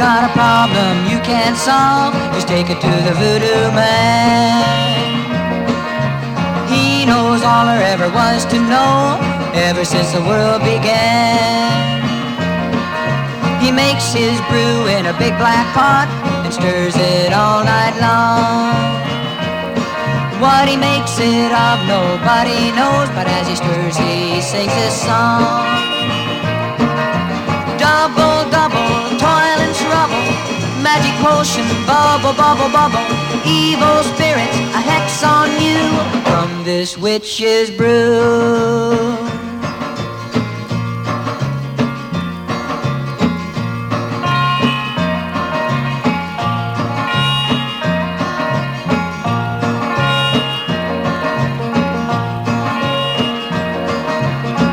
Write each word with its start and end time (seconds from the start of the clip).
got 0.00 0.24
a 0.24 0.32
problem 0.32 1.04
you 1.12 1.20
can't 1.20 1.58
solve, 1.58 2.14
just 2.32 2.48
take 2.48 2.70
it 2.70 2.80
to 2.80 2.92
the 3.04 3.12
voodoo 3.20 3.68
man. 3.76 4.64
He 6.72 7.04
knows 7.04 7.42
all 7.44 7.66
there 7.66 7.84
ever 7.84 8.08
was 8.08 8.46
to 8.46 8.58
know, 8.64 9.20
ever 9.52 9.84
since 9.84 10.10
the 10.12 10.22
world 10.24 10.62
began. 10.64 12.00
He 13.60 13.70
makes 13.70 14.14
his 14.14 14.40
brew 14.48 14.88
in 14.88 15.04
a 15.04 15.12
big 15.20 15.36
black 15.36 15.68
pot 15.76 16.08
and 16.44 16.52
stirs 16.54 16.96
it 16.96 17.34
all 17.34 17.62
night 17.62 17.92
long. 18.00 18.72
What 20.40 20.66
he 20.66 20.78
makes 20.80 21.20
it 21.20 21.52
of, 21.52 21.76
nobody 21.84 22.72
knows, 22.72 23.12
but 23.12 23.28
as 23.28 23.44
he 23.46 23.54
stirs, 23.54 23.98
he 23.98 24.40
sings 24.40 24.72
this 24.80 24.96
song. 25.04 25.89
Magic 30.90 31.14
potion, 31.22 31.66
bubble, 31.86 32.34
bubble, 32.34 32.70
bubble, 32.72 33.04
evil 33.46 34.02
spirits, 34.12 34.56
a 34.78 34.80
hex 34.90 35.22
on 35.22 35.48
you. 35.62 35.78
From 36.28 36.64
this 36.64 36.98
witch's 36.98 37.70
brew. 37.70 38.90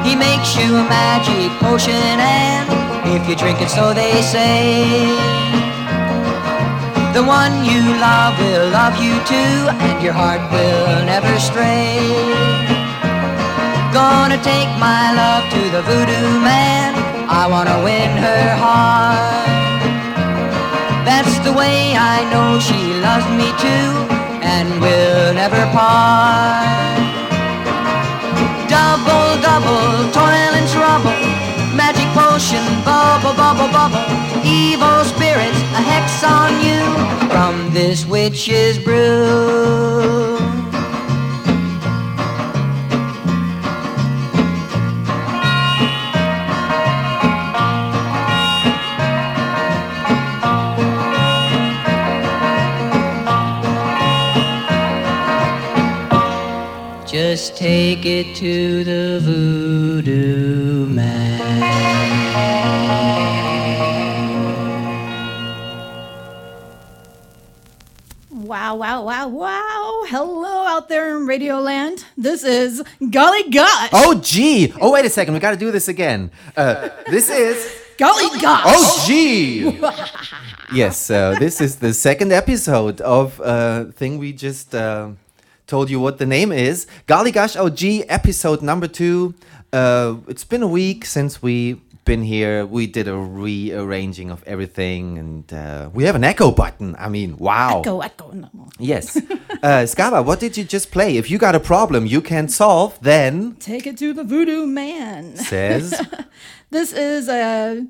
He 0.07 0.15
makes 0.15 0.55
you 0.57 0.69
a 0.81 0.85
magic 0.89 1.51
potion 1.59 1.93
and 1.93 2.67
if 3.15 3.29
you 3.29 3.35
drink 3.35 3.61
it 3.61 3.69
so 3.69 3.93
they 3.93 4.21
say 4.23 5.66
The 7.17 7.23
one 7.23 7.65
you 7.65 7.81
love 7.97 8.37
will 8.37 8.69
love 8.69 9.01
you 9.01 9.17
too 9.25 9.57
and 9.81 10.03
your 10.03 10.13
heart 10.13 10.37
will 10.53 11.03
never 11.03 11.33
stray 11.39 11.97
Gonna 13.91 14.37
take 14.43 14.69
my 14.77 15.17
love 15.17 15.49
to 15.49 15.61
the 15.73 15.81
voodoo 15.81 16.29
man 16.45 16.93
I 17.27 17.47
wanna 17.49 17.81
win 17.83 18.11
her 18.21 18.45
heart 18.61 19.49
That's 21.09 21.33
the 21.39 21.53
way 21.53 21.97
I 21.97 22.21
know 22.29 22.59
she 22.59 22.93
loves 23.01 23.25
me 23.33 23.49
too 23.65 23.89
and 24.45 24.79
will 24.79 25.33
never 25.33 25.65
part 25.73 26.77
Double, 28.69 29.41
double, 29.41 30.11
toil 30.13 30.53
and 30.59 30.67
trouble. 30.69 31.17
Magic 31.73 32.05
potion, 32.11 32.61
bubble, 32.83 33.33
bubble, 33.33 33.71
bubble. 33.71 34.03
Evil 34.43 35.05
spirits, 35.37 35.61
a 35.73 35.81
hex 35.81 36.23
on 36.23 36.51
you 36.65 36.81
from 37.29 37.73
this 37.73 38.05
witch's 38.05 38.77
brew. 38.79 40.37
Just 57.05 57.57
take 57.57 58.05
it 58.05 58.35
to 58.35 58.83
the 58.83 59.19
voodoo 59.23 60.85
man. 60.87 62.07
Wow, 68.67 68.75
wow, 68.75 69.01
wow, 69.01 69.27
wow. 69.29 70.03
Hello 70.07 70.65
out 70.67 70.89
there 70.89 71.15
in 71.15 71.25
Radio 71.25 71.61
Land. 71.61 72.03
This 72.17 72.43
is 72.43 72.83
Golly 73.11 73.49
Gosh. 73.49 73.91
Oh, 73.93 74.19
gee. 74.21 74.73
Oh, 74.81 74.91
wait 74.91 75.05
a 75.05 75.09
second. 75.09 75.35
We 75.35 75.39
got 75.39 75.51
to 75.51 75.57
do 75.57 75.71
this 75.71 75.87
again. 75.87 76.31
Uh, 76.57 76.89
this 77.09 77.29
is. 77.29 77.73
Golly 77.97 78.27
Gosh. 78.41 78.63
Oh, 78.65 79.03
gee. 79.07 79.79
yes, 80.73 81.09
uh, 81.09 81.39
this 81.39 81.61
is 81.61 81.77
the 81.77 81.93
second 81.93 82.33
episode 82.33 82.99
of 82.99 83.39
uh, 83.39 83.85
thing 83.85 84.17
we 84.17 84.33
just 84.33 84.75
uh, 84.75 85.11
told 85.65 85.89
you 85.89 86.01
what 86.01 86.17
the 86.17 86.25
name 86.25 86.51
is. 86.51 86.87
Golly 87.05 87.31
Gosh 87.31 87.55
OG, 87.55 87.81
episode 88.09 88.61
number 88.61 88.89
two. 88.89 89.33
Uh, 89.71 90.15
it's 90.27 90.43
been 90.43 90.61
a 90.61 90.67
week 90.67 91.05
since 91.05 91.41
we 91.41 91.79
been 92.07 92.23
here. 92.23 92.65
We 92.65 92.87
did 92.87 93.07
a 93.09 93.15
rearranging 93.17 94.31
of 94.31 94.41
everything, 94.47 95.17
and 95.17 95.53
uh, 95.53 95.89
we 95.93 96.05
have 96.05 96.15
an 96.15 96.23
echo 96.23 96.51
button. 96.51 96.95
I 96.97 97.09
mean, 97.09 97.37
wow. 97.37 97.81
Echo, 97.81 97.99
echo. 97.99 98.31
No. 98.31 98.49
Yes. 98.79 99.17
Uh, 99.17 99.85
Skaba, 99.85 100.23
what 100.23 100.39
did 100.39 100.55
you 100.55 100.63
just 100.63 100.91
play? 100.91 101.17
If 101.17 101.29
you 101.31 101.37
got 101.37 101.55
a 101.55 101.59
problem 101.59 102.05
you 102.05 102.21
can't 102.21 102.51
solve, 102.51 102.97
then 103.01 103.55
Take 103.59 103.87
it 103.87 103.97
to 103.97 104.13
the 104.13 104.23
voodoo 104.23 104.65
man. 104.65 105.35
says. 105.35 105.93
This 106.69 106.91
is 106.93 107.29
a 107.29 107.87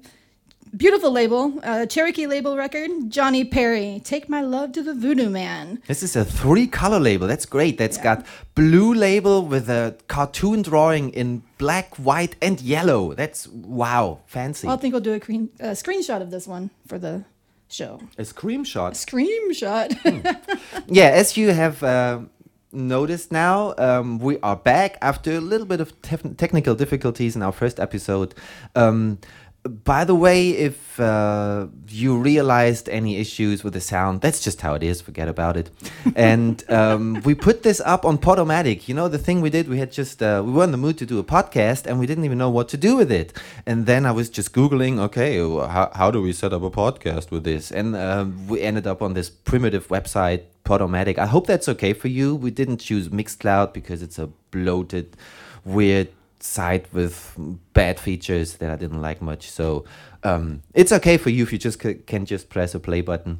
beautiful 0.75 1.11
label, 1.11 1.59
a 1.63 1.85
Cherokee 1.87 2.27
label 2.27 2.57
record. 2.57 2.89
Johnny 3.09 3.43
Perry, 3.45 4.01
Take 4.03 4.27
My 4.27 4.41
Love 4.41 4.71
to 4.73 4.83
the 4.83 4.93
Voodoo 4.93 5.29
Man. 5.29 5.81
This 5.87 6.03
is 6.03 6.15
a 6.15 6.25
three 6.25 6.67
color 6.67 6.99
label. 6.99 7.27
That's 7.27 7.45
great. 7.45 7.77
That's 7.77 7.97
got 7.97 8.25
blue 8.55 8.93
label 8.93 9.45
with 9.45 9.69
a 9.69 9.95
cartoon 10.07 10.61
drawing 10.61 11.09
in 11.11 11.43
black, 11.57 11.95
white, 11.95 12.35
and 12.41 12.59
yellow. 12.59 13.13
That's 13.13 13.47
wow, 13.47 14.19
fancy. 14.25 14.67
I 14.67 14.75
think 14.77 14.93
we'll 14.93 15.01
do 15.01 15.13
a, 15.13 15.21
screen, 15.21 15.49
a 15.59 15.71
screenshot 15.71 16.21
of 16.21 16.31
this 16.31 16.47
one 16.47 16.69
for 16.87 16.97
the 16.99 17.25
show. 17.69 17.99
a 18.17 18.25
scream 18.25 18.63
shot. 18.63 18.93
Screenshot. 18.93 19.95
Yeah, 20.87 21.09
as 21.09 21.35
you 21.37 21.51
have 21.51 21.83
uh, 21.83 22.19
noticed 22.71 23.31
now, 23.31 23.73
um, 23.77 24.19
we 24.19 24.39
are 24.39 24.55
back 24.55 24.97
after 25.01 25.35
a 25.35 25.41
little 25.41 25.67
bit 25.67 25.81
of 25.81 25.93
technical 26.01 26.75
difficulties 26.75 27.35
in 27.35 27.41
our 27.41 27.51
first 27.51 27.79
episode. 27.79 28.33
Um, 28.75 29.19
by 29.67 30.03
the 30.03 30.15
way, 30.15 30.49
if 30.49 30.99
uh, 30.99 31.67
you 31.89 32.17
realized 32.17 32.89
any 32.89 33.17
issues 33.17 33.63
with 33.63 33.73
the 33.73 33.81
sound, 33.81 34.21
that's 34.21 34.43
just 34.43 34.61
how 34.61 34.73
it 34.73 34.83
is. 34.83 35.01
Forget 35.01 35.27
about 35.27 35.57
it. 35.57 35.69
And 36.15 36.63
um, 36.69 37.21
we 37.23 37.35
put 37.35 37.63
this 37.63 37.79
up 37.81 38.05
on 38.05 38.17
Podomatic. 38.17 38.87
You 38.87 38.95
know 38.95 39.07
the 39.07 39.17
thing 39.17 39.41
we 39.41 39.49
did. 39.49 39.67
We 39.67 39.77
had 39.79 39.91
just 39.91 40.23
uh, 40.23 40.41
we 40.45 40.51
were 40.51 40.63
in 40.63 40.71
the 40.71 40.77
mood 40.77 40.97
to 40.99 41.05
do 41.05 41.19
a 41.19 41.23
podcast, 41.23 41.85
and 41.85 41.99
we 41.99 42.05
didn't 42.05 42.25
even 42.25 42.37
know 42.37 42.49
what 42.49 42.69
to 42.69 42.77
do 42.77 42.95
with 42.95 43.11
it. 43.11 43.33
And 43.65 43.85
then 43.85 44.05
I 44.05 44.11
was 44.11 44.29
just 44.29 44.53
googling, 44.53 44.99
okay, 44.99 45.37
how, 45.39 45.91
how 45.93 46.11
do 46.11 46.21
we 46.21 46.33
set 46.33 46.53
up 46.53 46.63
a 46.63 46.71
podcast 46.71 47.31
with 47.31 47.43
this? 47.43 47.71
And 47.71 47.95
um, 47.95 48.47
we 48.47 48.61
ended 48.61 48.87
up 48.87 49.01
on 49.01 49.13
this 49.13 49.29
primitive 49.29 49.87
website, 49.87 50.43
Podomatic. 50.65 51.17
I 51.17 51.27
hope 51.27 51.47
that's 51.47 51.69
okay 51.69 51.93
for 51.93 52.07
you. 52.07 52.35
We 52.35 52.51
didn't 52.51 52.77
choose 52.77 53.09
Mixcloud 53.09 53.73
because 53.73 54.01
it's 54.01 54.19
a 54.19 54.27
bloated, 54.51 55.15
weird 55.63 56.09
site 56.39 56.91
with 56.93 57.33
bad 57.73 57.99
features 57.99 58.57
that 58.57 58.69
I 58.69 58.75
didn't 58.75 59.01
like 59.01 59.21
much. 59.21 59.49
So 59.49 59.85
um, 60.23 60.61
it's 60.73 60.91
okay 60.91 61.17
for 61.17 61.29
you 61.29 61.43
if 61.43 61.51
you 61.51 61.57
just 61.57 61.81
c- 61.81 61.95
can 61.95 62.25
just 62.25 62.49
press 62.49 62.75
a 62.75 62.79
play 62.79 63.01
button. 63.01 63.39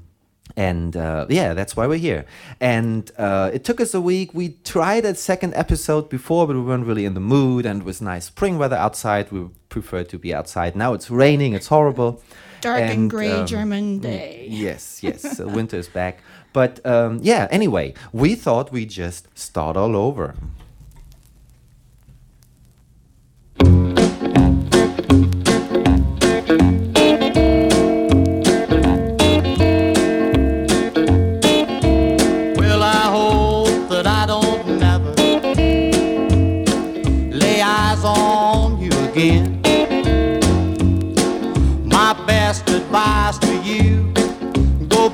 And 0.56 0.96
uh, 0.96 1.28
yeah, 1.30 1.54
that's 1.54 1.76
why 1.76 1.88
we're 1.88 1.98
here. 1.98 2.26
And 2.60 3.12
uh, 3.18 3.52
it 3.54 3.64
took 3.64 3.82
us 3.82 3.94
a 3.94 4.02
week. 4.02 4.34
We 4.34 4.50
tried 4.64 5.06
a 5.06 5.14
second 5.14 5.54
episode 5.56 6.10
before, 6.10 6.48
but 6.48 6.56
we 6.56 6.62
weren't 6.62 6.86
really 6.86 7.06
in 7.06 7.14
the 7.14 7.20
mood. 7.20 7.66
And 7.66 7.82
it 7.82 7.86
was 7.86 8.02
nice 8.02 8.26
spring 8.26 8.58
weather 8.58 8.78
outside. 8.78 9.32
We 9.32 9.50
prefer 9.70 10.04
to 10.06 10.18
be 10.18 10.34
outside. 10.34 10.76
Now 10.76 10.94
it's 10.94 11.12
raining. 11.12 11.54
It's 11.54 11.68
horrible. 11.68 12.24
Dark 12.62 12.82
and, 12.82 12.92
And, 12.92 13.10
gray 13.10 13.32
um, 13.32 13.46
German 13.46 14.00
day. 14.00 14.48
Yes, 14.50 15.04
yes. 15.04 15.40
winter 15.40 15.78
is 15.78 15.90
back. 15.90 16.22
But 16.54 16.84
um, 16.86 17.20
yeah, 17.22 17.48
anyway, 17.52 17.94
we 18.12 18.34
thought 18.34 18.72
we'd 18.72 18.90
just 18.90 19.28
start 19.38 19.78
all 19.78 19.96
over. 19.96 20.34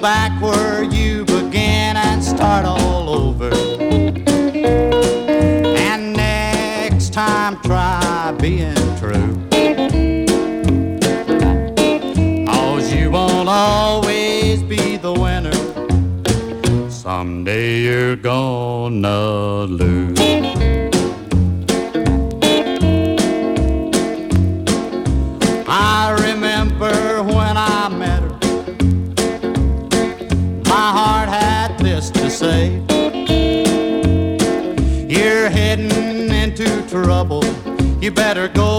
Back 0.03 0.33
where 0.41 0.83
you 0.83 1.23
began 1.23 1.95
and 1.95 2.21
start 2.21 2.65
all 2.65 3.07
over. 3.07 3.49
And 5.79 6.11
next 6.11 7.13
time, 7.13 7.57
try 7.61 8.35
being 8.37 8.75
true. 8.97 9.33
Cause 12.45 12.93
you 12.93 13.11
won't 13.11 13.47
always 13.47 14.61
be 14.61 14.97
the 14.97 15.13
winner. 15.13 15.53
Someday 16.89 17.79
you're 17.83 18.17
gonna 18.17 19.63
lose. 19.63 20.22
You 38.03 38.11
better 38.11 38.49
go 38.49 38.72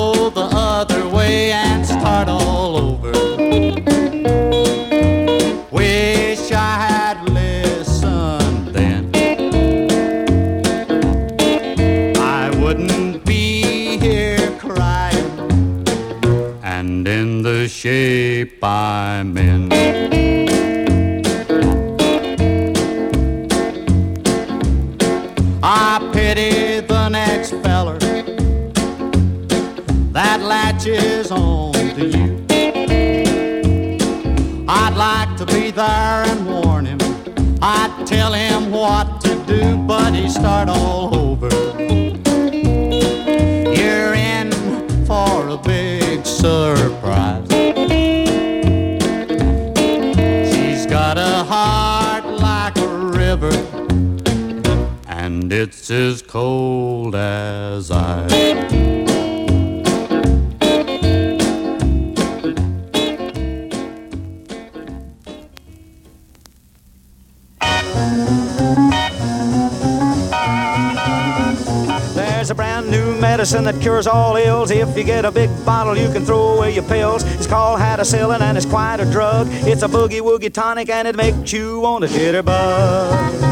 medicine 73.65 73.81
that 73.81 73.83
cures 73.83 74.07
all 74.07 74.37
ills. 74.37 74.71
If 74.71 74.97
you 74.97 75.05
get 75.05 75.25
a 75.25 75.31
big 75.31 75.51
bottle, 75.65 75.97
you 75.97 76.11
can 76.13 76.25
throw 76.25 76.57
away 76.57 76.75
your 76.75 76.85
pills. 76.85 77.23
It's 77.35 77.47
called 77.47 77.81
Hadacillin 77.81 78.41
and 78.41 78.57
it's 78.57 78.67
quite 78.67 79.01
a 79.01 79.11
drug. 79.11 79.49
It's 79.67 79.83
a 79.83 79.89
boogie 79.89 80.21
woogie 80.21 80.53
tonic 80.53 80.89
and 80.89 81.09
it 81.09 81.17
makes 81.17 81.53
you 81.53 81.81
want 81.81 82.05
a 82.05 82.09
jitterbug. 82.09 83.43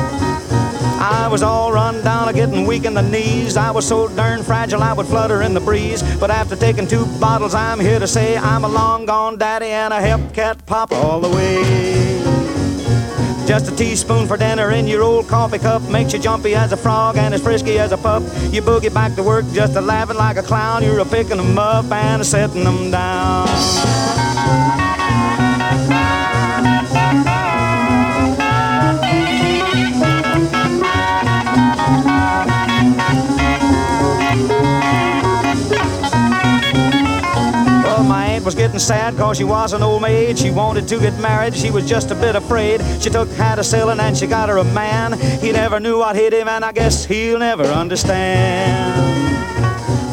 I 1.04 1.28
was 1.28 1.42
all 1.42 1.72
run 1.72 2.02
down, 2.04 2.28
a 2.28 2.32
getting 2.32 2.66
weak 2.66 2.84
in 2.84 2.94
the 2.94 3.02
knees. 3.02 3.56
I 3.56 3.70
was 3.72 3.86
so 3.86 4.08
darn 4.08 4.42
fragile, 4.42 4.82
I 4.82 4.92
would 4.92 5.06
flutter 5.06 5.42
in 5.42 5.52
the 5.52 5.60
breeze. 5.60 6.02
But 6.18 6.30
after 6.30 6.54
taking 6.54 6.86
two 6.86 7.06
bottles, 7.18 7.54
I'm 7.54 7.80
here 7.80 7.98
to 7.98 8.06
say 8.06 8.36
I'm 8.36 8.64
a 8.64 8.68
long 8.68 9.06
gone 9.06 9.36
daddy 9.36 9.66
and 9.66 9.92
a 9.92 10.00
Hepcat 10.00 10.64
pop 10.66 10.92
all 10.92 11.20
the 11.20 11.28
way. 11.28 11.91
Just 13.52 13.70
a 13.70 13.76
teaspoon 13.76 14.26
for 14.26 14.38
dinner 14.38 14.70
in 14.70 14.86
your 14.86 15.02
old 15.02 15.28
coffee 15.28 15.58
cup 15.58 15.82
makes 15.82 16.14
you 16.14 16.18
jumpy 16.18 16.54
as 16.54 16.72
a 16.72 16.76
frog 16.78 17.18
and 17.18 17.34
as 17.34 17.42
frisky 17.42 17.78
as 17.78 17.92
a 17.92 17.98
pup. 17.98 18.22
You 18.50 18.62
boogie 18.62 18.94
back 18.94 19.14
to 19.16 19.22
work 19.22 19.44
just 19.52 19.76
a 19.76 19.82
laughing 19.82 20.16
like 20.16 20.38
a 20.38 20.42
clown. 20.42 20.82
You're 20.82 21.00
a 21.00 21.04
picking 21.04 21.36
them 21.36 21.58
up 21.58 21.84
and 21.92 22.22
a 22.22 22.24
setting 22.24 22.64
them 22.64 22.90
down. 22.90 23.21
Getting 38.72 38.86
sad 38.86 39.14
cause 39.18 39.36
she 39.36 39.44
was 39.44 39.74
an 39.74 39.82
old 39.82 40.00
maid. 40.00 40.38
She 40.38 40.50
wanted 40.50 40.88
to 40.88 40.98
get 40.98 41.18
married, 41.20 41.54
she 41.54 41.70
was 41.70 41.86
just 41.86 42.10
a 42.10 42.14
bit 42.14 42.36
afraid. 42.36 42.80
She 43.02 43.10
took 43.10 43.28
Hadacillin 43.28 43.98
and 44.00 44.16
she 44.16 44.26
got 44.26 44.48
her 44.48 44.56
a 44.56 44.64
man. 44.64 45.12
He 45.40 45.52
never 45.52 45.78
knew 45.78 45.98
what 45.98 46.16
hit 46.16 46.32
him 46.32 46.48
and 46.48 46.64
I 46.64 46.72
guess 46.72 47.04
he'll 47.04 47.38
never 47.38 47.64
understand. 47.64 48.98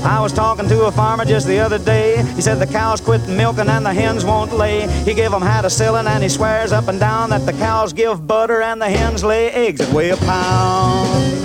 I 0.06 0.20
was 0.20 0.34
talking 0.34 0.68
to 0.68 0.86
a 0.88 0.92
farmer 0.92 1.24
just 1.24 1.48
the 1.48 1.60
other 1.60 1.80
day. 1.80 2.22
He 2.36 2.42
said 2.42 2.56
the 2.56 2.68
cows 2.68 3.00
quit 3.00 3.26
milking 3.30 3.70
and 3.70 3.86
the 3.86 3.94
hens 3.94 4.26
won't 4.26 4.52
lay. 4.52 4.88
He 5.06 5.14
gave 5.14 5.34
'em 5.34 5.42
Hadacillin 5.42 6.06
and 6.08 6.22
he 6.22 6.28
swears 6.28 6.74
up 6.74 6.90
and 6.90 7.00
down 7.00 7.30
that 7.30 7.46
the 7.46 7.54
cows 7.54 7.94
give 7.94 8.28
butter 8.28 8.62
and 8.62 8.82
the 8.82 8.90
hens 8.90 9.24
lay 9.24 9.52
eggs 9.52 9.80
that 9.80 9.94
weigh 9.94 10.10
a 10.10 10.18
pound. 10.18 11.39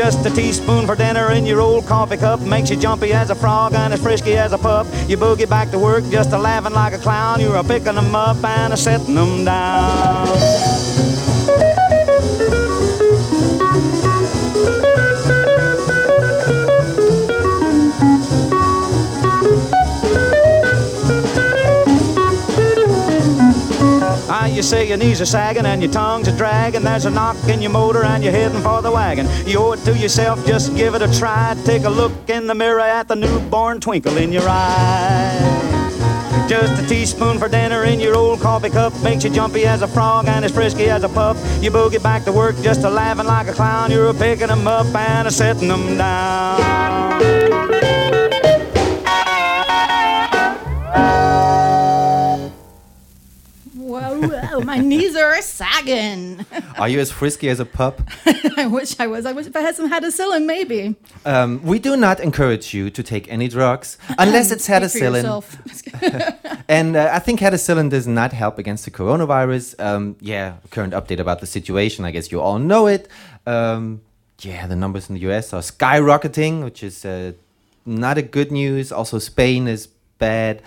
Just 0.00 0.24
a 0.24 0.30
teaspoon 0.30 0.86
for 0.86 0.96
dinner 0.96 1.30
in 1.32 1.44
your 1.44 1.60
old 1.60 1.86
coffee 1.86 2.16
cup 2.16 2.40
makes 2.40 2.70
you 2.70 2.76
jumpy 2.76 3.12
as 3.12 3.28
a 3.28 3.34
frog 3.34 3.74
and 3.74 3.92
as 3.92 4.00
frisky 4.00 4.32
as 4.32 4.54
a 4.54 4.56
pup. 4.56 4.86
You 5.06 5.18
boogie 5.18 5.46
back 5.46 5.70
to 5.72 5.78
work 5.78 6.04
just 6.10 6.32
a 6.32 6.38
laughing 6.38 6.72
like 6.72 6.94
a 6.94 6.98
clown. 6.98 7.38
You're 7.38 7.56
a 7.56 7.62
picking 7.62 7.98
'em 7.98 8.14
up 8.14 8.42
and 8.42 8.72
a 8.72 8.78
setting 8.78 9.18
'em 9.18 9.44
down. 9.44 10.79
You 24.60 24.64
say 24.64 24.86
your 24.86 24.98
knees 24.98 25.22
are 25.22 25.26
sagging 25.26 25.64
and 25.64 25.82
your 25.82 25.90
tongue's 25.90 26.28
a 26.28 26.36
dragging. 26.36 26.82
There's 26.82 27.06
a 27.06 27.10
knock 27.10 27.34
in 27.48 27.62
your 27.62 27.70
motor 27.70 28.04
and 28.04 28.22
you're 28.22 28.30
heading 28.30 28.60
for 28.60 28.82
the 28.82 28.90
wagon. 28.90 29.26
You 29.46 29.58
owe 29.58 29.72
it 29.72 29.78
to 29.86 29.96
yourself, 29.96 30.46
just 30.46 30.76
give 30.76 30.94
it 30.94 31.00
a 31.00 31.10
try. 31.18 31.56
Take 31.64 31.84
a 31.84 31.88
look 31.88 32.12
in 32.28 32.46
the 32.46 32.54
mirror 32.54 32.80
at 32.80 33.08
the 33.08 33.16
newborn 33.16 33.80
twinkle 33.80 34.18
in 34.18 34.32
your 34.32 34.46
eye. 34.46 36.44
Just 36.46 36.82
a 36.82 36.86
teaspoon 36.86 37.38
for 37.38 37.48
dinner 37.48 37.84
in 37.84 38.00
your 38.00 38.14
old 38.14 38.40
coffee 38.40 38.68
cup 38.68 38.92
makes 39.02 39.24
you 39.24 39.30
jumpy 39.30 39.64
as 39.64 39.80
a 39.80 39.88
frog 39.88 40.28
and 40.28 40.44
as 40.44 40.52
frisky 40.52 40.90
as 40.90 41.04
a 41.04 41.08
pup. 41.08 41.38
You 41.62 41.70
boogie 41.70 42.02
back 42.02 42.24
to 42.24 42.32
work 42.32 42.54
just 42.60 42.82
a 42.82 42.90
laughing 42.90 43.24
like 43.24 43.48
a 43.48 43.54
clown. 43.54 43.90
You're 43.90 44.10
a 44.10 44.14
picking 44.14 44.50
'em 44.50 44.68
up 44.68 44.94
and 44.94 45.26
a 45.26 45.30
setting 45.30 45.70
'em 45.70 45.96
down. 45.96 46.89
Whoa, 54.20 54.28
whoa, 54.28 54.60
my 54.60 54.78
knees 54.78 55.16
are 55.16 55.40
sagging. 55.42 56.44
Are 56.78 56.88
you 56.88 57.00
as 57.00 57.10
frisky 57.10 57.48
as 57.48 57.60
a 57.60 57.64
pup? 57.64 58.02
I 58.56 58.66
wish 58.66 58.98
I 59.00 59.06
was. 59.06 59.26
I 59.26 59.32
wish 59.32 59.46
if 59.46 59.56
I 59.56 59.60
had 59.60 59.74
some 59.76 59.90
Hadacillin, 59.90 60.44
maybe. 60.46 60.96
Um, 61.24 61.62
we 61.62 61.78
do 61.78 61.96
not 61.96 62.20
encourage 62.20 62.74
you 62.74 62.90
to 62.90 63.02
take 63.02 63.30
any 63.32 63.48
drugs 63.48 63.98
unless 64.18 64.50
it's 64.54 64.68
Hadacillin. 64.68 65.24
And 66.68 66.96
uh, 66.96 67.10
I 67.12 67.18
think 67.18 67.40
Hadacillin 67.40 67.90
does 67.90 68.06
not 68.06 68.32
help 68.32 68.58
against 68.58 68.84
the 68.84 68.92
coronavirus. 68.92 69.74
Um, 69.80 70.16
yeah, 70.20 70.54
current 70.70 70.92
update 70.92 71.18
about 71.18 71.40
the 71.40 71.46
situation. 71.46 72.04
I 72.04 72.12
guess 72.12 72.30
you 72.30 72.40
all 72.40 72.60
know 72.60 72.86
it. 72.86 73.08
Um, 73.44 74.02
yeah, 74.40 74.66
the 74.66 74.76
numbers 74.76 75.08
in 75.08 75.16
the 75.16 75.20
US 75.30 75.52
are 75.52 75.62
skyrocketing, 75.62 76.62
which 76.62 76.82
is 76.82 77.04
uh, 77.04 77.32
not 77.84 78.18
a 78.18 78.22
good 78.22 78.52
news. 78.52 78.92
Also, 78.92 79.18
Spain 79.18 79.66
is 79.66 79.88
bad. 80.18 80.62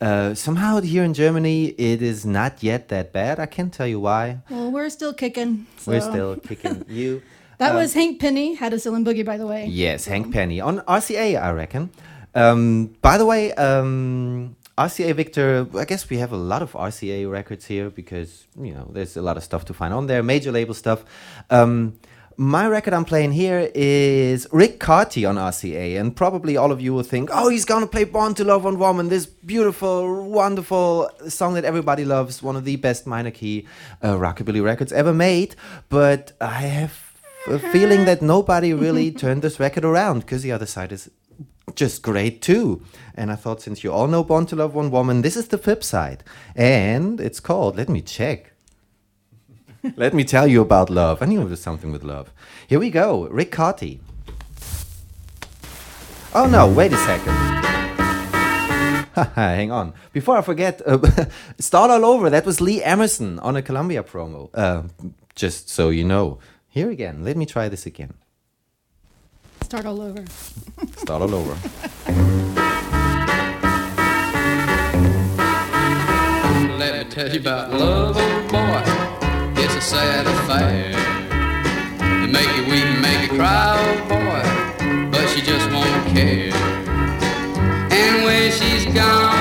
Uh, 0.00 0.34
somehow 0.34 0.80
here 0.80 1.02
in 1.04 1.14
Germany, 1.14 1.68
it 1.78 2.02
is 2.02 2.26
not 2.26 2.62
yet 2.62 2.88
that 2.88 3.12
bad. 3.12 3.38
I 3.40 3.46
can't 3.46 3.72
tell 3.72 3.86
you 3.86 4.00
why. 4.00 4.38
well, 4.50 4.70
we're 4.70 4.90
still 4.90 5.14
kicking. 5.14 5.66
We're 5.86 6.00
still 6.00 6.36
kicking 6.36 6.84
you. 6.88 7.22
That 7.58 7.74
was 7.74 7.94
Hank 7.94 8.20
Penny, 8.20 8.54
had 8.54 8.74
a 8.74 8.76
Hadacillin 8.76 9.06
Boogie, 9.06 9.24
by 9.24 9.38
the 9.38 9.46
way. 9.46 9.66
Yes, 9.66 10.04
Hank 10.04 10.32
Penny 10.32 10.60
on 10.60 10.80
RCA, 10.80 11.40
I 11.40 11.52
reckon. 11.52 11.88
Um, 12.34 12.94
by 13.00 13.16
the 13.16 13.24
way, 13.24 13.54
um, 13.54 14.56
RCA 14.76 15.14
Victor, 15.14 15.66
I 15.74 15.86
guess 15.86 16.10
we 16.10 16.18
have 16.18 16.32
a 16.32 16.36
lot 16.36 16.60
of 16.60 16.72
RCA 16.72 17.30
records 17.30 17.64
here 17.64 17.88
because, 17.88 18.46
you 18.60 18.74
know, 18.74 18.90
there's 18.92 19.16
a 19.16 19.22
lot 19.22 19.38
of 19.38 19.42
stuff 19.44 19.64
to 19.66 19.74
find 19.74 19.94
on 19.94 20.06
there, 20.06 20.22
major 20.22 20.52
label 20.52 20.74
stuff. 20.74 21.02
Um, 21.48 21.98
my 22.36 22.68
record 22.68 22.92
I'm 22.92 23.04
playing 23.04 23.32
here 23.32 23.70
is 23.74 24.46
Ric 24.52 24.78
Cartey 24.78 25.28
on 25.28 25.36
RCA, 25.36 25.98
and 25.98 26.14
probably 26.14 26.56
all 26.56 26.70
of 26.70 26.80
you 26.80 26.92
will 26.92 27.02
think, 27.02 27.30
oh, 27.32 27.48
he's 27.48 27.64
gonna 27.64 27.86
play 27.86 28.04
Born 28.04 28.34
to 28.34 28.44
Love 28.44 28.64
One 28.64 28.78
Woman, 28.78 29.08
this 29.08 29.26
beautiful, 29.26 30.28
wonderful 30.28 31.10
song 31.28 31.54
that 31.54 31.64
everybody 31.64 32.04
loves, 32.04 32.42
one 32.42 32.56
of 32.56 32.64
the 32.64 32.76
best 32.76 33.06
minor 33.06 33.30
key 33.30 33.66
uh, 34.02 34.14
rockabilly 34.16 34.62
records 34.62 34.92
ever 34.92 35.14
made. 35.14 35.56
But 35.88 36.32
I 36.40 36.62
have 36.62 37.14
a 37.46 37.58
feeling 37.58 38.04
that 38.04 38.20
nobody 38.20 38.74
really 38.74 39.10
turned 39.24 39.42
this 39.42 39.58
record 39.58 39.84
around 39.84 40.20
because 40.20 40.42
the 40.42 40.52
other 40.52 40.66
side 40.66 40.92
is 40.92 41.10
just 41.74 42.02
great 42.02 42.42
too. 42.42 42.82
And 43.14 43.32
I 43.32 43.36
thought, 43.36 43.62
since 43.62 43.82
you 43.82 43.92
all 43.92 44.08
know 44.08 44.22
Born 44.22 44.44
to 44.46 44.56
Love 44.56 44.74
One 44.74 44.90
Woman, 44.90 45.22
this 45.22 45.36
is 45.36 45.48
the 45.48 45.58
flip 45.58 45.82
side. 45.82 46.22
And 46.54 47.18
it's 47.18 47.40
called, 47.40 47.76
let 47.76 47.88
me 47.88 48.02
check. 48.02 48.52
Let 49.96 50.14
me 50.14 50.24
tell 50.24 50.46
you 50.46 50.60
about 50.60 50.90
love. 50.90 51.22
I 51.22 51.26
knew 51.26 51.42
it 51.42 51.50
was 51.50 51.60
something 51.60 51.92
with 51.92 52.02
love. 52.02 52.32
Here 52.66 52.78
we 52.80 52.90
go 52.90 53.28
Ric 53.28 53.52
Cartey. 53.52 54.00
Oh 56.34 56.46
no, 56.46 56.66
wait 56.66 56.92
a 56.92 56.96
second. 56.96 57.32
Hang 59.34 59.70
on. 59.70 59.94
Before 60.12 60.36
I 60.36 60.42
forget, 60.42 60.82
uh, 60.84 60.98
start 61.58 61.90
all 61.90 62.04
over. 62.04 62.28
That 62.28 62.44
was 62.44 62.60
Lee 62.60 62.82
Emerson 62.82 63.38
on 63.38 63.56
a 63.56 63.62
Columbia 63.62 64.02
promo. 64.02 64.50
Uh, 64.52 64.82
just 65.34 65.70
so 65.70 65.88
you 65.90 66.04
know. 66.04 66.38
Here 66.68 66.90
again. 66.90 67.24
Let 67.24 67.38
me 67.38 67.46
try 67.46 67.70
this 67.70 67.86
again. 67.86 68.14
Start 69.62 69.86
all 69.86 70.02
over. 70.02 70.24
Start 70.96 71.22
all 71.22 71.34
over. 71.34 71.56
Let 76.78 77.06
me 77.06 77.10
tell 77.10 77.32
you 77.32 77.40
about 77.40 77.72
love, 77.72 78.16
old 78.18 78.52
boy. 78.52 79.25
It's 79.68 79.74
a 79.74 79.80
sad 79.80 80.26
affair. 80.28 80.92
It 82.22 82.30
make 82.30 82.46
you 82.56 82.62
weep 82.70 82.84
and 82.84 83.02
make 83.02 83.28
you 83.28 83.36
cry, 83.36 83.74
old 83.82 84.08
boy. 84.08 84.42
But 85.10 85.26
she 85.30 85.40
just 85.42 85.68
won't 85.72 86.06
care. 86.14 86.54
And 87.90 88.24
when 88.24 88.52
she's 88.52 88.84
gone, 88.84 89.34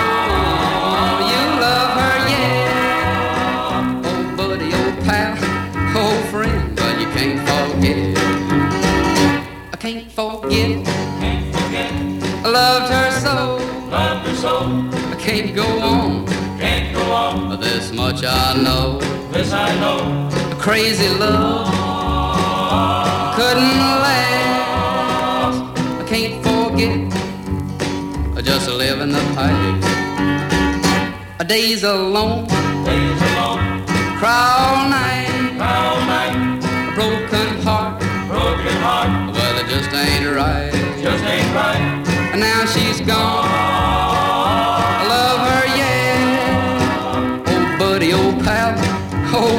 you 1.29 1.41
love 1.61 1.91
her, 2.01 2.17
yeah. 2.33 4.01
Old 4.03 4.35
buddy, 4.35 4.73
old 4.73 4.97
pal, 5.05 5.37
old 5.95 6.25
friend, 6.31 6.75
but 6.75 6.99
you 6.99 7.05
can't 7.13 7.39
forget. 7.47 8.17
I 9.73 9.77
can't 9.77 10.11
forget. 10.11 10.87
I 12.43 12.49
loved 12.49 12.91
her 12.91 13.11
so. 13.21 13.59
Loved 13.91 14.27
her 14.27 14.35
so, 14.35 14.53
I 15.11 15.15
can't 15.19 15.55
go 15.55 15.67
on. 15.81 16.25
can't 16.57 16.95
go 16.95 17.03
on. 17.11 17.49
But 17.49 17.57
this 17.57 17.91
much 17.91 18.23
I 18.23 18.59
know, 18.59 18.99
This 19.35 19.51
I 19.51 19.77
know, 19.81 20.29
a 20.49 20.55
crazy 20.55 21.09
love 21.09 21.67
couldn't 23.35 23.81
last. 24.05 25.59
I 25.99 26.03
can't 26.07 26.41
forget, 26.41 26.95
I 28.37 28.41
just 28.41 28.69
live 28.69 29.01
in 29.01 29.09
the 29.09 29.19
past. 29.35 29.83
A 31.41 31.43
day's 31.43 31.83
alone, 31.83 32.45
days 32.85 33.21
alone, 33.29 33.85
cry 34.19 34.55
all 34.57 34.87
night, 34.89 35.59
all 35.59 35.99
night, 36.07 36.37
a 36.87 36.95
broken 36.95 37.61
heart, 37.61 37.99
broken 38.29 38.77
heart, 38.87 39.33
well 39.35 39.59
it 39.59 39.67
just 39.67 39.93
ain't 39.93 40.33
right. 40.33 40.71
just 41.03 41.23
ain't 41.25 41.53
right. 41.53 42.05
And 42.31 42.39
now 42.39 42.65
she's 42.67 43.01
gone. 43.01 43.84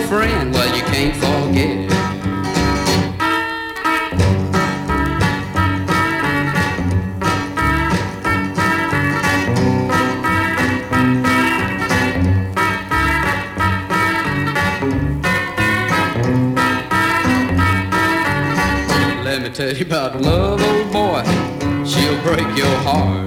Friend, 0.08 0.52
well, 0.54 0.76
you 0.76 0.82
can't 0.84 1.16
forget. 1.16 1.90
Let 19.24 19.42
me 19.42 19.50
tell 19.50 19.74
you 19.74 19.84
about 19.86 20.20
love, 20.20 20.62
old 20.62 20.92
boy. 20.92 21.24
She'll 21.84 22.20
break 22.22 22.56
your 22.56 22.76
heart. 22.86 23.26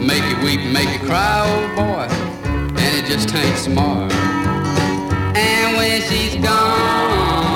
Make 0.00 0.24
you 0.24 0.36
weep, 0.42 0.72
make 0.72 0.88
you 0.88 1.06
cry, 1.06 1.44
old 1.46 1.76
boy. 1.76 2.06
And 2.80 2.96
it 2.96 3.04
just 3.06 3.34
ain't 3.34 3.58
smart. 3.58 4.41
And 5.34 5.76
when 5.76 6.02
she's 6.02 6.36
gone, 6.36 7.51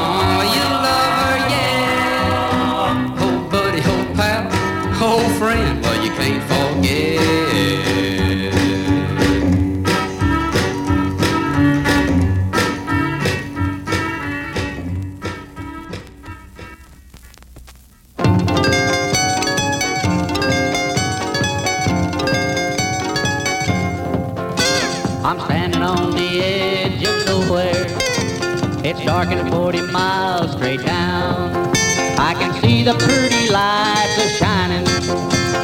It's 29.19 29.49
40 29.49 29.81
miles 29.93 30.53
straight 30.53 30.85
down. 30.85 31.73
I 32.19 32.35
can 32.39 32.53
see 32.61 32.83
the 32.83 32.93
pretty 32.93 33.51
lights 33.51 34.19
are 34.19 34.29
shining. 34.37 34.87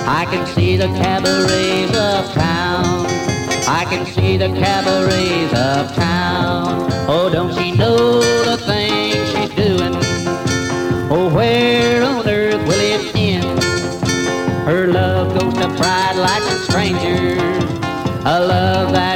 I 0.08 0.24
can 0.24 0.46
see 0.54 0.78
the 0.78 0.86
cabarets 0.86 1.94
of 1.94 2.32
town. 2.32 3.04
I 3.68 3.84
can 3.90 4.06
see 4.06 4.38
the 4.38 4.48
cabarets 4.48 5.52
of 5.52 5.94
town. 5.94 6.90
Oh, 7.06 7.28
don't 7.30 7.52
she 7.54 7.72
know 7.72 8.20
the 8.20 8.56
things 8.56 9.28
she's 9.32 9.54
doing? 9.54 9.96
Oh, 11.12 11.30
where 11.34 12.02
on 12.02 12.26
earth 12.26 12.66
will 12.66 12.80
it 12.80 13.14
end? 13.14 13.62
Her 14.66 14.86
love 14.86 15.38
goes 15.38 15.52
to 15.52 15.68
pride 15.76 16.16
like 16.16 16.42
a 16.42 16.56
strangers. 16.64 17.62
A 18.24 18.40
love 18.40 18.92
that 18.92 19.11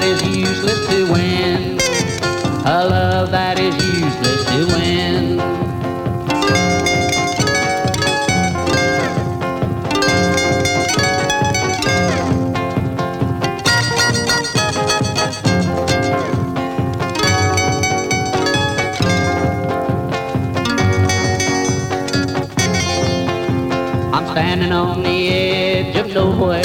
standing 24.36 24.70
on 24.70 25.02
the 25.02 25.28
edge 25.30 25.96
of 25.96 26.12
nowhere. 26.12 26.62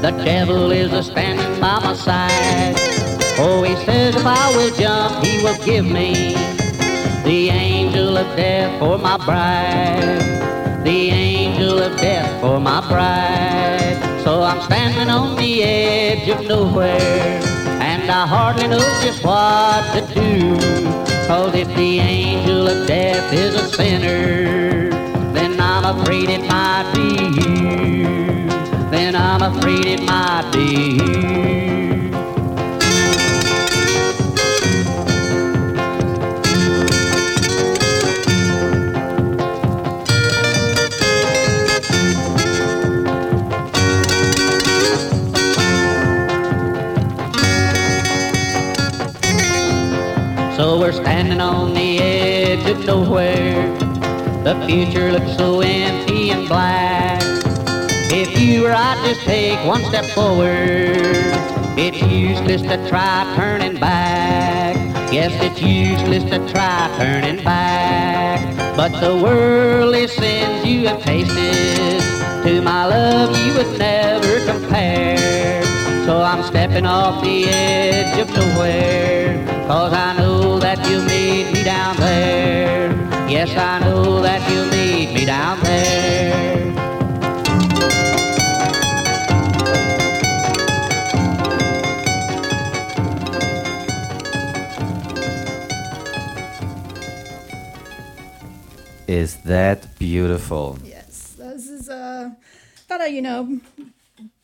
The 0.00 0.12
devil 0.24 0.70
is 0.70 0.94
a 0.94 1.02
standing 1.02 1.60
by 1.60 1.78
my 1.80 1.92
side. 1.92 2.74
Oh, 3.36 3.62
he 3.62 3.76
says 3.84 4.16
if 4.16 4.24
I 4.24 4.48
will 4.56 4.74
jump, 4.74 5.22
he 5.22 5.44
will 5.44 5.62
give 5.62 5.84
me 5.84 6.32
the 7.22 7.50
angel 7.50 8.16
of 8.16 8.34
death 8.34 8.78
for 8.78 8.96
my 8.96 9.18
bride. 9.26 10.82
The 10.84 11.10
angel 11.10 11.82
of 11.82 11.98
death 11.98 12.40
for 12.40 12.58
my 12.58 12.80
bride. 12.88 13.98
So 14.24 14.42
I'm 14.42 14.62
standing 14.62 15.10
on 15.10 15.36
the 15.36 15.62
edge 15.62 16.30
of 16.30 16.46
nowhere. 16.46 17.42
And 17.90 18.10
I 18.10 18.26
hardly 18.26 18.68
know 18.68 18.86
just 19.04 19.22
what 19.22 19.84
to 19.92 20.00
do. 20.14 20.56
Cause 21.26 21.54
if 21.54 21.68
the 21.76 21.98
angel 21.98 22.68
of 22.68 22.86
death 22.86 23.30
is 23.34 23.54
a 23.54 23.68
sinner, 23.68 24.93
I'm 25.84 26.00
afraid 26.00 26.30
it 26.30 26.40
might 26.48 26.90
be 26.94 27.26
you. 27.42 28.48
Then 28.90 29.14
I'm 29.14 29.42
afraid 29.42 29.84
it 29.84 30.00
might 30.00 30.50
be 30.50 30.94
you. 30.94 31.04
So 50.56 50.78
we're 50.80 50.92
standing 50.92 51.42
on 51.42 51.74
the 51.74 51.98
edge 51.98 52.70
of 52.70 52.86
nowhere. 52.86 53.83
The 54.64 54.70
future 54.70 55.12
looks 55.12 55.36
so 55.36 55.60
empty 55.60 56.30
and 56.30 56.48
black. 56.48 57.20
If 58.10 58.40
you 58.40 58.66
or 58.66 58.72
I 58.72 58.94
just 59.04 59.20
take 59.20 59.62
one 59.66 59.84
step 59.84 60.06
forward, 60.06 61.34
it's 61.76 62.00
useless 62.00 62.62
to 62.62 62.88
try 62.88 63.30
turning 63.36 63.78
back. 63.78 64.74
Yes, 65.12 65.32
it's 65.42 65.60
useless 65.60 66.24
to 66.30 66.38
try 66.50 66.90
turning 66.96 67.44
back. 67.44 68.40
But 68.74 68.98
the 69.02 69.14
worldly 69.22 70.06
sins 70.08 70.64
you 70.64 70.88
have 70.88 71.02
tasted, 71.02 72.00
to 72.44 72.62
my 72.62 72.86
love 72.86 73.36
you 73.36 73.52
would 73.52 73.78
never 73.78 74.46
compare. 74.50 75.62
So 76.06 76.22
I'm 76.22 76.42
stepping 76.42 76.86
off 76.86 77.22
the 77.22 77.44
edge 77.48 78.18
of 78.18 78.30
nowhere, 78.34 79.44
cause 79.66 79.92
I 79.92 80.16
know 80.16 80.58
that 80.58 80.78
you'll 80.88 81.04
meet 81.04 81.52
me 81.52 81.64
down 81.64 81.96
there. 81.98 82.83
Yes, 83.26 83.56
I 83.56 83.78
know 83.80 84.20
that 84.20 84.40
you'll 84.50 84.66
meet 84.66 85.12
me 85.14 85.24
down 85.24 85.58
there. 85.60 86.74
Is 99.08 99.36
that 99.44 99.98
beautiful? 99.98 100.78
Yes, 100.84 101.34
this 101.38 101.68
is 101.68 101.88
uh, 101.88 102.30
thought 102.88 103.00
I, 103.00 103.06
you 103.06 103.22
know, 103.22 103.60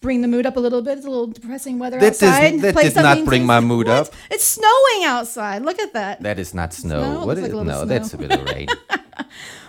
bring 0.00 0.23
the 0.23 0.28
mood 0.28 0.47
up 0.47 0.57
a 0.57 0.61
little 0.61 0.83
bit. 0.83 0.99
It's 0.99 1.07
a 1.07 1.11
little 1.11 1.26
depressing 1.26 1.78
weather 1.78 1.99
That 1.99 2.12
outside. 2.12 2.61
that 2.61 2.75
Play 2.75 2.85
did 2.88 2.97
not 2.97 3.25
bring 3.25 3.45
my 3.47 3.61
mood 3.61 3.87
What? 3.87 4.09
up. 4.09 4.14
It's 4.30 4.45
snowing 4.45 5.04
outside. 5.04 5.62
Look 5.62 5.78
at 5.78 5.92
that. 5.92 6.23
That 6.23 6.38
is 6.38 6.54
not 6.54 6.73
snow. 6.73 7.00
Snow? 7.02 7.26
What 7.26 7.38
is 7.38 7.42
like 7.45 7.52
no? 7.52 7.62
snow. 7.62 7.85
That's 7.85 8.14
a 8.14 8.19
bit 8.19 8.33
of 8.33 8.45
rain. 8.45 8.69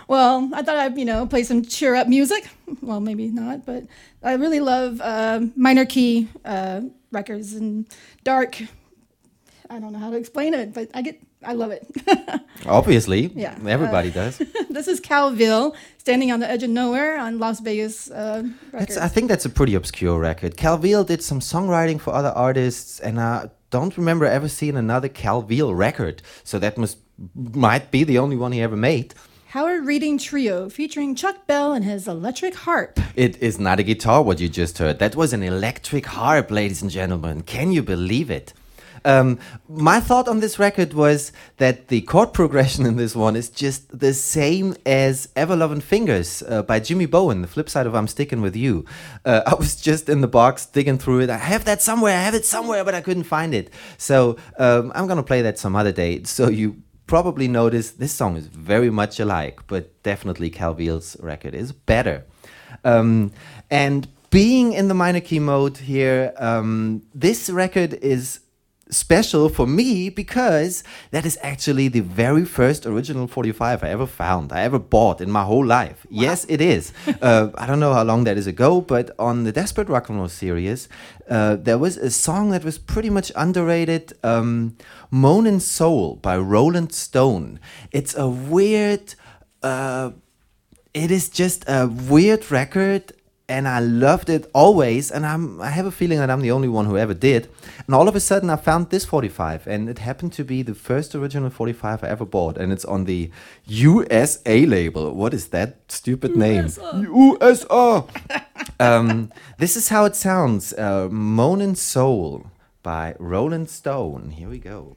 Well, 0.08 0.50
I 0.52 0.62
thought 0.62 0.76
I'd 0.76 0.98
you 0.98 1.04
know 1.06 1.26
play 1.26 1.42
some 1.42 1.62
cheer 1.62 1.94
up 1.94 2.06
music. 2.08 2.48
Well, 2.82 3.00
maybe 3.00 3.28
not, 3.28 3.64
but 3.64 3.84
I 4.22 4.32
really 4.34 4.58
love 4.60 5.00
uh, 5.00 5.40
minor 5.56 5.84
key 5.86 6.28
uh, 6.44 6.80
records 7.12 7.52
and 7.54 7.86
dark. 8.24 8.60
I 9.70 9.78
don't 9.78 9.92
know 9.92 9.98
how 9.98 10.10
to 10.10 10.16
explain 10.16 10.52
it, 10.54 10.72
but 10.74 10.90
I 10.94 11.02
get 11.02 11.20
I 11.44 11.52
love 11.54 11.70
it. 11.70 11.86
Obviously, 12.66 13.26
Yeah. 13.34 13.56
everybody 13.66 14.10
does. 14.10 14.38
this 14.70 14.88
is 14.88 15.00
Cal 15.00 15.30
Veale 15.32 15.74
standing 15.98 16.32
on 16.32 16.40
the 16.40 16.48
edge 16.48 16.62
of 16.62 16.70
nowhere 16.70 17.18
on 17.18 17.38
Las 17.38 17.60
Vegas 17.60 18.10
uh, 18.10 18.42
I 18.74 18.84
think 19.08 19.28
that's 19.28 19.44
a 19.44 19.50
pretty 19.50 19.74
obscure 19.74 20.18
record. 20.18 20.56
Cal 20.56 20.78
Veale 20.78 21.04
did 21.06 21.22
some 21.22 21.40
songwriting 21.40 22.00
for 22.00 22.12
other 22.12 22.30
artists, 22.30 23.00
and 23.00 23.20
I 23.20 23.50
don't 23.70 23.96
remember 23.96 24.26
ever 24.26 24.48
seeing 24.48 24.76
another 24.76 25.08
Cal 25.08 25.42
Veale 25.42 25.74
record. 25.74 26.22
So 26.44 26.58
that 26.58 26.76
must 26.78 26.98
might 27.34 27.90
be 27.90 28.04
the 28.04 28.18
only 28.18 28.36
one 28.36 28.52
he 28.52 28.60
ever 28.60 28.76
made. 28.76 29.14
Howard 29.48 29.84
Reading 29.84 30.16
Trio 30.16 30.70
featuring 30.70 31.14
Chuck 31.14 31.46
Bell 31.46 31.74
and 31.74 31.84
his 31.84 32.08
electric 32.08 32.54
harp. 32.54 32.98
It 33.14 33.36
is 33.42 33.58
not 33.58 33.78
a 33.78 33.82
guitar, 33.82 34.22
what 34.22 34.40
you 34.40 34.48
just 34.48 34.78
heard. 34.78 34.98
That 34.98 35.14
was 35.14 35.34
an 35.34 35.42
electric 35.42 36.06
harp, 36.06 36.50
ladies 36.50 36.80
and 36.80 36.90
gentlemen. 36.90 37.42
Can 37.42 37.70
you 37.70 37.82
believe 37.82 38.30
it? 38.30 38.54
Um, 39.04 39.38
my 39.68 40.00
thought 40.00 40.28
on 40.28 40.40
this 40.40 40.58
record 40.58 40.94
was 40.94 41.32
that 41.56 41.88
the 41.88 42.02
chord 42.02 42.32
progression 42.32 42.86
in 42.86 42.96
this 42.96 43.14
one 43.14 43.36
is 43.36 43.50
just 43.50 43.98
the 43.98 44.14
same 44.14 44.74
as 44.86 45.28
Ever 45.36 45.56
Loving 45.56 45.80
Fingers 45.80 46.42
uh, 46.48 46.62
by 46.62 46.80
Jimmy 46.80 47.06
Bowen, 47.06 47.42
the 47.42 47.48
flip 47.48 47.68
side 47.68 47.86
of 47.86 47.94
I'm 47.94 48.06
Sticking 48.06 48.40
With 48.40 48.56
You. 48.56 48.84
Uh, 49.24 49.42
I 49.46 49.54
was 49.54 49.76
just 49.76 50.08
in 50.08 50.20
the 50.20 50.28
box 50.28 50.66
digging 50.66 50.98
through 50.98 51.20
it. 51.20 51.30
I 51.30 51.38
have 51.38 51.64
that 51.64 51.82
somewhere, 51.82 52.16
I 52.16 52.22
have 52.22 52.34
it 52.34 52.44
somewhere, 52.44 52.84
but 52.84 52.94
I 52.94 53.00
couldn't 53.00 53.24
find 53.24 53.54
it. 53.54 53.70
So 53.98 54.36
um, 54.58 54.92
I'm 54.94 55.06
gonna 55.06 55.22
play 55.22 55.42
that 55.42 55.58
some 55.58 55.76
other 55.76 55.92
day. 55.92 56.22
So 56.24 56.48
you 56.48 56.82
probably 57.06 57.48
notice 57.48 57.90
this 57.90 58.12
song 58.12 58.36
is 58.36 58.46
very 58.46 58.90
much 58.90 59.20
alike, 59.20 59.60
but 59.66 60.02
definitely 60.02 60.50
Cal 60.50 60.74
Veale's 60.74 61.16
record 61.20 61.54
is 61.54 61.72
better. 61.72 62.24
Um, 62.84 63.32
and 63.70 64.08
being 64.30 64.72
in 64.72 64.88
the 64.88 64.94
minor 64.94 65.20
key 65.20 65.38
mode 65.38 65.76
here, 65.76 66.32
um, 66.38 67.02
this 67.14 67.50
record 67.50 67.92
is 67.94 68.40
special 68.90 69.48
for 69.48 69.66
me 69.66 70.08
because 70.10 70.84
that 71.10 71.24
is 71.24 71.38
actually 71.42 71.88
the 71.88 72.00
very 72.00 72.44
first 72.44 72.86
original 72.86 73.26
45 73.26 73.82
I 73.82 73.88
ever 73.88 74.06
found, 74.06 74.52
I 74.52 74.62
ever 74.62 74.78
bought 74.78 75.20
in 75.20 75.30
my 75.30 75.44
whole 75.44 75.64
life. 75.64 76.06
Yes, 76.10 76.44
it 76.48 76.60
is. 76.60 76.92
uh, 77.22 77.50
I 77.56 77.66
don't 77.66 77.80
know 77.80 77.94
how 77.94 78.02
long 78.04 78.24
that 78.24 78.36
is 78.36 78.46
ago, 78.46 78.80
but 78.80 79.10
on 79.18 79.44
the 79.44 79.52
Desperate 79.52 79.88
Rock 79.88 80.08
and 80.08 80.18
Roll 80.18 80.28
series, 80.28 80.88
uh, 81.28 81.56
there 81.56 81.78
was 81.78 81.96
a 81.96 82.10
song 82.10 82.50
that 82.50 82.64
was 82.64 82.78
pretty 82.78 83.10
much 83.10 83.32
underrated 83.36 84.12
um, 84.22 84.76
Moanin' 85.12 85.60
Soul 85.60 86.16
by 86.16 86.36
Roland 86.36 86.92
Stone. 86.92 87.60
It's 87.90 88.14
a 88.14 88.28
weird. 88.28 89.14
Uh, 89.62 90.10
it 90.92 91.10
is 91.10 91.30
just 91.30 91.64
a 91.68 91.86
weird 91.86 92.50
record 92.50 93.12
and 93.52 93.68
I 93.68 93.80
loved 93.80 94.30
it 94.30 94.50
always 94.54 95.10
and 95.10 95.26
I'm 95.26 95.60
I 95.60 95.68
have 95.68 95.84
a 95.84 95.90
feeling 95.90 96.18
that 96.18 96.30
I'm 96.30 96.40
the 96.40 96.50
only 96.50 96.68
one 96.68 96.86
who 96.86 96.96
ever 96.96 97.12
did. 97.12 97.48
And 97.86 97.94
all 97.94 98.08
of 98.08 98.16
a 98.16 98.20
sudden 98.20 98.48
I 98.48 98.56
found 98.56 98.88
this 98.88 99.04
45 99.04 99.66
and 99.66 99.90
it 99.90 99.98
happened 99.98 100.32
to 100.34 100.44
be 100.44 100.62
the 100.62 100.74
first 100.74 101.14
original 101.14 101.50
45 101.50 102.02
I 102.02 102.08
ever 102.08 102.24
bought 102.24 102.56
and 102.56 102.72
it's 102.72 102.86
on 102.86 103.04
the 103.04 103.30
USA 103.66 104.64
label. 104.64 105.14
What 105.14 105.34
is 105.34 105.48
that 105.48 105.76
stupid 105.88 106.34
name? 106.34 106.68
USA 106.94 108.04
um, 108.80 109.30
this 109.58 109.76
is 109.76 109.90
how 109.90 110.06
it 110.06 110.16
sounds 110.16 110.72
uh, 110.72 111.08
Moanin' 111.10 111.76
Soul 111.76 112.46
by 112.82 113.14
Roland 113.18 113.68
Stone. 113.68 114.30
Here 114.30 114.48
we 114.48 114.58
go. 114.58 114.96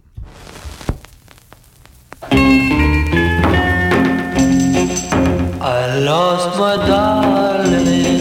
I 5.68 6.00
lost 6.00 6.60
my 6.60 6.76
darling, 6.76 8.15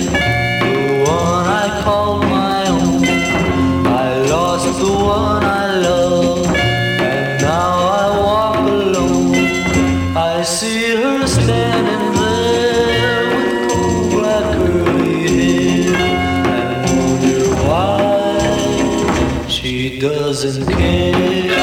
doesn't 20.43 20.67
care. 20.67 21.55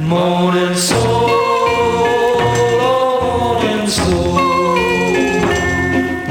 Moaning 0.00 0.74
soul, 0.74 1.28
moaning 2.80 3.88
soul, 3.88 4.38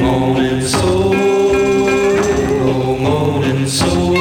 moaning 0.02 0.62
soul, 0.62 1.14
oh 2.70 2.98
moaning 3.06 3.64
oh, 3.64 3.80
soul. 3.80 4.18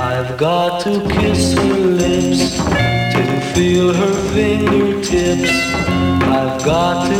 I've 0.00 0.38
got 0.38 0.82
to 0.82 1.00
kiss 1.08 1.54
her 1.54 1.78
lips 2.02 2.56
to 2.56 3.22
feel 3.54 3.92
her 3.92 4.14
fingertips. 4.34 5.50
I've 6.38 6.64
got 6.64 7.08
to 7.08 7.13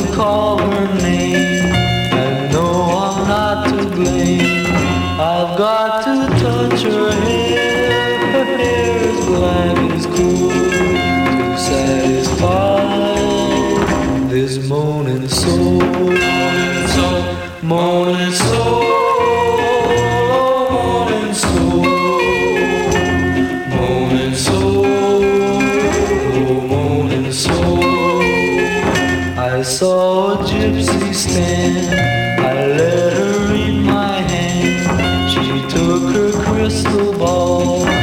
crystal 37.45 37.94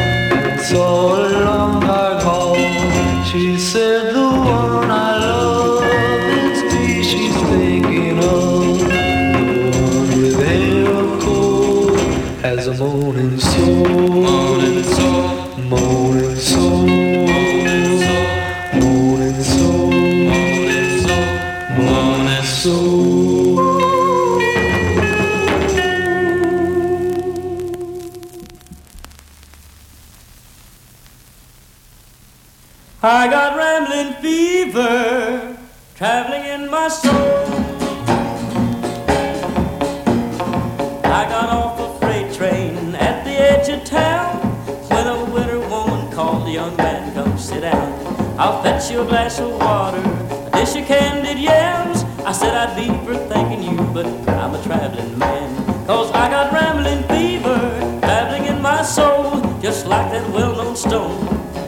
I'll 48.41 48.63
fetch 48.63 48.89
you 48.89 49.01
a 49.01 49.05
glass 49.05 49.39
of 49.39 49.51
water, 49.51 49.99
a 49.99 50.49
dish 50.53 50.75
of 50.75 50.87
candied 50.87 51.37
yams. 51.37 52.03
I 52.25 52.31
said 52.31 52.55
I'd 52.57 52.75
be 52.75 52.87
for 53.05 53.15
thanking 53.27 53.61
you, 53.61 53.77
but 53.93 54.07
I'm 54.29 54.55
a 54.55 54.63
traveling 54.63 55.15
man. 55.19 55.85
Cause 55.85 56.09
I 56.09 56.27
got 56.27 56.51
rambling 56.51 57.03
fever, 57.03 57.59
traveling 58.01 58.45
in 58.45 58.59
my 58.59 58.81
soul, 58.81 59.41
just 59.61 59.85
like 59.85 60.11
that 60.11 60.27
well-known 60.33 60.75
stone. 60.75 61.27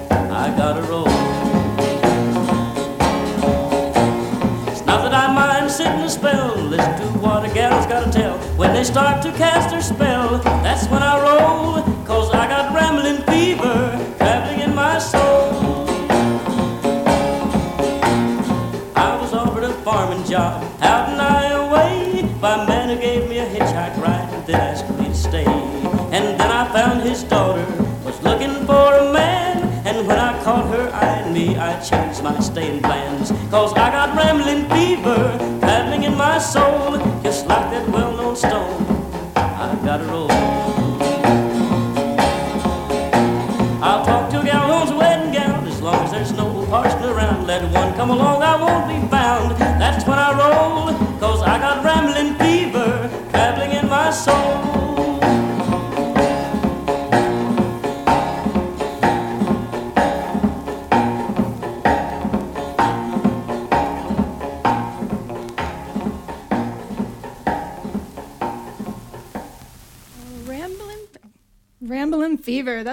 I 0.10 0.52
gotta 0.58 0.82
roll. 0.90 1.06
It's 4.72 4.84
not 4.88 5.04
that 5.04 5.14
I 5.14 5.32
mind 5.32 5.70
sitting 5.70 6.02
a 6.02 6.10
spell, 6.10 6.56
listen 6.56 6.98
to 6.98 7.20
what 7.20 7.48
a 7.48 7.54
gal's 7.54 7.86
gotta 7.86 8.12
tell. 8.12 8.40
When 8.58 8.74
they 8.74 8.84
start 8.84 9.22
to 9.22 9.32
cast 9.34 9.70
their 9.70 9.84
spell, 9.84 10.40
that's 10.64 10.88
when 10.88 11.04
I 11.04 11.22
roll. 11.22 11.93
Gave 23.00 23.30
me 23.30 23.40
a 23.40 23.46
hitchhike 23.46 23.98
ride 24.02 24.30
and 24.34 24.46
then 24.46 24.60
asked 24.60 24.90
me 25.00 25.06
to 25.06 25.16
stay. 25.16 25.46
And 25.46 26.40
then 26.40 26.52
I 26.52 26.72
found 26.72 27.02
his 27.02 27.24
daughter 27.24 27.66
was 28.04 28.22
looking 28.24 28.66
for 28.66 28.94
a 28.98 29.12
man. 29.12 29.64
And 29.86 30.08
when 30.08 30.20
I 30.20 30.42
caught 30.44 30.68
her 30.76 30.90
eyeing 30.94 31.34
me, 31.34 31.58
I 31.58 31.80
changed 31.82 32.24
my 32.24 32.40
staying 32.40 32.82
plans. 32.82 33.32
Cause 33.50 33.74
I 33.74 33.92
got 33.92 34.16
rambling 34.16 34.70
fever 34.70 35.38
paddling 35.62 36.04
in 36.04 36.16
my 36.16 36.38
soul, 36.38 36.98
just 37.24 37.48
like 37.48 37.72
that 37.72 37.88
well 37.90 38.16
known 38.16 38.36
stone. 38.36 38.86
I 39.36 39.76
gotta 39.86 40.06
roll. 40.06 40.63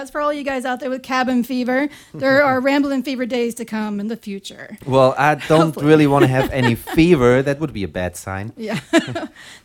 That's 0.01 0.09
for 0.09 0.19
all 0.19 0.33
you 0.33 0.41
guys 0.43 0.65
out 0.65 0.79
there 0.79 0.89
with 0.89 1.03
cabin 1.03 1.43
fever. 1.43 1.87
There 2.11 2.41
are 2.41 2.59
Ramblin' 2.69 3.03
Fever 3.03 3.27
days 3.27 3.53
to 3.53 3.65
come 3.65 3.99
in 3.99 4.07
the 4.07 4.17
future. 4.17 4.75
Well, 4.83 5.13
I 5.15 5.35
don't 5.35 5.47
Hopefully. 5.65 5.85
really 5.85 6.07
want 6.07 6.23
to 6.23 6.27
have 6.27 6.49
any 6.49 6.73
fever. 6.73 7.43
That 7.43 7.59
would 7.59 7.71
be 7.71 7.83
a 7.83 7.87
bad 7.87 8.17
sign. 8.17 8.51
Yeah. 8.57 8.79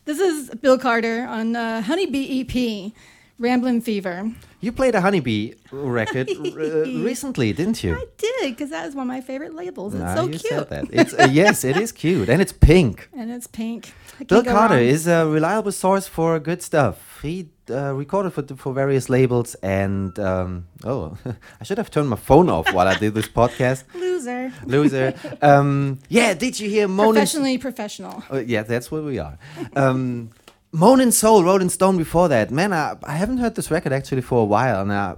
this 0.04 0.18
is 0.20 0.50
Bill 0.60 0.76
Carter 0.78 1.24
on 1.26 1.56
uh, 1.56 1.80
Honee 1.86 2.12
B 2.12 2.40
EP, 2.42 2.92
Ramblin' 3.38 3.80
Fever. 3.80 4.30
You 4.60 4.72
played 4.72 4.94
a 4.94 5.00
Honee 5.00 5.24
B 5.24 5.54
record 5.72 6.28
uh, 6.28 6.84
recently, 7.10 7.54
didn't 7.54 7.82
you? 7.82 7.94
I 7.94 8.04
did, 8.18 8.50
because 8.56 8.68
that 8.70 8.86
is 8.88 8.94
one 8.94 9.04
of 9.04 9.08
my 9.08 9.22
favorite 9.22 9.54
labels. 9.54 9.94
It's 9.94 10.02
Now 10.02 10.16
so 10.16 10.22
you 10.24 10.38
cute. 10.38 10.42
said 10.42 10.68
that. 10.68 10.84
It's, 10.92 11.14
uh, 11.14 11.28
yes, 11.32 11.64
it 11.64 11.78
is 11.78 11.92
cute. 11.92 12.28
And 12.28 12.42
it's 12.42 12.52
pink. 12.52 13.08
And 13.16 13.30
it's 13.30 13.46
pink. 13.46 13.94
Bill 14.28 14.44
Carter 14.44 14.74
wrong. 14.74 14.82
is 14.84 15.06
a 15.06 15.26
reliable 15.26 15.72
source 15.72 16.06
for 16.06 16.38
good 16.40 16.60
stuff. 16.62 17.15
He 17.22 17.48
uh, 17.70 17.94
recorded 17.94 18.32
for, 18.32 18.42
for 18.56 18.72
various 18.72 19.08
labels 19.08 19.54
and 19.56 20.18
um, 20.18 20.66
oh, 20.84 21.16
I 21.60 21.64
should 21.64 21.78
have 21.78 21.90
turned 21.90 22.08
my 22.08 22.16
phone 22.16 22.48
off 22.48 22.72
while 22.72 22.86
I 22.88 22.96
did 22.96 23.14
this 23.14 23.28
podcast. 23.28 23.84
Loser. 23.94 24.52
Loser. 24.64 25.14
Um, 25.42 25.98
yeah, 26.08 26.34
did 26.34 26.58
you 26.60 26.68
hear 26.68 26.88
Moanin'? 26.88 27.12
Professionally 27.14 27.58
professional. 27.58 28.22
Oh, 28.30 28.38
yeah, 28.38 28.62
that's 28.62 28.90
what 28.90 29.04
we 29.04 29.18
are. 29.18 29.38
Um, 29.74 30.30
Moanin' 30.72 31.12
Soul, 31.12 31.44
Roland 31.44 31.72
Stone 31.72 31.96
before 31.96 32.28
that. 32.28 32.50
Man, 32.50 32.72
I, 32.72 32.96
I 33.02 33.12
haven't 33.16 33.38
heard 33.38 33.54
this 33.54 33.70
record 33.70 33.92
actually 33.92 34.22
for 34.22 34.42
a 34.42 34.44
while 34.44 34.82
and 34.82 34.92
I 34.92 35.16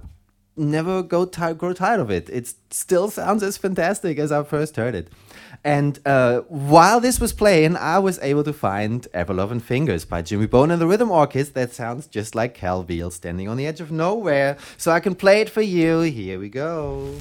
never 0.59 1.01
go 1.01 1.25
grow 1.25 1.73
tired 1.73 1.99
of 1.99 2.11
it. 2.11 2.29
It 2.29 2.53
still 2.69 3.09
sounds 3.09 3.41
as 3.41 3.57
fantastic 3.57 4.19
as 4.19 4.31
I 4.31 4.43
first 4.43 4.75
heard 4.75 4.93
it. 4.93 5.07
And 5.63 5.99
uh, 6.05 6.41
while 6.47 6.99
this 6.99 7.19
was 7.19 7.33
playing, 7.33 7.75
I 7.75 7.99
was 7.99 8.19
able 8.19 8.43
to 8.43 8.53
find 8.53 9.07
Ever 9.13 9.33
Loving 9.33 9.59
Fingers 9.59 10.05
by 10.05 10.21
Jimmy 10.21 10.45
Bowen 10.45 10.71
and 10.71 10.81
the 10.81 10.87
Rhythm 10.87 11.11
Orchestra. 11.11 11.53
That 11.53 11.73
sounds 11.73 12.07
just 12.07 12.35
like 12.35 12.53
Cal 12.53 12.83
Veale 12.83 13.11
standing 13.11 13.47
on 13.47 13.57
the 13.57 13.65
edge 13.65 13.81
of 13.81 13.91
nowhere. 13.91 14.57
So 14.77 14.91
I 14.91 14.99
can 14.99 15.15
play 15.15 15.41
it 15.41 15.49
for 15.49 15.61
you. 15.61 16.01
Here 16.01 16.39
we 16.39 16.49
go. 16.49 17.15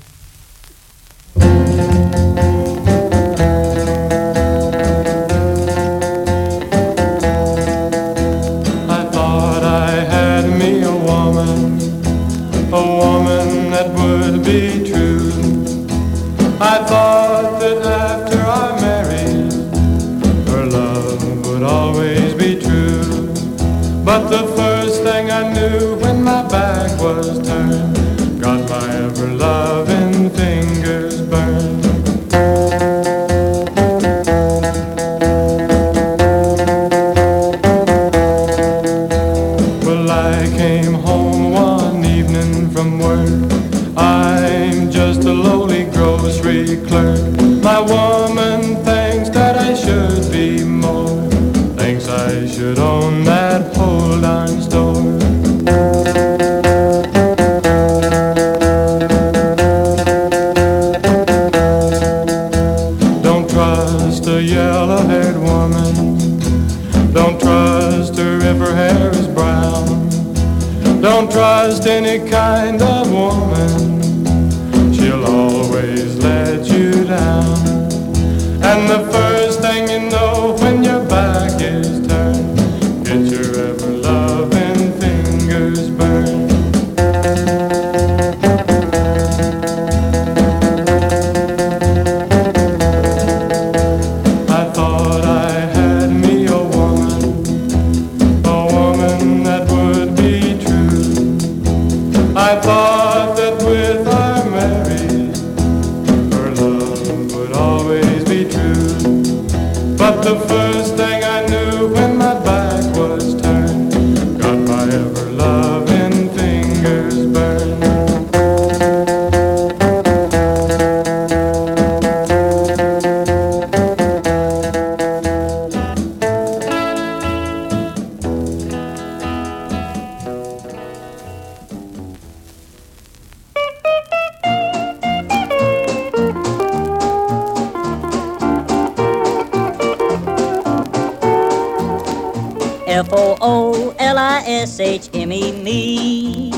S 144.59 144.81
H 144.81 145.09
M 145.15 145.31
E 145.31 145.53
me. 145.53 146.51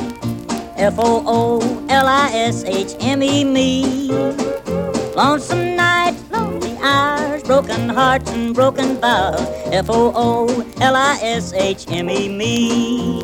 F 0.78 0.94
O 0.98 1.22
O 1.26 1.84
L 1.90 2.06
I 2.06 2.30
S 2.32 2.64
H 2.64 2.96
M 3.00 3.22
E 3.22 3.44
me. 3.44 4.10
Lonesome 5.14 5.76
nights, 5.76 6.22
lonely 6.30 6.74
hours, 6.78 7.42
broken 7.42 7.90
hearts 7.90 8.30
and 8.30 8.54
broken 8.54 8.96
vows. 8.96 9.46
F 9.66 9.90
O 9.90 10.12
O 10.16 10.66
L 10.80 10.96
I 10.96 11.18
S 11.20 11.52
H 11.52 11.84
M 11.90 12.08
E 12.08 12.30
me. 12.30 13.19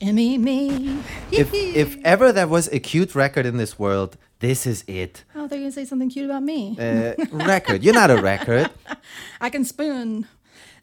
M 0.00 0.18
E 0.18 0.38
me. 0.38 1.00
If 1.32 1.52
if 1.52 1.96
ever 2.04 2.32
there 2.32 2.46
was 2.46 2.68
a 2.68 2.78
cute 2.78 3.14
record 3.14 3.46
in 3.46 3.56
this 3.56 3.78
world, 3.78 4.16
this 4.40 4.66
is 4.66 4.84
it. 4.86 5.24
Oh, 5.34 5.46
they're 5.48 5.58
gonna 5.58 5.72
say 5.72 5.84
something 5.84 6.08
cute 6.10 6.24
about 6.26 6.42
me. 6.44 6.76
Uh, 6.78 7.14
record. 7.32 7.82
You're 7.82 7.94
not 7.94 8.10
a 8.10 8.20
record. 8.22 8.70
I 9.40 9.50
can 9.50 9.64
spoon. 9.64 10.26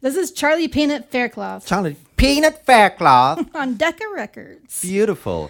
This 0.01 0.15
is 0.17 0.31
Charlie 0.31 0.67
Peanut 0.67 1.09
Faircloth 1.09 1.65
Charlie 1.65 1.95
Peanut 2.17 2.65
Faircloth. 2.65 3.47
on 3.55 3.75
Decca 3.75 4.03
Records. 4.13 4.81
Beautiful. 4.81 5.49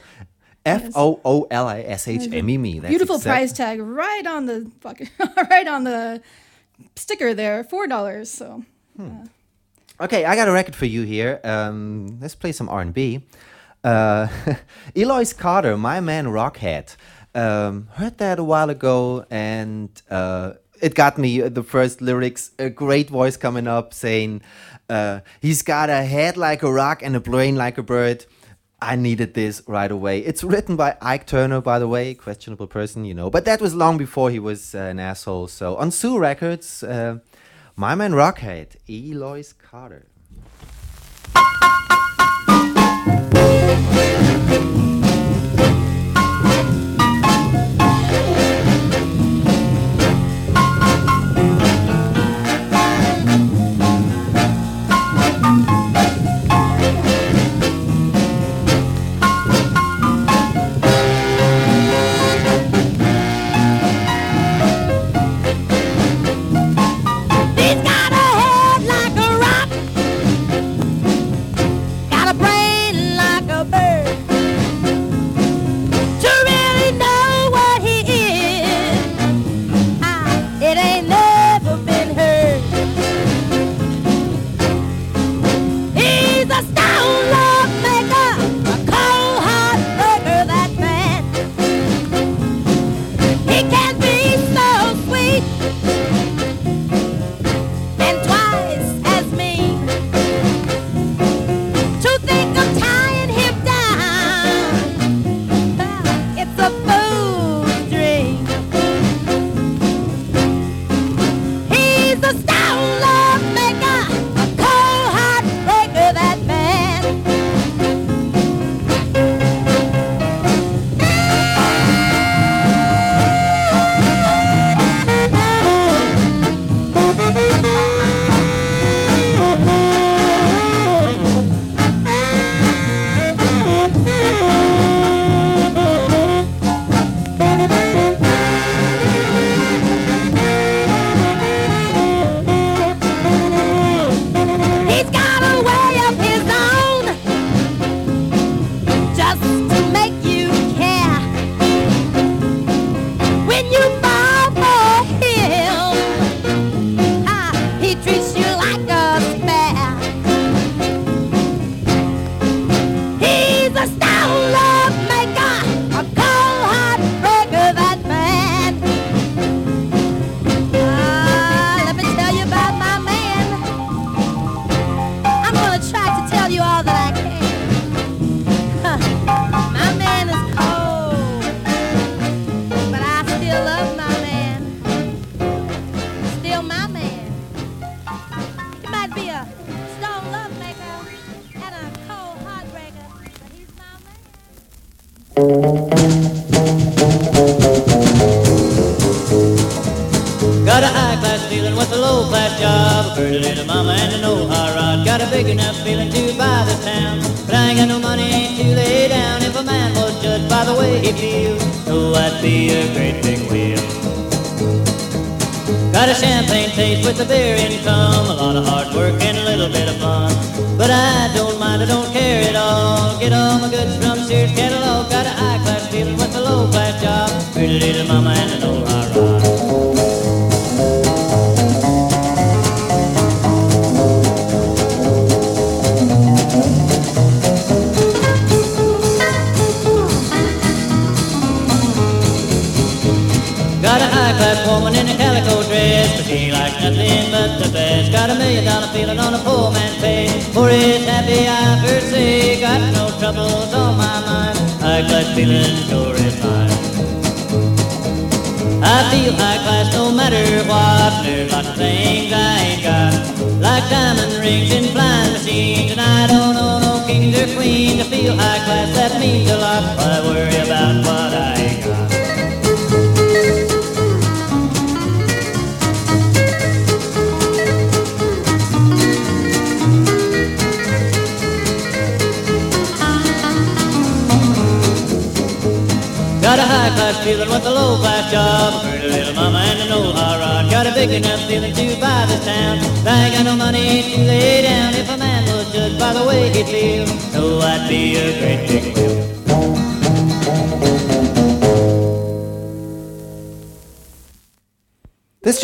F 0.65 0.91
O 0.95 1.19
O 1.25 1.47
L 1.49 1.67
I 1.67 1.81
S 1.81 2.07
H 2.07 2.27
M 2.31 2.49
E 2.49 2.57
me. 2.57 2.79
That's 2.79 2.89
Beautiful 2.91 3.15
exact- 3.15 3.35
price 3.39 3.53
tag 3.53 3.81
right 3.81 4.25
on 4.27 4.45
the 4.45 4.71
fucking 4.81 5.09
right 5.49 5.67
on 5.67 5.83
the 5.85 6.21
sticker 6.95 7.33
there. 7.33 7.63
Four 7.63 7.87
dollars. 7.87 8.29
So 8.29 8.63
Okay, 9.99 10.25
I 10.25 10.35
got 10.35 10.47
a 10.47 10.51
record 10.51 10.75
for 10.75 10.85
you 10.85 11.03
here. 11.03 11.39
Um, 11.43 12.19
let's 12.19 12.35
play 12.35 12.51
some 12.51 12.67
R 12.69 12.81
and 12.81 12.93
B. 12.93 13.23
Uh, 13.85 14.27
Eloise 14.95 15.33
Carter, 15.33 15.77
my 15.77 15.99
man 15.99 16.25
Rockhead. 16.25 16.95
Um, 17.35 17.87
heard 17.93 18.17
that 18.17 18.39
a 18.39 18.43
while 18.43 18.71
ago, 18.71 19.25
and 19.29 19.89
uh, 20.09 20.53
it 20.81 20.95
got 20.95 21.19
me 21.19 21.43
uh, 21.43 21.49
the 21.49 21.61
first 21.61 22.01
lyrics. 22.01 22.51
A 22.57 22.71
great 22.71 23.11
voice 23.11 23.37
coming 23.37 23.67
up 23.67 23.93
saying, 23.93 24.41
uh, 24.89 25.19
"He's 25.39 25.61
got 25.61 25.91
a 25.91 26.01
head 26.01 26.35
like 26.35 26.63
a 26.63 26.73
rock 26.73 27.03
and 27.03 27.15
a 27.15 27.19
brain 27.19 27.55
like 27.55 27.77
a 27.77 27.83
bird." 27.83 28.25
I 28.81 28.95
needed 28.95 29.35
this 29.35 29.61
right 29.67 29.91
away. 29.91 30.19
It's 30.19 30.43
written 30.43 30.75
by 30.75 30.97
Ike 31.01 31.27
Turner, 31.27 31.61
by 31.61 31.77
the 31.77 31.87
way, 31.87 32.13
questionable 32.15 32.67
person, 32.67 33.05
you 33.05 33.13
know. 33.13 33.29
But 33.29 33.45
that 33.45 33.61
was 33.61 33.75
long 33.75 33.97
before 33.97 34.31
he 34.31 34.39
was 34.39 34.73
uh, 34.73 34.79
an 34.79 34.99
asshole. 34.99 35.47
So 35.47 35.75
on 35.75 35.91
Sue 35.91 36.17
Records, 36.17 36.81
uh, 36.81 37.19
my 37.75 37.93
man 37.93 38.13
Rockhead, 38.13 38.77
Eloise 38.89 39.53
Carter. 39.53 40.07
He's 43.75 44.14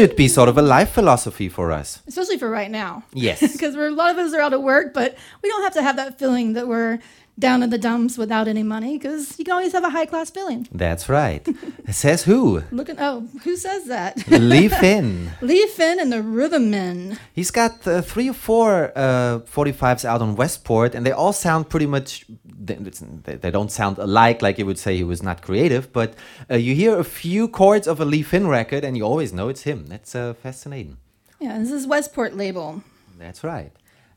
should 0.02 0.16
be 0.16 0.28
sort 0.28 0.50
of 0.50 0.58
a 0.58 0.62
life 0.64 0.92
philosophy 0.92 1.48
for 1.48 1.72
us. 1.72 2.02
Especially 2.08 2.38
for 2.38 2.50
right 2.50 2.72
now. 2.72 3.04
Yes. 3.14 3.40
Because 3.62 3.76
a 3.76 3.90
lot 3.92 4.10
of 4.12 4.18
us 4.18 4.34
are 4.34 4.42
out 4.42 4.54
of 4.54 4.62
work, 4.62 4.94
but 4.94 5.16
we 5.44 5.50
don't 5.50 5.62
have 5.62 5.74
to 5.74 5.84
have 5.84 5.96
that 5.98 6.18
feeling 6.18 6.54
that 6.54 6.68
we're 6.68 6.98
down 7.38 7.64
in 7.64 7.70
the 7.70 7.78
dumps 7.78 8.18
without 8.18 8.48
any 8.48 8.64
money 8.64 8.98
because 8.98 9.38
you 9.38 9.46
can 9.46 9.54
always 9.54 9.74
have 9.74 9.84
a 9.84 9.90
high 9.90 10.06
class 10.06 10.30
feeling. 10.30 10.68
That's 10.72 11.08
right. 11.10 11.48
says 11.92 12.24
who? 12.24 12.64
Looking. 12.72 12.98
Oh, 13.00 13.28
who 13.44 13.56
says 13.56 13.86
that? 13.86 14.28
Lee 14.28 14.68
Finn. 14.82 15.32
Lee 15.42 15.68
Finn 15.68 16.00
and 16.00 16.12
the 16.12 16.22
Rhythm 16.22 16.70
Men. 16.72 17.18
He's 17.34 17.52
got 17.52 17.86
uh, 17.88 18.02
three 18.02 18.30
or 18.30 18.34
four 18.50 18.92
uh, 18.96 19.40
45s 19.56 20.06
out 20.06 20.22
on 20.22 20.36
Westport, 20.36 20.96
and 20.96 21.06
they 21.06 21.12
all 21.12 21.34
sound 21.34 21.70
pretty 21.70 21.88
much 21.88 22.26
they, 22.66 23.52
don't 23.52 23.72
sound 23.72 23.98
alike 23.98 24.42
like 24.42 24.58
you 24.60 24.66
would 24.66 24.78
say 24.78 24.96
he 24.96 25.04
was 25.04 25.24
not 25.24 25.42
creative 25.42 25.92
but 25.92 26.14
uh, 26.50 26.56
you 26.56 26.76
hear 26.76 26.98
a 26.98 27.04
few 27.04 27.48
chords 27.48 27.88
of 27.88 28.00
a 28.00 28.06
lee 28.06 28.22
finn 28.22 28.48
record 28.48 28.84
and 28.84 28.96
you 28.98 29.04
always 29.04 29.34
know 29.34 29.50
it's 29.50 29.64
him. 29.64 29.88
That's 29.88 30.14
uh, 30.16 30.34
fascinating. 30.34 30.98
Yeah 31.40 31.58
this 31.60 31.72
is 31.72 31.88
westport 31.88 32.36
label. 32.36 32.84
That's 33.18 33.44
right. 33.44 33.72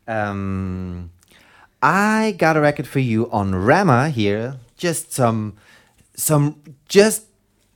Um, 0.07 1.11
i 1.83 2.35
got 2.39 2.57
a 2.57 2.61
record 2.61 2.87
for 2.87 3.01
you 3.01 3.31
on 3.31 3.55
rama 3.55 4.11
here. 4.11 4.57
Just 4.77 5.13
some 5.13 5.57
some 6.15 6.61
just 6.89 7.27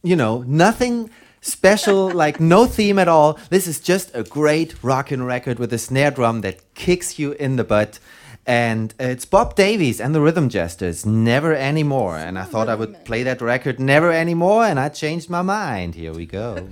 you 0.03 0.17
know 0.17 0.43
nothing 0.47 1.11
special, 1.41 2.11
like 2.25 2.41
no 2.41 2.67
theme 2.67 2.99
at 2.99 3.09
all. 3.09 3.39
This 3.51 3.67
is 3.67 3.81
just 3.81 4.11
a 4.15 4.23
great 4.23 4.83
rockin' 4.83 5.25
record 5.25 5.59
with 5.59 5.73
a 5.73 5.79
snare 5.79 6.11
drum 6.11 6.41
that 6.43 6.75
kicks 6.75 7.19
you 7.19 7.33
in 7.33 7.57
the 7.57 7.65
butt 7.65 7.99
and 8.49 8.95
it's 8.99 9.27
Bob 9.27 9.55
Davies 9.57 10.01
and 10.01 10.15
the 10.15 10.23
Rhythm 10.23 10.49
Jesters, 10.49 11.05
Never 11.05 11.55
Anymore. 11.55 12.17
And 12.17 12.39
I 12.39 12.45
thought 12.45 12.71
I 12.71 12.75
would 12.75 13.05
play 13.05 13.23
that 13.23 13.43
record, 13.43 13.79
Never 13.79 14.11
Anymore, 14.11 14.65
and 14.65 14.81
I 14.81 14.89
changed 14.89 15.29
my 15.29 15.43
mind. 15.43 15.95
Here 15.95 16.15
we 16.15 16.25
go. 16.25 16.67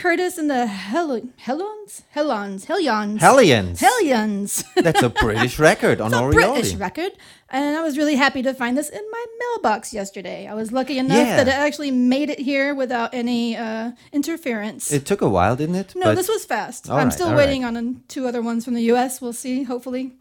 Curtis 0.00 0.38
and 0.38 0.48
the 0.48 0.66
Hel- 0.66 1.20
Helons, 1.36 2.02
Helons, 2.10 2.64
Hellions, 2.64 3.20
Hellions. 3.20 3.80
Hellions. 3.80 4.64
That's 4.74 5.02
a 5.02 5.10
British 5.26 5.58
record 5.58 6.00
on 6.00 6.06
It's 6.08 6.16
a 6.16 6.22
Oriole. 6.22 6.52
British 6.54 6.74
record, 6.74 7.12
and 7.50 7.76
I 7.76 7.82
was 7.82 7.98
really 7.98 8.14
happy 8.16 8.42
to 8.42 8.54
find 8.54 8.78
this 8.78 8.88
in 8.88 9.02
my 9.12 9.24
mailbox 9.40 9.92
yesterday. 9.92 10.46
I 10.46 10.54
was 10.54 10.72
lucky 10.72 10.96
enough 10.96 11.18
Yeah. 11.18 11.36
that 11.36 11.48
it 11.48 11.54
actually 11.54 11.90
made 11.90 12.30
it 12.30 12.38
here 12.38 12.74
without 12.74 13.12
any 13.12 13.58
uh, 13.58 13.92
interference. 14.10 14.90
It 14.90 15.04
took 15.04 15.20
a 15.20 15.28
while, 15.28 15.54
didn't 15.54 15.74
it? 15.74 15.94
no, 15.94 16.04
But- 16.06 16.14
this 16.16 16.28
was 16.30 16.46
fast. 16.46 16.88
All 16.88 16.96
I'm 16.96 17.08
right, 17.08 17.12
still 17.12 17.28
all 17.28 17.36
waiting 17.36 17.66
on 17.66 18.02
two 18.08 18.26
other 18.26 18.40
ones 18.40 18.64
from 18.64 18.72
the 18.74 18.82
U.S. 18.94 19.20
We'll 19.20 19.34
see. 19.34 19.64
Hopefully. 19.64 20.12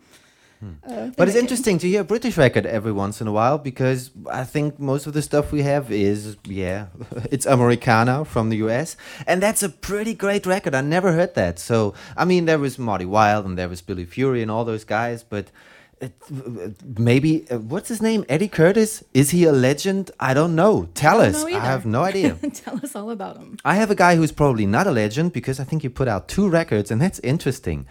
Uh, 0.62 1.10
But 1.16 1.28
it's 1.28 1.38
interesting 1.38 1.78
to 1.80 1.88
hear 1.88 2.02
a 2.02 2.04
British 2.04 2.38
record 2.38 2.66
every 2.66 2.92
once 2.92 3.22
in 3.22 3.28
a 3.28 3.32
while 3.32 3.58
because 3.58 4.12
I 4.30 4.44
think 4.44 4.78
most 4.80 5.08
of 5.08 5.14
the 5.14 5.22
stuff 5.22 5.52
we 5.52 5.62
have 5.64 5.92
is, 5.92 6.36
yeah, 6.46 6.88
it's 7.32 7.46
Americana 7.46 8.26
from 8.26 8.50
the 8.50 8.58
US. 8.68 8.98
And 9.26 9.42
that's 9.42 9.64
a 9.64 9.70
pretty 9.70 10.14
great 10.14 10.46
record. 10.46 10.76
I 10.76 10.82
never 10.82 11.14
heard 11.14 11.34
that. 11.36 11.60
So, 11.60 11.94
I 12.18 12.26
mean, 12.26 12.46
there 12.46 12.60
was 12.60 12.78
Marty 12.78 13.06
Wilde 13.06 13.46
and 13.46 13.58
there 13.58 13.70
was 13.70 13.82
Billy 13.82 14.06
Fury 14.06 14.42
and 14.42 14.52
all 14.52 14.66
those 14.66 14.84
guys, 14.84 15.24
but. 15.24 15.48
It, 16.02 16.14
maybe 16.98 17.46
uh, 17.52 17.58
what's 17.60 17.90
his 17.90 18.02
name? 18.02 18.24
Eddie 18.30 18.48
Curtis? 18.48 19.04
Is 19.14 19.32
he 19.32 19.44
a 19.44 19.52
legend? 19.52 20.12
I 20.18 20.34
don't 20.34 20.56
know. 20.56 20.88
Tell 20.94 21.18
don't 21.18 21.36
us. 21.36 21.44
know 21.44 21.48
I 21.58 21.60
have 21.60 21.86
no 21.86 22.04
idea. 22.04 22.36
Tell 22.54 22.78
us 22.78 22.96
all 22.96 23.10
about 23.12 23.36
him. 23.36 23.58
I 23.66 23.76
have 23.76 23.92
a 23.92 23.96
guy 23.96 24.16
who's 24.16 24.32
probably 24.32 24.66
not 24.66 24.88
a 24.88 24.92
legend 24.92 25.34
because 25.34 25.60
I 25.60 25.66
think 25.66 25.82
he 25.82 25.90
put 25.90 26.08
out 26.08 26.30
two 26.30 26.48
records, 26.48 26.90
and 26.90 27.02
that's 27.02 27.20
interesting. 27.20 27.86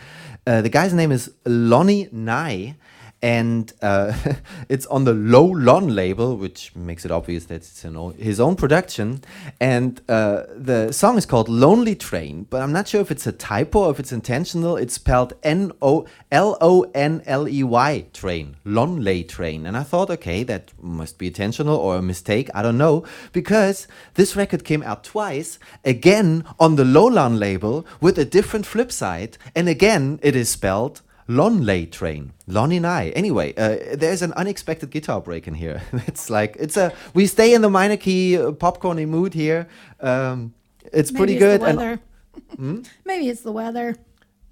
Uh, 0.48 0.62
the 0.62 0.70
guy's 0.70 0.94
name 0.94 1.12
is 1.12 1.30
Lonny 1.44 2.08
Nye, 2.10 2.74
and 3.22 3.72
uh, 3.82 4.12
it's 4.68 4.86
on 4.86 5.04
the 5.04 5.14
Lo-Lon 5.14 5.88
label, 5.94 6.36
which 6.36 6.74
makes 6.76 7.04
it 7.04 7.10
obvious 7.10 7.46
that 7.46 7.56
it's 7.56 7.84
o- 7.84 8.10
his 8.10 8.38
own 8.38 8.56
production. 8.56 9.22
And 9.60 10.00
uh, 10.08 10.44
the 10.54 10.92
song 10.92 11.18
is 11.18 11.26
called 11.26 11.48
Lonely 11.48 11.94
Train, 11.96 12.46
but 12.48 12.62
I'm 12.62 12.72
not 12.72 12.88
sure 12.88 13.00
if 13.00 13.10
it's 13.10 13.26
a 13.26 13.32
typo 13.32 13.86
or 13.86 13.90
if 13.90 14.00
it's 14.00 14.12
intentional. 14.12 14.76
It's 14.76 14.94
spelled 14.94 15.32
N 15.42 15.72
O 15.82 16.06
L 16.30 16.56
O 16.60 16.90
N 16.94 17.22
L 17.26 17.48
E 17.48 17.64
Y 17.64 18.06
train, 18.12 18.56
Lonely 18.64 19.24
Train. 19.24 19.66
And 19.66 19.76
I 19.76 19.82
thought, 19.82 20.10
okay, 20.10 20.42
that 20.44 20.72
must 20.80 21.18
be 21.18 21.26
intentional 21.28 21.76
or 21.76 21.96
a 21.96 22.02
mistake. 22.02 22.48
I 22.54 22.62
don't 22.62 22.78
know, 22.78 23.04
because 23.32 23.88
this 24.14 24.36
record 24.36 24.64
came 24.64 24.82
out 24.82 25.04
twice, 25.04 25.58
again 25.84 26.44
on 26.60 26.76
the 26.76 26.84
Lo-Lon 26.84 27.38
label 27.38 27.86
with 28.00 28.18
a 28.18 28.24
different 28.24 28.66
flip 28.66 28.92
side, 28.92 29.38
and 29.54 29.68
again 29.68 30.20
it 30.22 30.36
is 30.36 30.48
spelled 30.48 31.02
Lonely 31.28 31.86
Train, 31.86 32.32
Lonny 32.46 32.80
Nye. 32.80 33.10
Anyway, 33.10 33.54
uh, 33.56 33.96
there's 33.96 34.22
an 34.22 34.32
unexpected 34.32 34.90
guitar 34.90 35.20
break 35.20 35.46
in 35.46 35.54
here. 35.54 35.82
it's 36.06 36.30
like 36.30 36.56
it's 36.58 36.76
a 36.76 36.92
we 37.14 37.26
stay 37.26 37.52
in 37.54 37.60
the 37.62 37.70
minor 37.70 37.96
key 37.98 38.36
uh, 38.38 38.50
popcorny 38.52 39.06
mood 39.06 39.34
here. 39.34 39.68
Um, 40.00 40.54
it's 40.92 41.12
Maybe 41.12 41.18
pretty 41.18 41.34
it's 41.34 41.40
good. 41.42 41.60
The 41.60 41.66
and- 41.66 41.78
weather. 41.78 42.00
Hmm? 42.56 42.80
Maybe 43.04 43.28
it's 43.28 43.42
the 43.42 43.52
weather. 43.52 43.96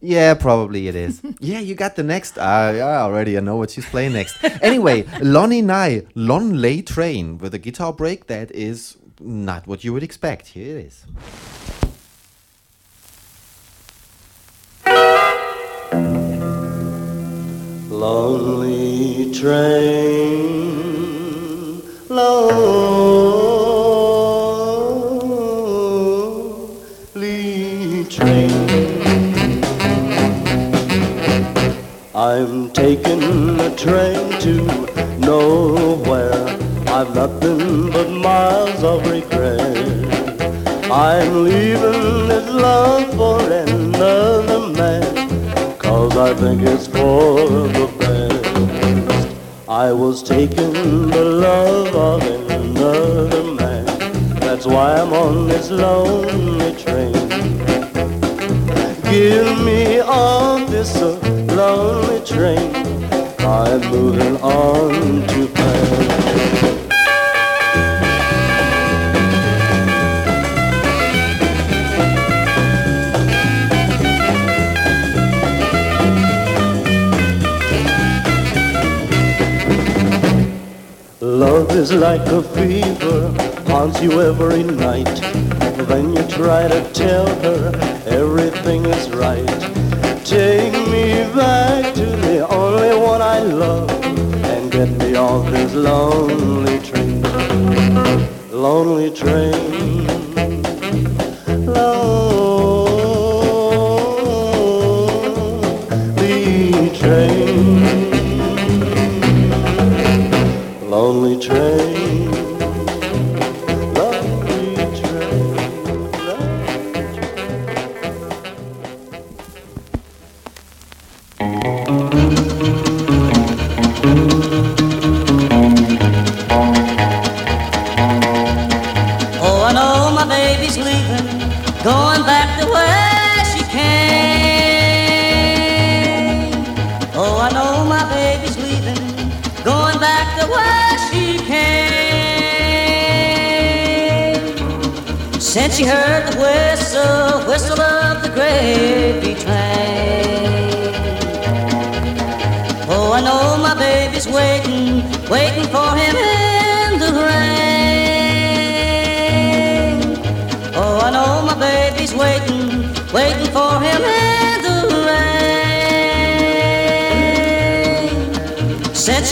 yeah, 0.01 0.35
probably 0.35 0.89
it 0.89 0.95
is. 0.97 1.23
yeah, 1.41 1.61
you 1.61 1.75
got 1.75 1.95
the 1.97 2.03
next. 2.03 2.37
Uh, 2.37 2.43
I 2.43 2.81
already 2.99 3.37
I 3.39 3.41
know 3.41 3.57
what 3.57 3.71
she's 3.71 3.87
playing 3.87 4.13
next. 4.13 4.37
anyway, 4.61 5.05
Lonny 5.23 5.63
Nye, 5.63 6.03
Lonley 6.15 6.83
Train 6.83 7.39
with 7.39 7.55
a 7.55 7.59
guitar 7.59 7.93
break 7.93 8.27
that 8.27 8.51
is 8.51 8.97
not 9.21 9.67
what 9.67 9.83
you 9.85 9.93
would 9.95 10.03
expect. 10.03 10.49
Here 10.49 10.77
it 10.79 10.87
is. 10.87 11.07
Lonely 17.97 19.33
train, 19.33 20.61
lonely 22.11 22.45
train. 28.11 28.53
I'm 32.15 32.71
taking 32.73 33.59
a 33.61 33.75
train 33.75 34.41
to 34.41 34.55
nowhere. 35.19 36.59
I've 36.89 37.15
nothing 37.15 37.91
but 37.93 38.11
miles 38.11 38.83
of 38.85 39.07
regret. 39.11 39.79
I'm 40.93 41.45
leaving 41.45 42.29
this 42.29 42.47
love 42.51 43.09
for 43.17 43.41
another 43.51 44.36
I 46.19 46.33
think 46.33 46.63
it's 46.63 46.87
for 46.87 47.37
the 47.77 47.93
best. 47.99 49.69
I 49.69 49.93
was 49.93 50.23
taking 50.23 50.73
the 51.11 51.23
love 51.23 51.95
of 51.95 52.23
another 52.51 53.45
man. 53.53 53.85
That's 54.41 54.65
why 54.65 54.95
I'm 54.95 55.13
on 55.13 55.47
this 55.47 55.71
lonely 55.71 56.75
train. 56.77 57.13
Give 59.11 59.63
me 59.63 60.01
off 60.01 60.71
this 60.71 60.97
uh, 60.97 61.19
lonely 61.55 62.25
train. 62.25 62.75
I'm 63.41 63.81
moving 63.91 64.37
on 64.39 65.27
is 81.77 81.93
like 81.93 82.27
a 82.29 82.43
fever, 82.43 83.29
haunts 83.67 84.01
you 84.01 84.23
every 84.23 84.63
night. 84.63 85.05
Then 85.87 86.15
you 86.15 86.23
try 86.27 86.67
to 86.67 86.81
tell 86.95 87.27
her 87.43 87.71
everything 88.07 88.87
is 88.87 89.11
right. 89.11 89.61
Take 90.25 90.73
me 90.89 91.07
back 91.35 91.95
to 91.95 92.07
the 92.27 92.47
only 92.49 92.97
one 92.97 93.21
I 93.21 93.41
love 93.41 93.91
and 94.53 94.73
get 94.73 94.89
me 94.93 95.17
off 95.17 95.51
this 95.51 95.75
lonely 95.75 96.79
train. 96.79 97.21
Lonely 98.51 99.11
train. 99.11 99.96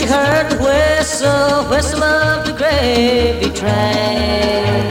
She 0.05 0.11
heard 0.11 0.51
the 0.51 0.57
whistle, 0.63 1.69
whistle 1.69 2.03
of 2.03 2.45
the 2.45 2.53
gravy 2.53 3.49
train. 3.51 4.85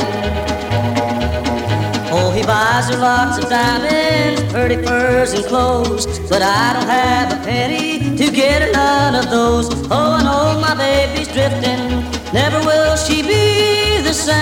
Oh, 2.10 2.32
he 2.34 2.42
buys 2.42 2.88
her 2.88 2.96
lots 2.98 3.38
of 3.38 3.48
diamonds, 3.48 4.42
pretty 4.52 4.76
furs 4.82 5.32
and 5.32 5.44
clothes, 5.44 6.06
but 6.28 6.42
I 6.42 6.72
don't 6.74 6.88
have 6.88 7.32
a 7.32 7.44
penny 7.44 8.16
to 8.16 8.30
get 8.30 8.62
her 8.62 8.72
none 8.72 9.14
of 9.14 9.30
those. 9.30 9.68
Oh, 9.90 10.18
I 10.18 10.22
know 10.24 10.60
my 10.60 10.74
baby's 10.74 11.28
drifting, 11.28 12.02
never 12.32 12.58
will 12.66 12.96
she 12.96 13.22
be 13.22 14.02
the 14.02 14.12
same. 14.12 14.34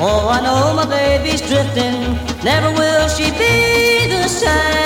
Oh, 0.00 0.28
I 0.30 0.40
know 0.40 0.74
my 0.74 0.86
baby's 0.86 1.42
drifting, 1.42 2.16
never 2.42 2.70
will 2.72 3.08
she 3.08 3.30
be 3.32 4.06
the 4.08 4.28
same. 4.28 4.81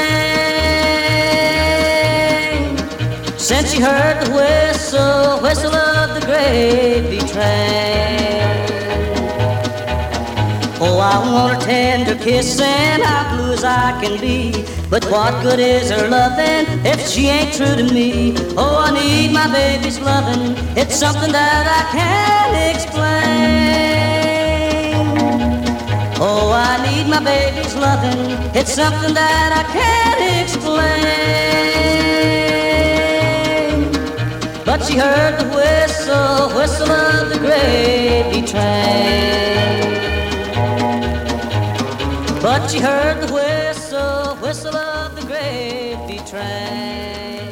She 3.76 3.82
heard 3.82 4.24
the 4.24 4.32
whistle, 4.32 5.40
whistle 5.42 5.74
of 5.74 6.14
the 6.14 6.26
gravy 6.26 7.18
train. 7.18 8.64
Oh, 10.80 10.98
I 10.98 11.18
want 11.30 11.62
a 11.62 11.66
tender 11.66 12.14
kiss 12.14 12.58
and 12.58 13.02
how 13.02 13.36
blue 13.36 13.52
as 13.52 13.64
I 13.64 14.00
can 14.02 14.18
be. 14.18 14.64
But 14.88 15.04
what 15.10 15.42
good 15.42 15.58
is 15.58 15.90
her 15.90 16.08
loving 16.08 16.64
if 16.86 17.06
she 17.06 17.26
ain't 17.26 17.52
true 17.52 17.76
to 17.76 17.92
me? 17.92 18.34
Oh, 18.56 18.82
I 18.86 18.92
need 18.92 19.32
my 19.32 19.46
baby's 19.52 20.00
loving. 20.00 20.56
It's 20.74 20.96
something 20.96 21.32
that 21.32 21.66
I 21.78 21.82
can't 21.96 22.56
explain. 22.74 23.06
Oh, 26.18 26.50
I 26.50 26.80
need 26.86 27.10
my 27.10 27.22
baby's 27.22 27.74
loving. 27.74 28.38
It's 28.54 28.72
something 28.72 29.12
that 29.12 29.50
I 29.52 29.64
can't 29.70 30.42
explain. 30.42 31.85
She 34.86 34.96
heard 34.96 35.38
the 35.40 35.48
whistle, 35.48 36.48
whistle 36.56 36.90
of 36.90 37.28
the 37.30 37.38
gravy 37.38 38.42
train. 38.46 39.56
But 42.42 42.68
she 42.68 42.78
heard 42.78 43.20
the 43.26 43.32
whistle, 43.34 44.36
whistle 44.36 44.76
of 44.76 45.16
the 45.16 45.22
gravy 45.26 46.18
train. 46.18 47.50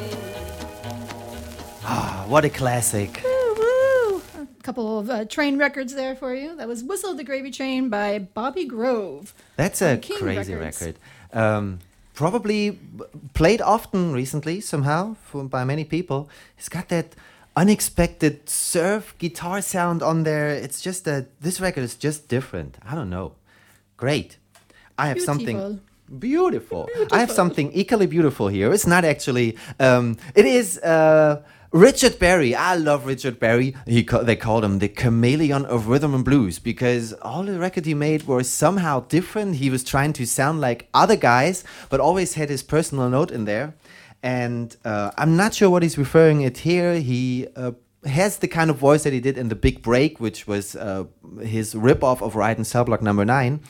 Ah, 1.82 2.24
what 2.28 2.44
a 2.44 2.50
classic. 2.50 3.20
Woo, 3.24 3.54
woo. 3.58 4.22
A 4.40 4.62
couple 4.62 4.98
of 5.00 5.10
uh, 5.10 5.24
train 5.24 5.58
records 5.58 5.94
there 5.94 6.14
for 6.14 6.34
you. 6.34 6.54
That 6.56 6.68
was 6.68 6.84
Whistle 6.84 7.10
of 7.10 7.16
the 7.16 7.24
Gravy 7.24 7.50
Train 7.50 7.88
by 7.88 8.18
Bobby 8.20 8.64
Grove. 8.64 9.34
That's 9.56 9.82
a 9.82 9.98
crazy 9.98 10.54
Records. 10.54 10.80
record. 10.80 10.98
Um, 11.32 11.80
probably 12.14 12.78
played 13.34 13.60
often 13.60 14.12
recently 14.12 14.60
somehow 14.60 15.16
for, 15.24 15.44
by 15.44 15.64
many 15.64 15.84
people. 15.84 16.28
It's 16.56 16.68
got 16.68 16.88
that 16.88 17.14
unexpected 17.56 18.48
surf 18.48 19.14
guitar 19.18 19.60
sound 19.62 20.02
on 20.02 20.22
there. 20.22 20.48
It's 20.50 20.80
just 20.80 21.04
that 21.04 21.40
this 21.40 21.60
record 21.60 21.84
is 21.84 21.96
just 21.96 22.28
different. 22.28 22.78
I 22.84 22.94
don't 22.94 23.10
know. 23.10 23.32
Great. 23.96 24.38
I 24.96 25.08
have 25.08 25.20
something 25.20 25.80
beautiful. 26.18 26.88
I 27.10 27.18
have 27.18 27.30
something 27.30 27.72
equally 27.72 28.06
beautiful 28.06 28.48
here. 28.48 28.72
It's 28.72 28.86
not 28.86 29.04
actually. 29.04 29.56
Um, 29.78 30.16
it 30.34 30.46
is. 30.46 30.78
Uh, 30.78 31.42
Richard 31.74 32.20
Berry, 32.20 32.54
I 32.54 32.76
love 32.76 33.04
Richard 33.04 33.40
Berry. 33.40 33.74
He 33.84 34.04
ca- 34.04 34.22
they 34.22 34.36
called 34.36 34.62
him 34.62 34.78
the 34.78 34.86
chameleon 34.86 35.66
of 35.66 35.88
rhythm 35.88 36.14
and 36.14 36.24
blues 36.24 36.60
because 36.60 37.12
all 37.14 37.42
the 37.42 37.58
records 37.58 37.88
he 37.88 37.94
made 37.94 38.28
were 38.28 38.44
somehow 38.44 39.00
different. 39.00 39.56
He 39.56 39.70
was 39.70 39.82
trying 39.82 40.12
to 40.12 40.24
sound 40.24 40.60
like 40.60 40.88
other 40.94 41.16
guys, 41.16 41.64
but 41.90 41.98
always 41.98 42.34
had 42.34 42.48
his 42.48 42.62
personal 42.62 43.10
note 43.10 43.32
in 43.32 43.44
there. 43.44 43.74
And 44.22 44.76
uh, 44.84 45.10
I'm 45.18 45.36
not 45.36 45.52
sure 45.52 45.68
what 45.68 45.82
he's 45.82 45.98
referring 45.98 46.42
it 46.42 46.58
here. 46.58 47.00
He 47.00 47.48
uh, 47.56 47.72
has 48.04 48.38
the 48.38 48.46
kind 48.46 48.70
of 48.70 48.76
voice 48.76 49.02
that 49.02 49.12
he 49.12 49.18
did 49.18 49.36
in 49.36 49.48
the 49.48 49.56
Big 49.56 49.82
Break, 49.82 50.20
which 50.20 50.46
was 50.46 50.76
uh, 50.76 51.06
his 51.42 51.74
ripoff 51.74 52.22
of 52.22 52.36
Riot 52.36 52.58
in 52.58 52.64
Cell 52.64 52.84
Block 52.84 53.02
Number 53.02 53.24
Nine. 53.24 53.60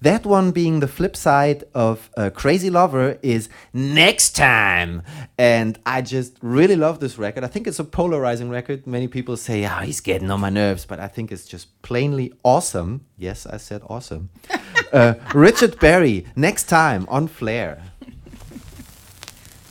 That 0.00 0.24
one 0.24 0.52
being 0.52 0.80
the 0.80 0.86
flip 0.86 1.16
side 1.16 1.64
of 1.74 2.08
uh, 2.16 2.30
Crazy 2.30 2.70
Lover 2.70 3.18
is 3.22 3.48
Next 3.72 4.36
Time. 4.36 5.02
And 5.36 5.78
I 5.84 6.02
just 6.02 6.36
really 6.40 6.76
love 6.76 7.00
this 7.00 7.18
record. 7.18 7.42
I 7.42 7.48
think 7.48 7.66
it's 7.66 7.80
a 7.80 7.84
polarizing 7.84 8.48
record. 8.48 8.86
Many 8.86 9.08
people 9.08 9.36
say, 9.36 9.64
ah, 9.64 9.80
he's 9.80 10.00
getting 10.00 10.30
on 10.30 10.40
my 10.40 10.50
nerves, 10.50 10.84
but 10.84 11.00
I 11.00 11.08
think 11.08 11.32
it's 11.32 11.46
just 11.46 11.82
plainly 11.82 12.32
awesome. 12.44 13.06
Yes, 13.16 13.44
I 13.46 13.56
said 13.56 13.82
awesome. 13.88 14.30
uh, 14.92 15.14
Richard 15.34 15.80
Berry, 15.80 16.26
Next 16.36 16.64
Time 16.64 17.04
on 17.08 17.26
Flair. 17.26 17.82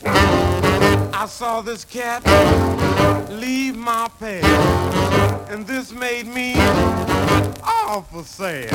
I 1.20 1.26
saw 1.26 1.62
this 1.62 1.84
cat 1.84 2.22
leave 3.28 3.76
my 3.76 4.08
path, 4.20 5.50
and 5.50 5.66
this 5.66 5.90
made 5.90 6.28
me 6.28 6.54
awful 7.64 8.22
sad. 8.22 8.72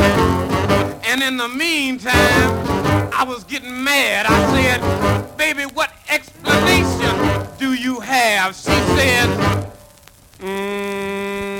And 1.05 1.23
in 1.23 1.37
the 1.37 1.47
meantime, 1.47 2.11
I 3.13 3.23
was 3.25 3.45
getting 3.45 3.81
mad. 3.81 4.25
I 4.25 4.37
said, 4.51 5.37
baby, 5.37 5.63
what 5.73 5.93
explanation 6.09 7.47
do 7.57 7.75
you 7.75 8.01
have? 8.01 8.53
She 8.57 8.75
said, 8.97 9.29
"Mm, 10.39 11.52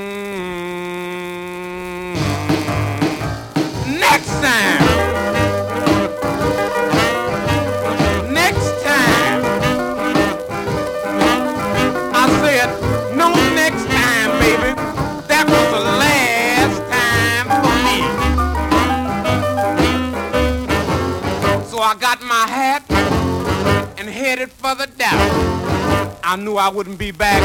I 26.33 26.35
knew 26.35 26.55
I 26.57 26.67
wouldn't 26.67 26.97
be 26.97 27.11
back 27.11 27.43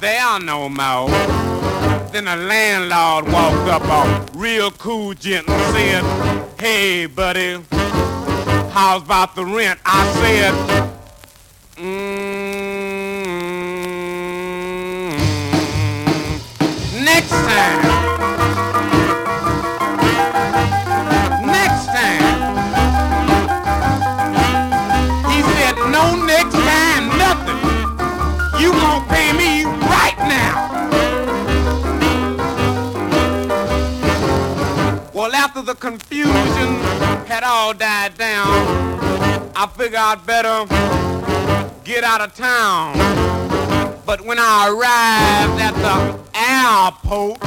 there 0.00 0.40
no 0.40 0.68
more. 0.68 1.08
Then 2.10 2.24
the 2.24 2.34
landlord 2.34 3.32
walked 3.32 3.68
up 3.70 3.82
all 3.88 4.26
real 4.34 4.72
cool 4.72 5.14
gent 5.14 5.48
and 5.48 5.72
said, 5.72 6.50
Hey 6.58 7.06
buddy, 7.06 7.62
how's 8.72 9.02
about 9.02 9.36
the 9.36 9.44
rent? 9.44 9.78
I 9.84 10.04
said, 10.14 10.54
"Mm, 11.76 12.05
the 35.66 35.74
confusion 35.74 36.76
had 37.26 37.42
all 37.42 37.74
died 37.74 38.16
down, 38.16 38.46
I 39.56 39.66
figured 39.76 39.98
I'd 39.98 40.24
better 40.24 40.64
get 41.82 42.04
out 42.04 42.20
of 42.20 42.32
town. 42.36 42.94
But 44.06 44.20
when 44.20 44.38
I 44.38 44.68
arrived 44.68 45.60
at 45.60 45.74
the 45.74 46.20
airport, 46.36 47.40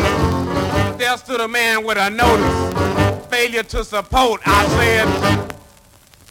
there 1.00 1.16
stood 1.16 1.40
a 1.40 1.48
man 1.48 1.86
with 1.86 1.98
a 1.98 2.10
notice, 2.10 3.28
failure 3.30 3.64
to 3.64 3.86
support. 3.86 4.42
I 4.46 4.68
said, 4.68 5.08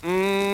"Mm, 0.02 0.47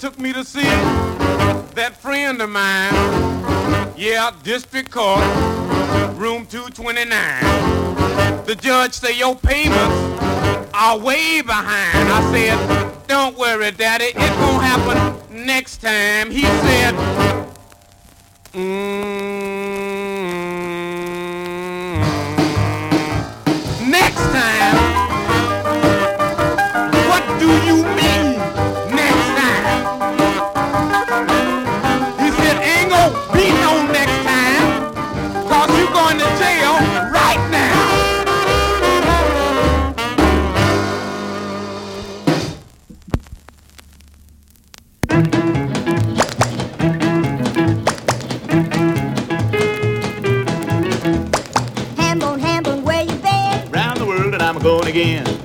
took 0.00 0.18
me 0.18 0.32
to 0.32 0.42
see 0.42 0.62
that 1.74 1.94
friend 1.94 2.40
of 2.40 2.48
mine. 2.48 2.94
Yeah, 3.98 4.30
district 4.42 4.90
court, 4.90 5.20
room 6.16 6.46
229. 6.46 8.46
The 8.46 8.54
judge 8.54 8.94
say 8.94 9.18
your 9.18 9.36
payments 9.36 10.22
are 10.72 10.98
way 10.98 11.42
behind. 11.42 12.08
I 12.08 12.32
said, 12.32 12.56
don't 13.08 13.36
worry, 13.36 13.72
Daddy, 13.72 14.06
it 14.16 14.32
won't 14.40 14.64
happen 14.64 15.44
next 15.44 15.82
time. 15.82 16.30
He 16.30 16.44
said, 16.44 16.94
"Mm, 18.54 19.59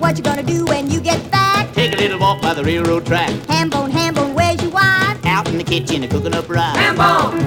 What 0.05 0.17
you 0.17 0.23
gonna 0.23 0.43
do 0.43 0.65
when 0.65 0.91
you 0.91 0.99
get 1.01 1.31
back? 1.31 1.73
Take 1.73 1.93
a 1.93 1.95
little 1.95 2.19
walk 2.19 2.39
by 2.39 2.53
the 2.53 2.63
railroad 2.63 3.07
track. 3.07 3.31
Hambone, 3.47 3.89
Hambone, 3.89 4.35
where's 4.35 4.61
your 4.61 4.69
wife? 4.69 5.17
Out 5.25 5.49
in 5.49 5.57
the 5.57 5.63
kitchen 5.63 6.07
cooking 6.07 6.35
up 6.35 6.47
rice. 6.47 6.77
Hambone! 6.77 7.41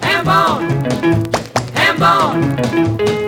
Hambone! 0.00 0.80
Hambone! 1.74 2.56
Hambone, 2.56 3.19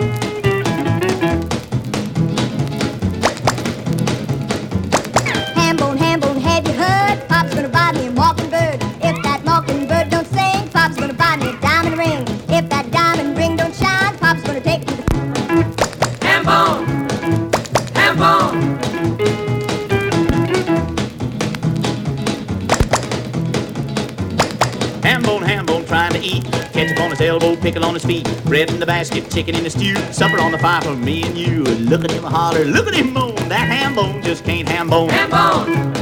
his 28.03 28.23
feet. 28.23 28.45
Bread 28.45 28.69
in 28.69 28.79
the 28.79 28.85
basket, 28.85 29.29
chicken 29.31 29.55
in 29.55 29.63
the 29.63 29.69
stew. 29.69 29.95
Supper 30.11 30.39
on 30.39 30.51
the 30.51 30.57
fire 30.57 30.81
for 30.81 30.95
me 30.95 31.23
and 31.23 31.37
you. 31.37 31.63
Look 31.63 32.03
at 32.03 32.11
him 32.11 32.23
holler, 32.23 32.65
look 32.65 32.87
at 32.87 32.93
him 32.93 33.13
moan. 33.13 33.35
That 33.49 33.69
Hambone 33.69 34.23
just 34.23 34.45
can't 34.45 34.67
Hambone. 34.67 35.09
Hambone! 35.09 35.93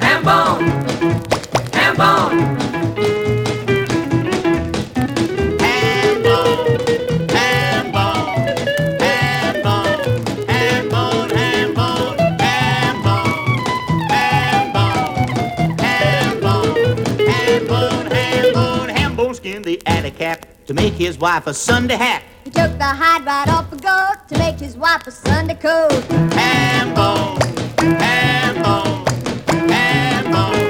Hambone! 0.00 1.24
Hambone! 1.70 1.72
Hambone, 1.72 2.63
wife 21.24 21.46
a 21.46 21.54
Sunday 21.54 21.96
hat. 21.96 22.22
He 22.44 22.50
took 22.50 22.76
the 22.76 22.84
hide 22.84 23.24
right 23.24 23.48
off 23.48 23.72
a 23.72 23.76
goat 23.76 24.28
to 24.28 24.38
make 24.38 24.58
his 24.58 24.76
wife 24.76 25.06
a 25.06 25.10
Sunday 25.10 25.54
coat. 25.54 25.90
Ham 26.34 26.92
bone, 26.92 27.40
ham 27.78 28.62
bone, 28.62 29.06
ham 29.70 30.32
bone. 30.32 30.64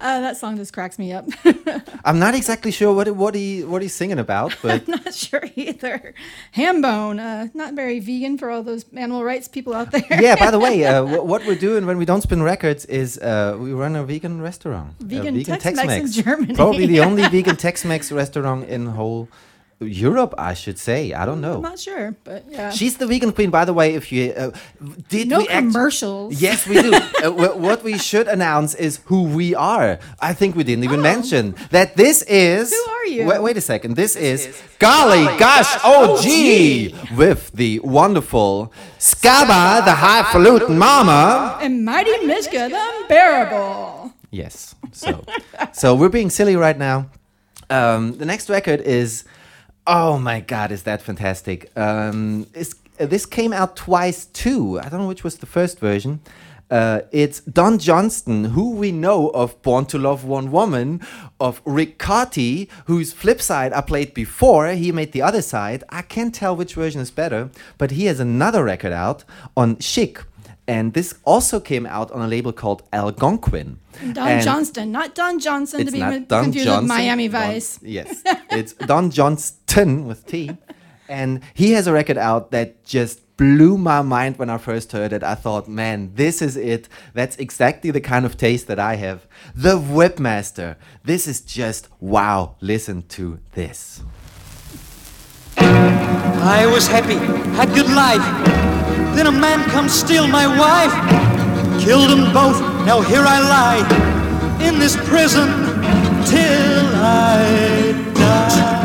Uh, 0.00 0.20
that 0.20 0.36
song 0.36 0.56
just 0.56 0.72
cracks 0.72 0.98
me 0.98 1.12
up. 1.12 1.24
I'm 2.04 2.18
not 2.18 2.34
exactly 2.34 2.70
sure 2.70 2.92
what 2.94 3.08
what 3.16 3.34
he 3.34 3.62
what 3.64 3.82
he's 3.82 3.94
singing 3.94 4.18
about, 4.18 4.56
but 4.62 4.82
I'm 4.88 4.90
not 5.04 5.14
sure 5.14 5.44
either. 5.56 6.14
Hambone, 6.56 7.18
uh, 7.20 7.48
not 7.54 7.74
very 7.74 8.00
vegan 8.00 8.38
for 8.38 8.50
all 8.50 8.62
those 8.62 8.84
animal 8.94 9.24
rights 9.24 9.48
people 9.48 9.74
out 9.74 9.90
there. 9.90 10.02
yeah. 10.10 10.36
By 10.36 10.50
the 10.50 10.58
way, 10.58 10.84
uh, 10.84 11.02
wh- 11.12 11.24
what 11.26 11.44
we're 11.46 11.54
doing 11.58 11.86
when 11.86 11.98
we 11.98 12.04
don't 12.04 12.22
spin 12.22 12.42
records 12.42 12.84
is 12.86 13.18
uh, 13.18 13.56
we 13.58 13.72
run 13.72 13.96
a 13.96 14.04
vegan 14.04 14.40
restaurant. 14.42 14.94
a 15.00 15.04
Vegan 15.04 15.42
Tex-Mex 15.44 16.16
in 16.16 16.24
Germany, 16.24 16.54
Probably 16.54 16.86
the 16.86 17.00
only 17.00 17.22
vegan 17.36 17.56
Tex-Mex 17.56 18.10
restaurant 18.12 18.68
in 18.68 18.86
whole 18.86 19.28
Europe, 19.84 20.34
I 20.38 20.54
should 20.54 20.78
say. 20.78 21.12
I 21.12 21.24
don't 21.24 21.40
know. 21.40 21.56
I'm 21.56 21.62
not 21.62 21.78
sure, 21.78 22.16
but 22.24 22.44
yeah. 22.48 22.70
She's 22.70 22.96
the 22.96 23.06
vegan 23.06 23.32
queen, 23.32 23.50
by 23.50 23.64
the 23.64 23.72
way. 23.72 23.94
If 23.94 24.12
you 24.12 24.32
uh, 24.32 24.50
did, 25.08 25.28
no 25.28 25.38
we 25.38 25.48
act- 25.48 25.66
commercials. 25.66 26.40
Yes, 26.40 26.66
we 26.66 26.80
do. 26.80 26.92
uh, 27.24 27.30
what 27.30 27.82
we 27.82 27.98
should 27.98 28.28
announce 28.28 28.74
is 28.74 29.00
who 29.06 29.24
we 29.24 29.54
are. 29.54 29.98
I 30.20 30.34
think 30.34 30.56
we 30.56 30.64
didn't 30.64 30.84
even 30.84 31.02
mention 31.02 31.54
that 31.70 31.96
this 31.96 32.22
is. 32.22 32.72
Who 32.72 32.92
are 32.92 33.06
you? 33.06 33.26
Wait, 33.26 33.42
wait 33.42 33.56
a 33.56 33.60
second. 33.60 33.96
This, 33.96 34.16
is, 34.16 34.60
Golly 34.78 35.24
Gosh 35.38 35.76
OG 35.84 37.16
with 37.16 37.50
the 37.52 37.80
wonderful 37.80 38.72
Scaba, 38.98 39.84
the 39.84 39.92
highfalutin 39.92 40.78
mama. 40.78 41.58
And 41.60 41.84
Mighty 41.84 42.26
Mishka, 42.26 42.68
the 42.68 42.90
unbearable. 43.00 44.12
Yes. 44.30 44.74
So, 44.92 45.24
so 45.72 45.94
we're 45.94 46.08
being 46.08 46.30
silly 46.30 46.56
right 46.56 46.76
now. 46.76 47.10
Um, 47.70 48.18
the 48.18 48.24
next 48.24 48.50
record 48.50 48.80
is, 48.80 49.24
oh 49.86 50.18
my 50.18 50.40
god, 50.40 50.72
is 50.72 50.82
that 50.84 51.02
fantastic? 51.02 51.70
Um, 51.76 52.46
uh, 52.56 53.06
this 53.06 53.26
came 53.26 53.52
out 53.52 53.76
twice 53.76 54.26
too. 54.26 54.78
I 54.80 54.88
don't 54.88 55.00
know 55.00 55.08
which 55.08 55.24
was 55.24 55.38
the 55.38 55.46
first 55.46 55.78
version. 55.80 56.20
Uh, 56.70 57.02
it's 57.10 57.40
Don 57.40 57.78
Johnston, 57.78 58.44
who 58.44 58.70
we 58.70 58.92
know 58.92 59.28
of 59.30 59.60
Born 59.60 59.84
to 59.86 59.98
Love 59.98 60.24
One 60.24 60.50
Woman, 60.50 61.02
of 61.38 61.60
Ric 61.66 61.98
Cartey, 61.98 62.68
whose 62.86 63.12
flip 63.12 63.42
side 63.42 63.74
I 63.74 63.82
played 63.82 64.14
before. 64.14 64.68
He 64.68 64.90
made 64.90 65.12
the 65.12 65.20
other 65.20 65.42
side. 65.42 65.84
I 65.90 66.00
can't 66.00 66.34
tell 66.34 66.56
which 66.56 66.72
version 66.74 67.02
is 67.02 67.10
better, 67.10 67.50
but 67.76 67.90
he 67.90 68.06
has 68.06 68.20
another 68.20 68.64
record 68.64 68.92
out 68.92 69.24
on 69.54 69.78
Chic. 69.80 70.20
And 70.66 70.94
this 70.94 71.12
also 71.24 71.60
came 71.60 71.84
out 71.84 72.10
on 72.12 72.22
a 72.22 72.28
label 72.28 72.52
called 72.52 72.84
Algonquin. 72.92 73.78
Don 74.14 74.28
And 74.28 74.42
Johnston, 74.42 74.92
not 74.92 75.14
Don 75.14 75.40
Johnson 75.40 75.84
to 75.84 75.92
be 75.92 75.98
Don 75.98 76.24
confused 76.24 76.66
Johnson. 76.66 76.84
with 76.84 76.88
Miami 76.88 77.28
Don- 77.28 77.40
Vice. 77.42 77.78
yes, 77.82 78.22
it's 78.50 78.72
Don 78.74 79.10
Johnston 79.10 79.58
with 79.74 80.26
T, 80.26 80.50
and 81.08 81.40
he 81.54 81.72
has 81.72 81.86
a 81.86 81.92
record 81.92 82.18
out 82.18 82.50
that 82.50 82.84
just 82.84 83.20
blew 83.38 83.78
my 83.78 84.02
mind 84.02 84.36
when 84.36 84.50
I 84.50 84.58
first 84.58 84.92
heard 84.92 85.12
it. 85.14 85.22
I 85.22 85.34
thought, 85.34 85.66
man, 85.66 86.12
this 86.14 86.42
is 86.42 86.58
it. 86.58 86.88
That's 87.14 87.36
exactly 87.36 87.90
the 87.90 88.00
kind 88.00 88.26
of 88.26 88.36
taste 88.36 88.66
that 88.66 88.78
I 88.78 88.96
have. 88.96 89.26
The 89.54 89.78
Whipmaster. 89.78 90.76
This 91.04 91.26
is 91.26 91.40
just 91.40 91.88
wow. 92.00 92.56
Listen 92.60 93.02
to 93.16 93.38
this. 93.52 94.02
I 95.56 96.66
was 96.66 96.86
happy, 96.86 97.16
had 97.56 97.72
good 97.74 97.88
life. 97.88 98.22
Then 99.16 99.26
a 99.26 99.32
man 99.32 99.68
come 99.70 99.88
steal 99.88 100.26
my 100.26 100.46
wife. 100.46 100.92
Killed 101.82 102.10
them 102.10 102.32
both, 102.34 102.60
now 102.84 103.00
here 103.00 103.24
I 103.26 103.40
lie 103.40 104.68
in 104.68 104.78
this 104.78 104.96
prison 104.96 105.48
till 106.26 106.86
I 106.94 108.12
die. 108.14 108.81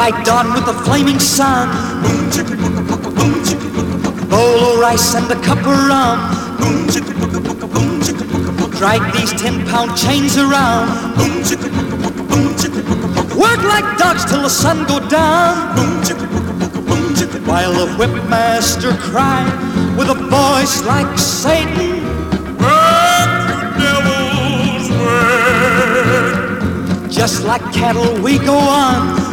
By 0.00 0.10
dawn 0.22 0.54
with 0.54 0.64
the 0.64 0.72
flaming 0.72 1.18
sun. 1.18 1.68
Bowl 4.30 4.72
of 4.72 4.78
rice 4.78 5.14
and 5.14 5.30
a 5.30 5.34
cup 5.42 5.58
of 5.58 5.88
rum. 5.90 6.18
Drag 8.78 9.02
these 9.12 9.30
ten 9.32 9.66
pound 9.66 9.94
chains 9.98 10.38
around. 10.38 10.88
Work 13.36 13.62
like 13.74 13.98
dogs 13.98 14.24
till 14.24 14.40
the 14.40 14.48
sun 14.48 14.86
go 14.86 15.06
down. 15.10 15.76
While 17.44 17.74
the 17.74 17.88
whipmaster 17.98 18.96
cried 19.12 19.52
with 19.98 20.08
a 20.08 20.14
voice 20.14 20.82
like 20.86 21.18
Satan. 21.18 22.02
Work, 22.56 23.30
devils, 23.82 24.88
work. 25.02 27.10
Just 27.10 27.44
like 27.44 27.60
cattle, 27.74 28.14
we 28.22 28.38
go 28.38 28.56
on. 28.56 29.29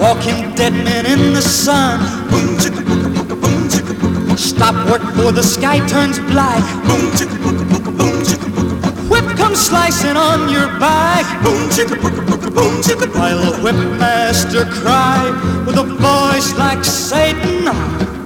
Walking 0.00 0.54
dead 0.54 0.72
men 0.72 1.04
in 1.04 1.34
the 1.34 1.42
sun. 1.42 2.00
Boom, 2.30 2.56
chicka, 2.56 2.80
booka, 2.88 3.08
booka, 3.14 3.36
boom, 3.42 3.68
chicka, 3.68 3.92
booka, 3.92 4.20
booka. 4.26 4.38
Stop 4.38 4.74
work 4.90 5.02
for 5.14 5.30
the 5.30 5.42
sky 5.42 5.86
turns 5.86 6.18
black. 6.32 6.62
Boom, 6.86 7.04
chicka, 7.12 7.36
booka, 7.44 7.64
booka, 7.70 7.90
boom, 7.98 8.16
chicka, 8.24 8.48
booka, 8.48 8.74
booka. 8.80 9.10
Whip 9.10 9.36
comes 9.36 9.60
slicing 9.60 10.16
on 10.16 10.48
your 10.48 10.68
back. 10.80 11.26
Boom, 11.44 11.68
chicka, 11.68 11.96
booka, 12.00 12.22
booka, 12.24 12.48
boom, 12.54 12.80
chicka, 12.80 13.06
booka. 13.12 13.18
While 13.20 13.40
the 13.44 13.52
whipmaster 13.62 14.64
cried 14.80 15.34
with 15.66 15.76
a 15.76 15.84
voice 15.84 16.56
like 16.56 16.82
Satan. 16.82 17.66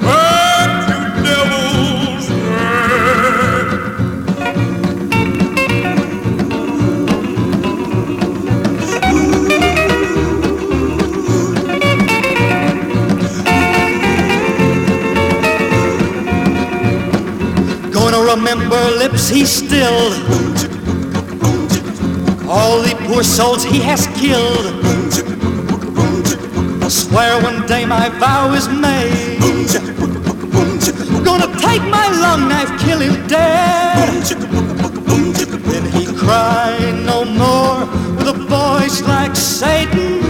Work, 0.07 0.34
remember 18.37 18.81
lips 18.99 19.29
he 19.29 19.45
stilled. 19.45 20.15
All 22.49 22.83
the 22.83 22.97
poor 23.07 23.23
souls 23.23 23.63
he 23.63 23.81
has 23.81 24.07
killed. 24.19 24.67
I 26.83 26.89
swear 26.89 27.41
one 27.43 27.65
day 27.67 27.85
my 27.87 28.09
vow 28.19 28.53
is 28.53 28.69
made. 28.69 29.39
Gonna 31.25 31.51
take 31.61 31.83
my 31.83 32.09
long 32.23 32.49
knife, 32.49 32.73
kill 32.85 33.01
him 33.01 33.27
dead. 33.29 34.25
Then 35.69 35.85
he 35.93 36.07
cried 36.07 37.03
no 37.07 37.25
more 37.25 37.87
with 38.17 38.29
a 38.29 38.39
voice 38.49 39.01
like 39.03 39.37
Satan. 39.37 40.24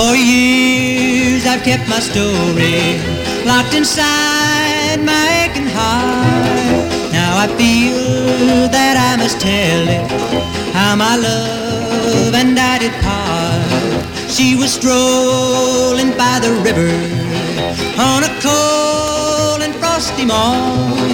For 0.00 0.16
years 0.16 1.44
I've 1.44 1.62
kept 1.62 1.86
my 1.86 2.00
story 2.00 2.96
locked 3.44 3.74
inside 3.74 4.98
my 5.04 5.26
aching 5.44 5.68
heart. 5.76 6.88
Now 7.12 7.36
I 7.44 7.46
feel 7.60 8.70
that 8.76 8.96
I 8.96 9.20
must 9.22 9.38
tell 9.42 9.84
it 9.98 10.10
how 10.72 10.96
my 10.96 11.16
love 11.16 12.32
and 12.34 12.58
I 12.58 12.78
did 12.78 12.94
part. 13.04 14.30
She 14.30 14.56
was 14.56 14.72
strolling 14.72 16.16
by 16.16 16.40
the 16.40 16.52
river 16.64 16.92
on 18.00 18.24
a 18.24 18.32
cold 18.40 19.60
and 19.60 19.74
frosty 19.82 20.24
morn, 20.24 21.12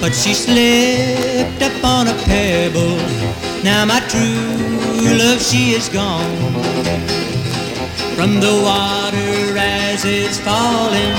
but 0.00 0.14
she 0.14 0.32
slipped 0.32 1.60
upon 1.60 2.06
a 2.06 2.14
pebble. 2.22 3.02
Now 3.64 3.84
my 3.84 3.98
true 4.06 5.18
love 5.22 5.42
she 5.42 5.72
is 5.72 5.88
gone 5.88 7.17
from 8.18 8.40
the 8.40 8.50
water 8.66 9.56
as 9.56 10.04
it's 10.04 10.40
falling. 10.40 11.14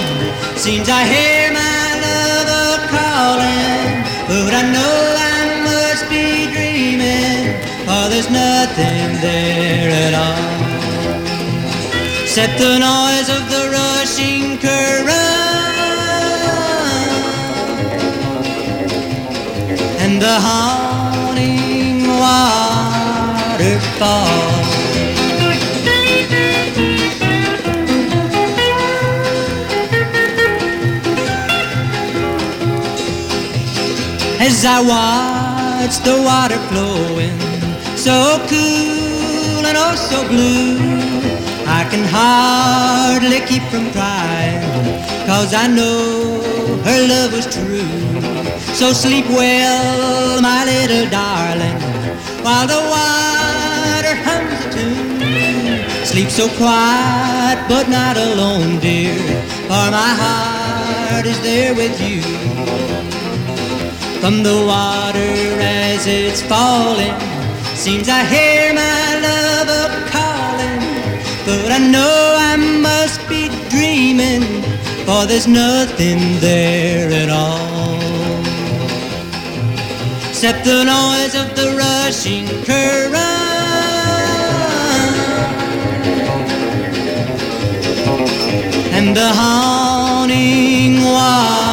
Seems 0.57 0.89
I 0.89 1.07
hear 1.07 1.49
my 1.49 1.95
lover 2.03 2.75
calling, 2.91 4.03
but 4.27 4.51
I 4.61 4.63
know 4.75 4.95
I 5.15 5.63
must 5.63 6.03
be 6.11 6.51
dreaming, 6.51 7.55
for 7.87 8.03
there's 8.11 8.29
nothing 8.29 9.15
there 9.23 9.89
at 10.07 10.13
all. 10.25 10.43
Except 12.23 12.59
the 12.59 12.75
noise 12.91 13.29
of 13.37 13.47
the 13.53 13.63
rushing 13.71 14.57
current 14.59 15.07
and 20.03 20.21
the 20.21 20.35
haunting 20.47 21.99
waterfall. 23.39 24.58
As 34.59 34.65
I 34.65 34.81
watch 34.81 35.95
the 36.03 36.21
water 36.21 36.59
flowing, 36.67 37.39
so 37.95 38.43
cool 38.51 39.63
and 39.69 39.77
oh 39.77 39.95
so 39.95 40.27
blue. 40.27 40.75
I 41.65 41.87
can 41.89 42.03
hardly 42.03 43.39
keep 43.47 43.63
from 43.71 43.89
crying, 43.91 44.59
cause 45.25 45.53
I 45.53 45.67
know 45.67 46.41
her 46.83 46.99
love 47.07 47.31
was 47.31 47.47
true. 47.47 47.87
So 48.75 48.91
sleep 48.91 49.27
well, 49.29 50.41
my 50.41 50.65
little 50.65 51.09
darling, 51.09 51.79
while 52.43 52.67
the 52.67 52.81
water 52.95 54.15
hums 54.27 54.59
a 54.59 54.69
tune. 54.75 56.05
Sleep 56.05 56.29
so 56.29 56.49
quiet, 56.57 57.63
but 57.69 57.87
not 57.87 58.17
alone, 58.17 58.79
dear, 58.79 59.15
for 59.69 59.85
my 59.99 60.11
heart 60.21 61.25
is 61.25 61.39
there 61.43 61.73
with 61.73 61.95
you 62.01 62.38
from 64.21 64.43
the 64.43 64.65
water 64.67 65.31
as 65.61 66.05
it's 66.05 66.41
falling, 66.41 67.15
seems 67.73 68.09
I 68.09 68.25
hear 68.25 68.73
my 68.73 69.19
lover 69.25 69.87
calling. 70.11 70.81
But 71.45 71.71
I 71.71 71.77
know 71.77 72.35
I 72.37 72.57
must 72.57 73.21
be 73.29 73.47
dreaming, 73.69 74.43
for 75.05 75.25
there's 75.25 75.47
nothing 75.47 76.19
there 76.41 77.09
at 77.23 77.29
all. 77.29 77.97
Except 80.29 80.65
the 80.65 80.83
noise 80.83 81.35
of 81.35 81.55
the 81.55 81.77
rushing 81.77 82.45
current 82.65 83.15
and 88.97 89.15
the 89.15 89.29
haunting 89.41 91.05
water. 91.05 91.68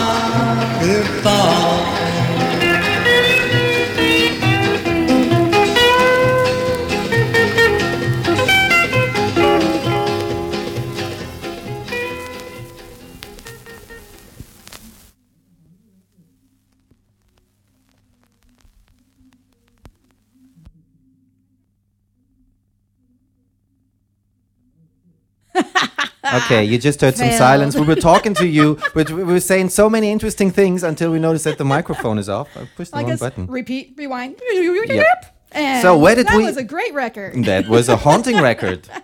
Okay, 26.47 26.64
you 26.64 26.78
just 26.78 27.01
heard 27.01 27.16
some 27.16 27.30
silence. 27.32 27.74
We 27.76 27.82
were 27.86 27.94
talking 27.97 28.34
to 28.34 28.47
you, 28.47 28.78
but 28.94 29.11
we 29.11 29.22
were 29.24 29.40
saying 29.40 29.68
so 29.70 29.90
many 29.90 30.11
interesting 30.11 30.51
things 30.51 30.82
until 30.82 31.11
we 31.11 31.18
noticed 31.18 31.44
that 31.44 31.59
the 31.59 31.64
microphone 31.64 32.18
is 32.18 32.28
off. 32.28 32.49
I 32.57 32.68
pushed 32.76 32.92
the 32.92 32.99
I 32.99 33.01
wrong 33.01 33.11
guess 33.11 33.20
button. 33.20 33.47
repeat, 33.49 33.94
rewind. 33.97 34.36
Yep. 34.53 35.34
And 35.53 35.82
So 35.82 35.97
where 35.99 36.14
did 36.14 36.26
that 36.28 36.36
we- 36.36 36.44
was 36.44 36.57
a 36.57 36.64
great 36.64 36.92
record. 36.94 37.44
That 37.44 37.68
was 37.68 37.88
a 37.88 37.97
haunting 37.97 38.40
record. 38.40 38.88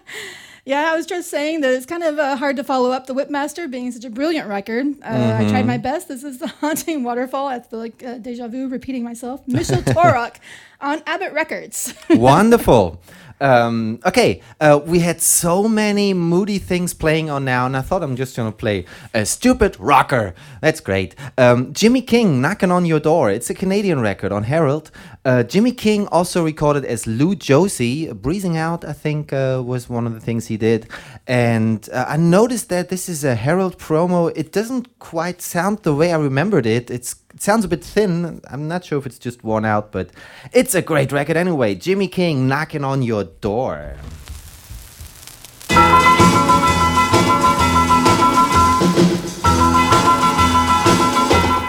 Yeah, 0.65 0.93
I 0.93 0.97
was 0.97 1.07
just 1.07 1.29
saying 1.29 1.63
that 1.63 1.73
it's 1.75 1.87
kind 1.87 2.05
of 2.05 2.21
uh, 2.21 2.37
hard 2.37 2.55
to 2.55 2.63
follow 2.63 2.93
up 2.93 3.09
the 3.09 3.15
Whipmaster 3.17 3.69
being 3.69 3.91
such 3.91 4.05
a 4.05 4.11
brilliant 4.11 4.49
record. 4.49 4.87
Uh, 5.03 5.39
I 5.41 5.49
tried 5.51 5.65
Mhm. 5.65 5.67
my 5.67 5.77
best. 5.77 6.07
This 6.07 6.23
is 6.23 6.39
the 6.39 6.47
haunting 6.61 7.03
waterfall. 7.03 7.49
I 7.49 7.59
feel 7.59 7.81
like 7.81 8.01
uh, 8.05 8.19
deja 8.19 8.47
vu, 8.47 8.69
repeating 8.69 9.03
myself. 9.03 9.41
Mitchell 9.49 9.83
Torok 9.83 10.37
on 10.81 11.03
Abbott 11.05 11.33
Records. 11.33 11.93
Wonderful. 12.11 13.01
Um, 13.41 14.01
okay, 14.05 14.41
uh, 14.61 14.81
we 14.85 15.01
had 15.01 15.21
so 15.21 15.69
many 15.69 16.15
moody 16.15 16.59
things 16.59 16.95
playing 16.95 17.31
on 17.31 17.45
now, 17.45 17.67
and 17.67 17.77
I 17.77 17.81
thought 17.81 18.03
I'm 18.03 18.17
just 18.17 18.37
gonna 18.37 18.53
play 18.53 18.85
a 19.15 19.25
stupid 19.25 19.77
rocker. 19.79 20.35
That's 20.61 20.81
great. 20.81 21.15
Um, 21.39 21.73
Jimmy 21.73 22.03
King, 22.03 22.41
knocking 22.41 22.71
on 22.71 22.85
your 22.85 23.01
door. 23.01 23.31
It's 23.31 23.51
a 23.51 23.55
Canadian 23.55 24.01
record 24.01 24.33
on 24.33 24.45
Herald. 24.45 24.91
Uh, 25.25 25.45
Jimmy 25.45 25.73
King 25.73 26.09
also 26.09 26.45
recorded 26.45 26.85
as 26.85 27.07
Lou 27.07 27.35
Josie. 27.35 28.13
Breezing 28.13 28.57
Out, 28.57 28.85
I 28.85 28.93
think, 28.93 29.33
uh, 29.33 29.63
was 29.65 29.89
one 29.89 30.07
of 30.07 30.15
the 30.15 30.21
things 30.21 30.49
he 30.49 30.57
did. 30.57 30.89
And 31.27 31.89
uh, 31.93 32.07
I 32.09 32.17
noticed 32.17 32.69
that 32.71 32.89
this 32.89 33.09
is 33.09 33.23
a 33.23 33.37
Herald 33.37 33.79
promo. 33.79 34.33
It 34.35 34.53
doesn't 34.53 34.99
quite 34.99 35.41
sound 35.41 35.79
the 35.81 35.95
way 35.95 36.13
I 36.13 36.17
remembered 36.17 36.67
it. 36.67 36.91
It's 36.91 37.15
it 37.35 37.43
sounds 37.43 37.65
a 37.65 37.69
bit 37.69 37.83
thin. 37.85 38.41
I'm 38.49 38.69
not 38.69 38.85
sure 38.85 38.99
if 38.99 39.07
it's 39.07 39.19
just 39.19 39.43
worn 39.43 39.65
out, 39.65 39.93
but 39.93 40.11
it's 40.53 40.75
a 40.75 40.83
great 40.83 41.13
record 41.13 41.37
anyway. 41.37 41.75
Jimmy 41.75 42.09
King 42.09 42.49
knocking 42.49 42.85
on 42.85 43.03
your 43.03 43.25
door. 43.25 43.97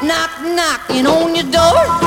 knock, 0.04 0.32
knocking 0.42 1.08
on 1.08 1.36
your 1.36 1.50
door, 1.50 2.03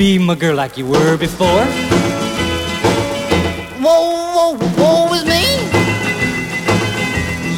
Be 0.00 0.16
my 0.18 0.34
girl 0.34 0.56
like 0.56 0.78
you 0.78 0.86
were 0.86 1.18
before. 1.18 1.66
Whoa, 3.84 4.00
whoa, 4.34 4.56
whoa 4.80 5.12
is 5.12 5.26
me. 5.26 5.44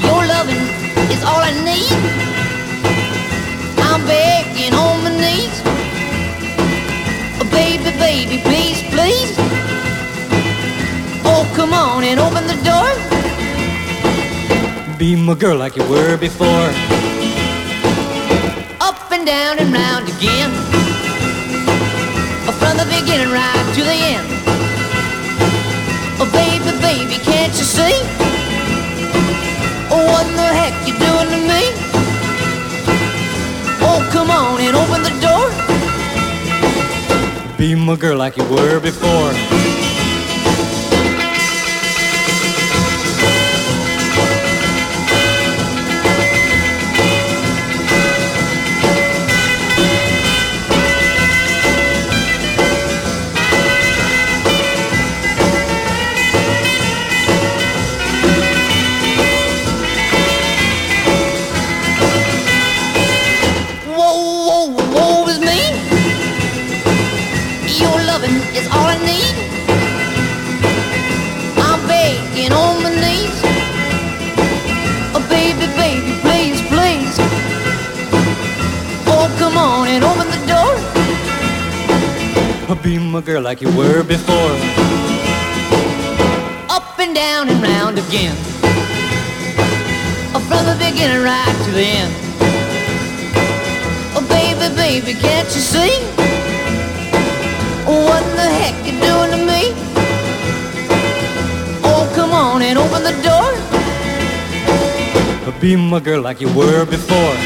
Your 0.03 0.27
loving 0.27 0.65
is 1.15 1.23
all 1.23 1.39
I 1.39 1.53
need. 1.63 1.95
I'm 3.79 4.05
begging 4.09 4.75
on 4.75 5.05
my 5.05 5.11
knees. 5.23 5.63
Oh, 7.39 7.49
baby, 7.53 7.97
baby, 8.01 8.43
please, 8.43 8.83
please. 8.91 9.37
Oh, 11.25 11.49
come 11.55 11.73
on 11.73 12.03
and 12.03 12.19
open 12.19 12.49
the 12.49 12.59
door. 12.67 12.91
Be 14.99 15.15
my 15.15 15.35
girl 15.35 15.57
like 15.57 15.77
you 15.77 15.89
were 15.89 16.17
before. 16.17 16.73
Up 18.81 19.13
and 19.13 19.25
down 19.25 19.61
and 19.61 19.73
round 19.73 20.09
again. 20.09 20.82
Beginning 23.05 23.33
right 23.33 23.75
to 23.75 23.83
the 23.83 23.97
end. 24.15 24.27
Oh, 26.21 26.31
baby, 26.33 26.71
baby, 26.81 27.19
can't 27.25 27.53
you 27.59 27.65
see? 27.65 27.99
Oh, 29.91 30.07
what 30.07 30.27
the 30.37 30.47
heck 30.55 30.73
you 30.87 30.95
doing 30.95 31.29
to 31.35 31.41
me? 31.51 31.63
Oh, 33.83 34.09
come 34.13 34.31
on 34.31 34.61
and 34.61 34.77
open 34.77 35.03
the 35.03 35.11
door. 35.21 35.51
Be 37.59 37.75
my 37.75 37.97
girl 37.97 38.19
like 38.19 38.37
you 38.37 38.45
were 38.45 38.79
before. 38.79 39.72
Be 82.83 82.99
my 82.99 83.21
girl 83.21 83.43
like 83.43 83.61
you 83.61 83.71
were 83.77 84.03
before. 84.03 84.57
Up 86.69 86.99
and 86.99 87.15
down 87.15 87.49
and 87.49 87.63
round 87.63 87.97
again. 87.97 88.35
Oh, 90.35 90.41
from 90.49 90.67
the 90.67 90.75
beginning 90.79 91.23
right 91.23 91.57
to 91.65 91.71
the 91.71 91.85
end. 91.85 92.13
Oh, 94.17 94.27
baby, 94.29 94.75
baby, 94.75 95.13
can't 95.21 95.47
you 95.55 95.61
see? 95.61 96.03
What 97.87 98.25
the 98.35 98.49
heck 98.59 98.75
you 98.85 98.99
doing 98.99 99.31
to 99.31 99.39
me? 99.47 99.75
Oh, 101.85 102.11
come 102.17 102.33
on 102.33 102.63
and 102.63 102.79
open 102.79 103.03
the 103.05 103.13
door. 103.23 103.53
Be 105.61 105.77
my 105.77 106.01
girl 106.01 106.21
like 106.21 106.41
you 106.41 106.53
were 106.53 106.85
before. 106.85 107.37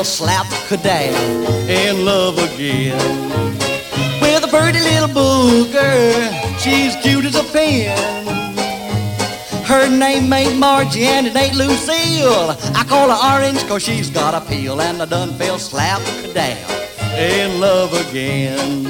Fell 0.00 0.04
slap 0.06 0.82
down 0.82 1.68
in 1.68 2.06
love 2.06 2.38
again 2.38 2.96
with 4.22 4.42
a 4.42 4.48
pretty 4.48 4.80
little 4.80 5.08
booger. 5.08 6.58
She's 6.58 6.96
cute 7.02 7.26
as 7.26 7.34
a 7.34 7.44
pin. 7.52 7.94
Her 9.62 9.90
name 9.90 10.32
ain't 10.32 10.56
Margie 10.56 11.04
and 11.04 11.26
it 11.26 11.36
ain't 11.36 11.54
Lucille. 11.54 12.56
I 12.74 12.82
call 12.88 13.10
her 13.10 13.42
Orange 13.42 13.62
cause 13.68 13.82
she's 13.82 14.08
got 14.08 14.32
a 14.32 14.40
peel 14.48 14.80
and 14.80 15.02
I 15.02 15.04
done 15.04 15.34
fell 15.34 15.58
slap 15.58 16.00
down 16.32 16.56
in 17.18 17.60
love 17.60 17.92
again. 17.92 18.86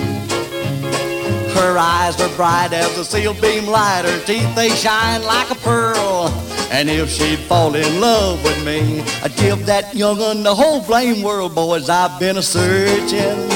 Her 1.57 1.77
eyes 1.77 2.21
are 2.21 2.37
bright 2.37 2.73
as 2.73 2.97
a 2.97 3.05
seal 3.05 3.35
beam 3.35 3.67
light. 3.67 4.05
Her 4.05 4.25
teeth 4.27 4.55
they 4.55 4.69
shine 4.69 5.25
like 5.25 5.51
a 5.51 5.57
pearl. 5.57 6.50
And 6.71 6.89
if 6.89 7.11
she'd 7.11 7.41
fall 7.41 7.75
in 7.75 8.01
love 8.01 8.43
with 8.45 8.65
me, 8.65 9.01
I'd 9.25 9.35
give 9.37 9.67
that 9.67 9.93
young'un 9.93 10.45
the 10.45 10.55
whole 10.55 10.81
blame 10.81 11.21
world, 11.21 11.53
boys. 11.53 11.89
I've 11.89 12.19
been 12.21 12.37
a 12.37 12.43
searching 12.43 13.49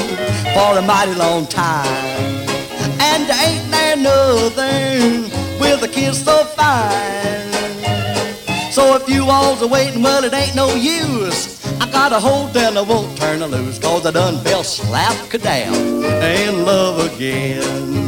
for 0.53 0.77
a 0.77 0.81
mighty 0.81 1.15
long 1.15 1.47
time, 1.47 1.87
and 2.99 3.23
ain't 3.29 3.71
there 3.71 3.95
nothing 3.95 5.31
with 5.61 5.81
a 5.83 5.87
kiss 5.87 6.25
so 6.25 6.43
fine. 6.43 7.45
So 8.71 8.97
if 8.97 9.07
you 9.07 9.23
all's 9.29 9.61
a 9.61 9.67
waiting, 9.67 10.03
well, 10.03 10.25
it 10.25 10.33
ain't 10.33 10.53
no 10.53 10.75
use. 10.75 11.65
I 11.79 11.89
got 11.89 12.11
a 12.11 12.19
hold 12.19 12.55
and 12.57 12.77
I 12.77 12.81
won't 12.81 13.17
turn 13.17 13.39
her 13.39 13.47
loose, 13.47 13.79
cause 13.79 14.05
I 14.05 14.11
done 14.11 14.43
fell 14.43 14.63
slap 14.65 15.15
down 15.41 15.73
in 15.73 16.65
love 16.65 17.13
again. 17.13 18.04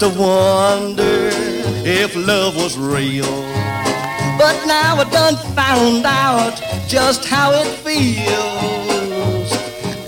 To 0.00 0.08
wonder 0.10 1.30
if 1.84 2.14
love 2.14 2.54
was 2.56 2.78
real. 2.78 3.24
But 4.38 4.64
now 4.66 4.96
I 4.96 5.08
done 5.10 5.36
found 5.56 6.06
out 6.06 6.60
just 6.86 7.24
how 7.24 7.50
it 7.52 7.66
feels. 7.66 9.50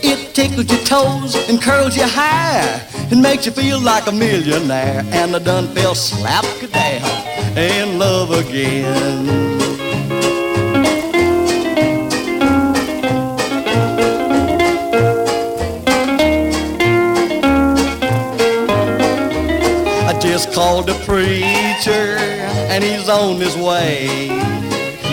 It 0.03 0.33
tickles 0.33 0.71
your 0.71 0.85
toes 0.85 1.35
and 1.49 1.61
curls 1.61 1.97
your 1.97 2.07
hair. 2.07 2.87
It 3.11 3.19
makes 3.19 3.47
you 3.47 3.53
feel 3.53 3.81
like 3.81 4.07
a 4.07 4.13
millionaire. 4.13 5.03
And 5.11 5.35
I 5.35 5.41
done 5.41 5.67
fell 5.75 5.97
slap 5.97 6.45
down 6.71 7.59
in 7.59 7.99
love 7.99 8.31
again. 8.31 9.50
Called 20.61 20.87
the 20.87 20.99
preacher 21.09 22.19
and 22.71 22.85
he's 22.85 23.09
on 23.09 23.37
his 23.37 23.57
way. 23.57 24.29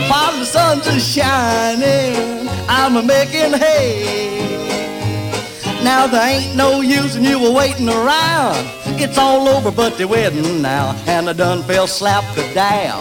While 0.10 0.36
the 0.40 0.44
sun's 0.44 0.86
a 0.88 1.00
shining, 1.00 2.50
I'm 2.68 2.98
a 2.98 3.02
making 3.02 3.54
hay. 3.54 4.44
Now 5.86 6.06
there 6.06 6.28
ain't 6.36 6.54
no 6.58 6.82
use 6.82 7.16
in 7.16 7.24
you 7.24 7.38
a 7.46 7.52
waiting 7.54 7.88
around. 7.88 8.58
It's 9.00 9.18
all 9.18 9.48
over 9.48 9.72
but 9.72 9.98
the 9.98 10.06
wedding 10.06 10.62
now, 10.62 10.86
and 11.08 11.30
I 11.30 11.34
done 11.34 11.64
fell 11.64 11.88
slap 11.88 12.26
the 12.36 12.44
dab, 12.54 13.00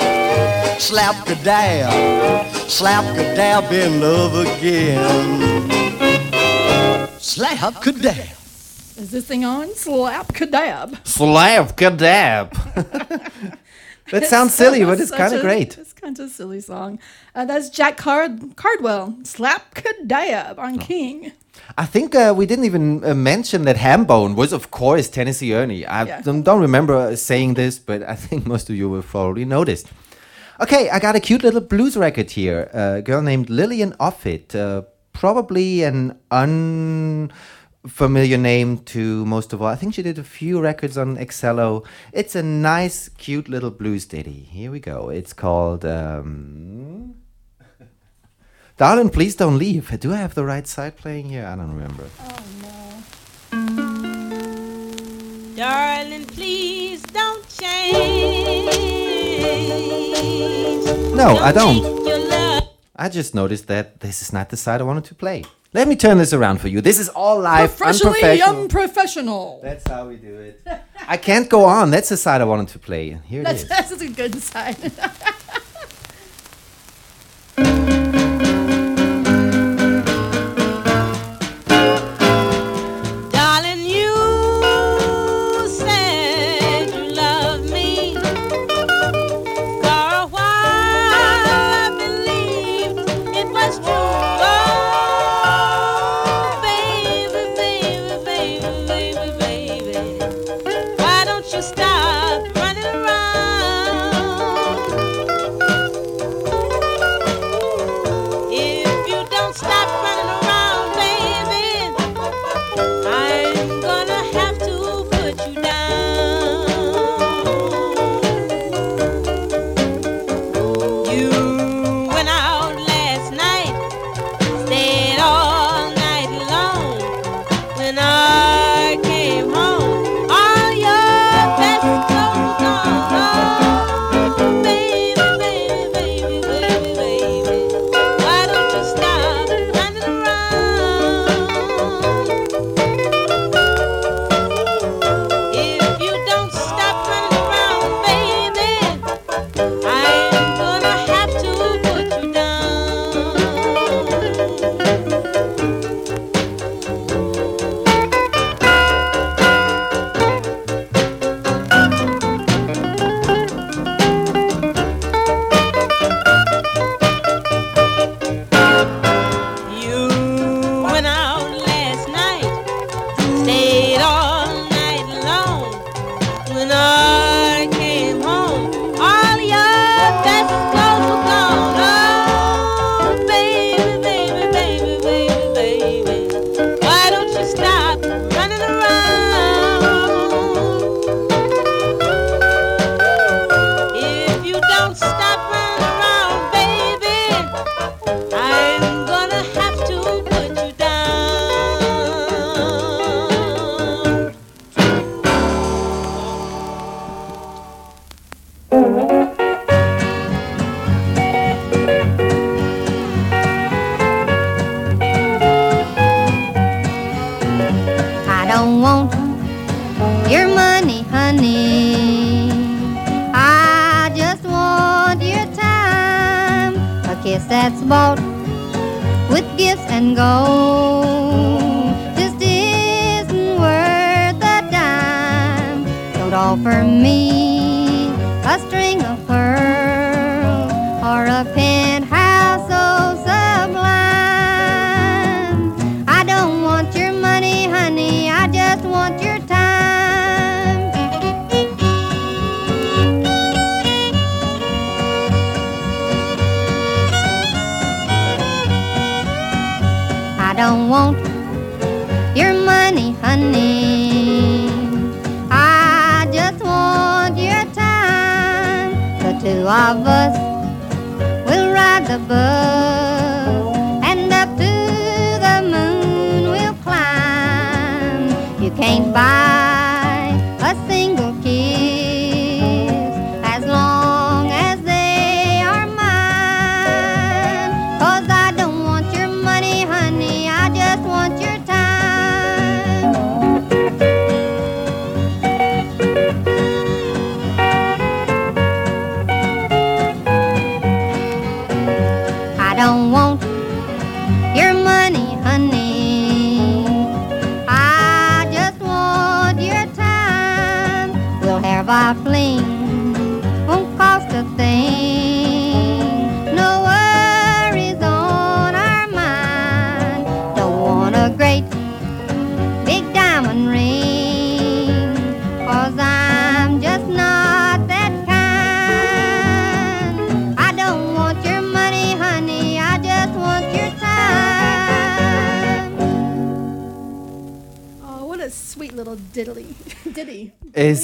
slap 0.81 1.17
the 1.27 1.35
dab, 1.43 1.91
slap 2.71 3.05
the 3.17 3.25
dab 3.35 3.73
in 3.73 4.01
love 4.01 4.35
again. 4.47 5.67
Slap 7.19 7.75
kadab. 7.83 8.46
Is 8.97 9.11
this 9.11 9.27
thing 9.27 9.45
on? 9.45 9.75
Slap 9.75 10.29
kadab. 10.29 11.07
Slap 11.07 11.77
kadab. 11.77 12.53
that 14.11 14.25
sounds 14.27 14.55
silly, 14.55 14.85
but 14.85 14.99
it's 15.01 15.11
kind 15.11 15.35
of 15.35 15.43
great. 15.43 15.77
It's 15.77 15.93
kind 15.93 16.19
of 16.19 16.27
a 16.27 16.29
silly 16.31 16.61
song. 16.61 16.99
Uh, 17.35 17.45
that's 17.45 17.69
Jack 17.69 17.97
Card- 17.99 18.57
Cardwell. 18.57 19.19
Slap 19.25 19.75
kadab 19.75 20.55
Oh. 20.59 20.63
on 20.63 20.79
King. 20.79 21.33
I 21.77 21.85
think 21.87 22.15
uh, 22.15 22.33
we 22.37 22.47
didn't 22.47 22.65
even 22.65 23.05
uh, 23.05 23.15
mention 23.15 23.63
that 23.65 23.77
Hambone 23.77 24.35
was, 24.35 24.53
of 24.53 24.71
course, 24.71 25.09
Tennessee 25.09 25.53
Ernie. 25.55 25.85
I 25.87 26.05
Yeah. 26.05 26.21
don't, 26.23 26.43
don't 26.43 26.61
remember 26.61 27.17
saying 27.17 27.55
this, 27.55 27.79
but 27.79 28.03
I 28.03 28.15
think 28.15 28.47
most 28.55 28.71
of 28.71 28.77
you 28.77 28.89
will 28.89 29.03
probably 29.03 29.45
noticed. 29.45 29.89
Okay, 30.61 30.89
I 30.89 30.99
got 31.01 31.15
a 31.17 31.21
cute 31.21 31.43
little 31.43 31.61
blues 31.61 31.97
record 31.99 32.31
here. 32.31 32.71
A 32.73 33.03
girl 33.03 33.21
named 33.21 33.51
Lillian 33.51 33.93
Offit. 34.01 34.55
Uh, 34.55 34.83
probably 35.13 35.83
an 35.83 36.19
unfamiliar 37.87 38.37
name 38.37 38.79
to 38.79 39.25
most 39.27 39.53
of 39.53 39.63
all. 39.63 39.69
I 39.69 39.77
think 39.77 39.95
she 39.95 40.03
did 40.03 40.19
a 40.19 40.25
few 40.25 40.61
records 40.61 40.99
on 40.99 41.17
Excello. 41.17 41.85
It's 42.13 42.35
a 42.35 42.43
nice, 42.43 43.09
cute 43.11 43.49
little 43.49 43.71
blues 43.71 44.07
ditty. 44.07 44.49
Here 44.51 44.73
we 44.73 44.81
go. 44.81 45.09
It's 45.09 45.33
called. 45.33 45.85
Um, 45.85 47.15
Darling, 48.77 49.11
please 49.11 49.37
don't 49.37 49.57
leave. 49.57 49.99
Do 50.01 50.13
I 50.13 50.17
have 50.17 50.35
the 50.35 50.45
right 50.45 50.67
side 50.67 50.97
playing 50.97 51.29
here? 51.29 51.47
I 51.47 51.55
don't 51.55 51.71
remember. 51.71 52.07
Oh, 52.21 52.39
no. 52.63 52.73
Darling, 55.55 56.27
please 56.27 57.03
don't 57.03 57.49
change. 57.49 57.95
No, 61.15 61.37
I 61.39 61.53
don't. 61.53 61.77
Your 62.05 62.19
love. 62.19 62.69
I 62.97 63.09
just 63.09 63.33
noticed 63.35 63.69
that 63.69 64.01
this 64.01 64.23
is 64.23 64.33
not 64.33 64.49
the 64.49 64.57
side 64.57 64.81
I 64.81 64.85
wanted 64.85 65.05
to 65.05 65.15
play. 65.15 65.45
Let 65.77 65.89
me 65.89 65.95
turn 65.95 66.17
this 66.17 66.33
around 66.33 66.63
for 66.63 66.69
you. 66.69 66.81
This 66.81 66.99
is 66.99 67.11
all 67.11 67.39
live, 67.39 67.77
Professionally 67.77 68.41
unprofessional. 68.41 68.63
unprofessional. 68.63 69.61
That's 69.63 69.87
how 69.87 70.09
we 70.09 70.17
do 70.17 70.35
it. 70.37 70.67
I 71.07 71.19
can't 71.19 71.51
go 71.51 71.67
on. 71.67 71.91
That's 71.91 72.09
the 72.09 72.17
side 72.17 72.41
I 72.41 72.45
wanted 72.45 72.69
to 72.69 72.79
play. 72.79 73.19
Here 73.27 73.43
it 73.43 73.45
That's, 73.45 73.63
is. 73.65 73.69
that's 73.69 73.93
a 73.93 74.09
good 74.09 74.37
side. 74.37 74.79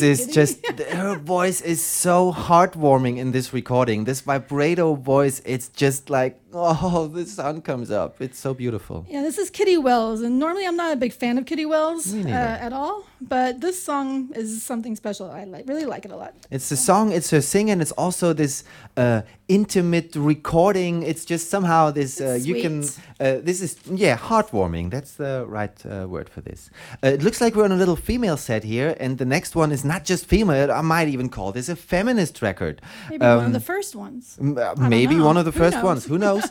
Is 0.03 0.27
just 0.27 0.67
her 0.67 1.15
voice 1.17 1.61
is 1.61 1.81
so 2.03 2.33
heartwarming 2.33 3.17
in 3.17 3.31
this 3.31 3.53
recording. 3.53 4.03
This 4.03 4.23
vibrato 4.23 4.97
voice, 4.97 5.41
it's 5.45 5.69
just 5.69 6.11
like 6.11 6.43
oh, 6.55 7.09
the 7.09 7.25
sun 7.25 7.63
comes 7.63 7.91
up. 7.91 8.21
It's 8.21 8.39
so 8.39 8.53
beautiful. 8.53 9.07
Yeah, 9.09 9.23
this 9.23 9.39
is 9.39 9.49
Kitty 9.49 9.79
Wells, 9.79 10.21
and 10.21 10.39
normally 10.39 10.67
I'm 10.67 10.77
not 10.77 10.93
a 10.93 10.97
big 10.97 11.15
fan 11.15 11.39
of 11.39 11.47
Kitty 11.47 11.65
Wells 11.65 12.13
uh, 12.15 12.29
at 12.29 12.75
all, 12.75 13.07
but 13.23 13.63
this 13.63 13.83
song 13.83 14.31
is 14.35 14.63
something 14.63 14.95
special. 14.95 15.31
I 15.31 15.45
like, 15.45 15.67
really 15.67 15.87
like 15.87 16.05
it 16.05 16.11
a 16.11 16.17
lot. 16.17 16.35
It's 16.51 16.69
the 16.69 16.77
song, 16.77 17.11
it's 17.11 17.31
her 17.31 17.41
singing, 17.41 17.81
it's 17.81 17.93
also 17.93 18.35
this 18.35 18.65
uh, 18.99 19.23
intimate 19.49 20.15
recording. 20.15 21.05
It's 21.05 21.25
just 21.25 21.49
somehow 21.49 21.91
this 21.91 22.21
uh, 22.21 22.39
you 22.41 22.61
can. 22.61 22.85
Uh, 23.19 23.41
this 23.43 23.63
is 23.63 23.79
yeah, 23.87 24.19
heartwarming. 24.19 24.91
That's 24.91 25.13
the 25.15 25.47
right 25.49 25.75
uh, 25.87 26.07
word 26.07 26.29
for 26.29 26.43
this. 26.43 26.69
Uh, 27.03 27.09
it 27.09 27.23
looks 27.23 27.41
like 27.41 27.55
we're 27.55 27.65
on 27.65 27.73
a 27.73 27.77
little 27.77 27.97
female 27.97 28.37
set 28.37 28.63
here, 28.65 28.95
and 29.01 29.17
the 29.17 29.25
next 29.25 29.57
one 29.57 29.73
is 29.73 29.85
not 29.87 30.05
just 30.05 30.27
female. 30.27 30.71
I 30.71 30.83
might 30.83 31.09
even 31.09 31.31
call 31.31 31.53
this 31.53 31.71
a 31.71 31.77
feminist 31.93 32.34
record. 32.49 32.76
Maybe 33.11 33.24
one 33.26 33.38
of 33.38 33.45
Um, 33.47 33.53
the 33.53 33.66
first 33.72 33.93
ones. 34.07 34.22
M- 34.40 34.57
I 34.59 34.74
don't 34.74 34.88
maybe 34.88 35.16
one 35.30 35.36
of 35.40 35.45
the 35.51 35.57
first 35.62 35.76
knows? 35.76 35.90
ones. 35.90 36.03
Who 36.11 36.18
knows? 36.26 36.45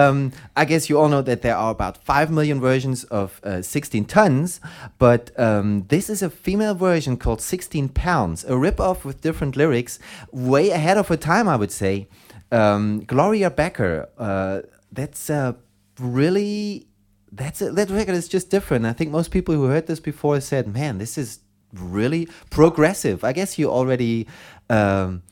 um, 0.00 0.16
I 0.62 0.64
guess 0.70 0.82
you 0.88 0.94
all 1.00 1.08
know 1.14 1.22
that 1.30 1.40
there 1.42 1.56
are 1.64 1.70
about 1.78 1.94
5 2.04 2.30
million 2.30 2.58
versions 2.60 3.04
of 3.10 3.40
uh, 3.44 3.62
16 3.62 4.04
tons, 4.06 4.60
but 4.98 5.22
um, 5.48 5.84
this 5.88 6.08
is 6.14 6.22
a 6.22 6.30
female 6.30 6.74
version 6.74 7.16
called 7.16 7.40
16 7.40 7.88
pounds, 7.90 8.44
a 8.44 8.56
rip-off 8.66 9.04
with 9.04 9.16
different 9.20 9.56
lyrics, 9.56 9.98
way 10.32 10.70
ahead 10.78 10.96
of 10.98 11.08
her 11.08 11.16
time, 11.18 11.46
I 11.48 11.56
would 11.56 11.72
say. 11.72 12.06
Um, 12.52 13.04
Gloria 13.06 13.50
Becker, 13.50 14.08
uh, 14.18 14.60
that's 14.92 15.28
uh, 15.30 15.52
really. 16.00 16.86
That's 17.32 17.60
a, 17.60 17.70
that 17.72 17.90
record 17.90 18.14
is 18.14 18.28
just 18.28 18.50
different. 18.50 18.86
I 18.86 18.92
think 18.94 19.10
most 19.10 19.30
people 19.30 19.54
who 19.54 19.64
heard 19.66 19.86
this 19.86 20.00
before 20.00 20.40
said, 20.40 20.64
"Man, 20.72 20.98
this 20.98 21.18
is 21.18 21.40
really 21.72 22.28
progressive." 22.50 23.24
I 23.24 23.32
guess 23.32 23.58
you 23.58 23.68
already 23.70 24.26
um. 24.70 25.22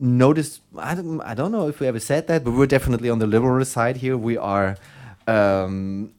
I 0.00 0.94
don't. 0.94 1.20
I 1.22 1.34
don't 1.34 1.50
know 1.50 1.68
if 1.68 1.80
we 1.80 1.88
ever 1.88 1.98
said 1.98 2.28
that, 2.28 2.44
but 2.44 2.52
we're 2.52 2.66
definitely 2.66 3.10
on 3.10 3.18
the 3.18 3.26
liberal 3.26 3.64
side 3.64 3.96
here. 3.96 4.16
We 4.16 4.36
are 4.36 4.76
um, 5.26 6.12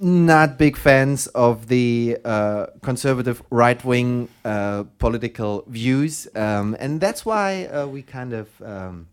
not 0.00 0.58
big 0.58 0.76
fans 0.76 1.28
of 1.28 1.68
the 1.68 2.18
uh, 2.24 2.66
conservative 2.82 3.42
right 3.50 3.82
wing 3.84 4.28
uh, 4.44 4.84
political 4.98 5.64
views, 5.68 6.26
um, 6.34 6.76
and 6.80 7.00
that's 7.00 7.24
why 7.24 7.66
uh, 7.66 7.86
we 7.86 8.02
kind 8.02 8.32
of. 8.32 8.62
Um, 8.62 9.06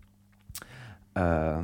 uh, 1.16 1.64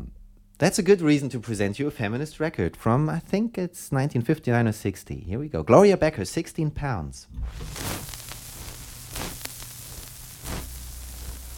that's 0.59 0.79
a 0.79 0.83
good 0.83 1.01
reason 1.01 1.29
to 1.29 1.39
present 1.39 1.77
you 1.77 1.87
a 1.87 1.91
feminist 1.91 2.39
record 2.39 2.77
from, 2.77 3.09
I 3.09 3.19
think 3.19 3.57
it's 3.57 3.91
1959 3.91 4.67
or 4.67 4.71
60. 4.71 5.15
Here 5.15 5.37
we 5.37 5.49
go. 5.49 5.61
Gloria 5.61 5.97
Becker, 5.97 6.23
16 6.23 6.71
pounds. 6.71 7.27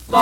Some 0.07 0.19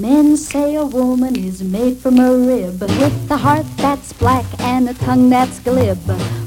men 0.00 0.36
say 0.36 0.74
a 0.74 0.84
woman 0.84 1.36
is 1.36 1.62
made 1.62 1.98
from 1.98 2.18
a 2.18 2.36
rib 2.36 2.80
with 2.80 3.30
a 3.30 3.36
heart 3.36 3.66
that's 3.76 4.12
black 4.12 4.44
and 4.58 4.88
a 4.88 4.94
tongue 4.94 5.30
that's 5.30 5.60
glib. 5.60 6.00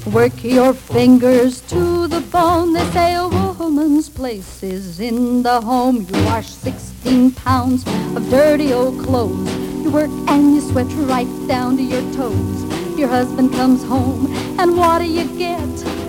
Work 0.07 0.43
your 0.43 0.73
fingers 0.73 1.61
to 1.69 2.07
the 2.07 2.19
bone. 2.19 2.73
They 2.73 2.83
say 2.91 3.15
a 3.15 3.29
woman's 3.29 4.09
place 4.09 4.61
is 4.61 4.99
in 4.99 5.43
the 5.43 5.61
home. 5.61 6.05
You 6.09 6.25
wash 6.25 6.49
16 6.49 7.31
pounds 7.31 7.85
of 7.87 8.29
dirty 8.29 8.73
old 8.73 9.01
clothes. 9.05 9.49
You 9.81 9.89
work 9.89 10.11
and 10.27 10.53
you 10.53 10.59
sweat 10.59 10.91
right 11.07 11.47
down 11.47 11.77
to 11.77 11.83
your 11.83 12.01
toes. 12.13 12.65
Your 12.99 13.07
husband 13.07 13.53
comes 13.53 13.85
home, 13.85 14.27
and 14.59 14.75
what 14.77 14.99
do 14.99 15.05
you 15.05 15.25
get? 15.37 16.00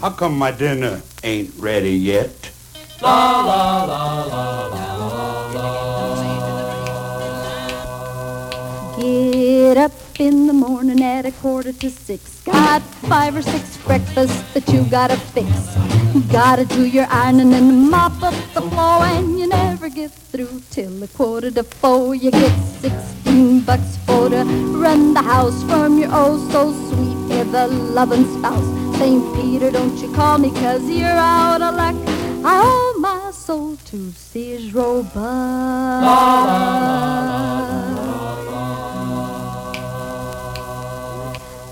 How 0.00 0.10
come 0.10 0.38
my 0.38 0.52
dinner 0.52 1.02
ain't 1.24 1.52
ready 1.58 1.90
yet? 1.90 2.52
La 3.02 3.42
la 3.42 3.84
la 3.84 4.24
la 4.26 4.66
la 4.66 4.88
Get 9.00 9.76
up 9.76 9.92
in 10.20 10.46
the 10.46 10.52
morning 10.52 11.02
at 11.02 11.26
a 11.26 11.32
quarter 11.32 11.72
to 11.72 11.90
six. 11.90 12.40
Got 12.44 12.82
five 13.10 13.34
or 13.34 13.42
six 13.42 13.76
breakfasts 13.78 14.40
that 14.54 14.68
you 14.68 14.84
gotta 14.84 15.16
fix. 15.16 15.50
Gotta 16.30 16.64
do 16.64 16.86
your 16.86 17.06
ironing 17.10 17.52
and 17.52 17.90
mop 17.90 18.22
up 18.22 18.34
the 18.54 18.62
floor, 18.62 19.02
and 19.02 19.36
you 19.36 19.48
never 19.48 19.88
get 19.88 20.12
through 20.12 20.62
till 20.70 21.02
a 21.02 21.08
quarter 21.08 21.50
to 21.50 21.64
four. 21.64 22.14
You 22.14 22.30
get 22.30 22.56
sixteen 22.80 23.62
bucks 23.62 23.96
for 24.06 24.28
to 24.28 24.44
run 24.78 25.12
the 25.14 25.22
house 25.22 25.60
from 25.64 25.98
your 25.98 26.10
oh 26.12 26.38
so 26.52 26.72
sweet 26.88 27.36
ever 27.36 27.66
loving 27.66 28.24
spouse. 28.38 28.87
St. 28.98 29.34
Peter, 29.36 29.70
don't 29.70 29.96
you 29.98 30.12
call 30.12 30.38
me 30.38 30.50
'cause 30.50 30.82
you're 30.90 31.06
out 31.06 31.62
of 31.62 31.76
luck. 31.76 31.94
I 32.44 32.60
owe 32.70 32.98
my 32.98 33.30
soul 33.30 33.76
to 33.90 34.12
Sears 34.16 34.74
Roebuck. 34.74 36.02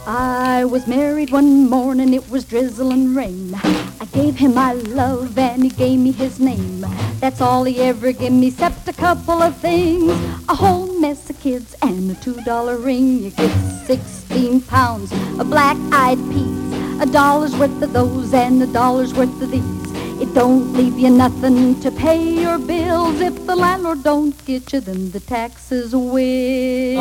I 0.06 0.64
was 0.64 0.86
married 0.86 1.30
one 1.32 1.68
morning, 1.68 2.14
it 2.14 2.30
was 2.30 2.44
drizzling 2.44 3.12
rain. 3.12 3.58
I 4.00 4.04
gave 4.12 4.36
him 4.36 4.54
my 4.54 4.74
love 4.74 5.36
and 5.36 5.64
he 5.64 5.68
gave 5.68 5.98
me 5.98 6.12
his 6.12 6.38
name. 6.38 6.86
That's 7.20 7.40
all 7.40 7.64
he 7.64 7.80
ever 7.80 8.12
gave 8.12 8.32
me, 8.32 8.48
except 8.48 8.86
a 8.88 8.92
couple 8.92 9.42
of 9.42 9.56
things. 9.56 10.12
A 10.48 10.54
whole 10.54 10.86
mess 11.00 11.28
of 11.28 11.40
kids 11.40 11.74
and 11.82 12.08
a 12.08 12.14
two 12.14 12.38
dollar 12.44 12.76
ring. 12.76 13.24
You 13.24 13.30
get 13.30 13.50
16 13.84 14.60
pounds 14.60 15.10
of 15.40 15.50
black-eyed 15.50 16.20
peas. 16.30 16.54
A 16.98 17.06
dollar's 17.06 17.54
worth 17.56 17.82
of 17.82 17.92
those 17.92 18.32
and 18.32 18.62
a 18.62 18.66
dollar's 18.66 19.12
worth 19.12 19.42
of 19.42 19.50
these. 19.50 19.92
It 20.20 20.32
don't 20.32 20.72
leave 20.72 20.98
you 20.98 21.10
nothing 21.10 21.78
to 21.80 21.90
pay 21.90 22.40
your 22.40 22.58
bills. 22.58 23.20
If 23.20 23.46
the 23.46 23.54
landlord 23.54 24.02
don't 24.02 24.32
get 24.46 24.72
you, 24.72 24.80
then 24.80 25.10
the 25.10 25.20
taxes 25.20 25.94
will. 25.94 27.00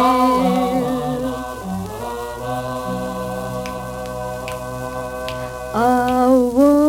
A 5.73 6.29
woman's 6.29 6.84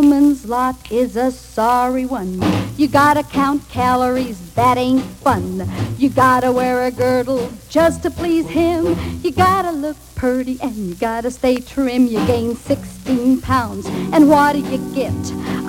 lot 0.47 0.77
is 0.93 1.17
a 1.17 1.31
sorry 1.31 2.07
one. 2.07 2.41
You 2.77 2.89
gotta 2.89 3.23
count 3.25 3.69
calories, 3.69 4.39
that 4.55 4.79
ain't 4.79 5.03
fun. 5.03 5.69
You 5.99 6.09
gotta 6.09 6.53
wear 6.53 6.87
a 6.87 6.91
girdle 6.91 7.51
just 7.69 8.03
to 8.05 8.11
please 8.11 8.49
him. 8.49 8.97
You 9.23 9.33
gotta 9.33 9.73
look 9.73 9.97
purty 10.15 10.59
and 10.63 10.75
you 10.75 10.95
gotta 10.95 11.31
stay 11.31 11.57
trim. 11.57 12.07
You 12.07 12.25
gain 12.27 12.55
16 12.55 13.41
pounds, 13.41 13.87
and 14.13 14.29
what 14.29 14.53
do 14.53 14.61
you 14.61 14.79
get? 14.95 15.15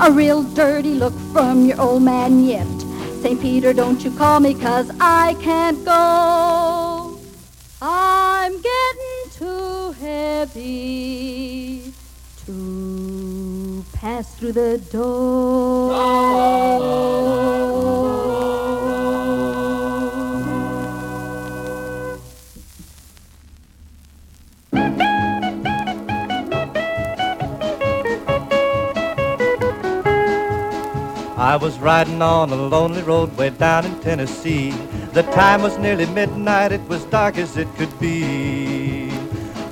A 0.01 0.11
real 0.11 0.43
dirty 0.43 0.93
look 0.93 1.17
from 1.33 1.65
your 1.65 1.81
old 1.81 2.03
man 2.03 2.45
yet. 2.45 2.67
St. 3.21 3.41
Peter, 3.41 3.73
don't 3.73 4.03
you 4.03 4.11
call 4.11 4.39
me 4.39 4.53
'cause 4.53 4.91
I 4.99 5.35
can't 5.41 5.83
go. 5.83 7.17
I'm 7.81 8.53
getting 8.53 9.31
too 9.31 9.91
heavy 9.99 11.86
to 12.47 13.83
pass 13.91 14.35
through 14.35 14.53
the 14.53 14.77
door. 14.89 15.91
I 31.37 31.57
was 31.57 31.77
riding 31.79 32.21
on 32.21 32.51
a 32.51 32.55
lonely 32.55 33.01
road 33.03 33.35
way 33.35 33.49
down 33.49 33.85
in 33.85 33.99
Tennessee. 33.99 34.71
The 35.11 35.23
time 35.23 35.63
was 35.63 35.77
nearly 35.77 36.05
midnight, 36.05 36.71
it 36.71 36.87
was 36.87 37.03
dark 37.05 37.37
as 37.37 37.57
it 37.57 37.67
could 37.75 37.99
be. 37.99 38.76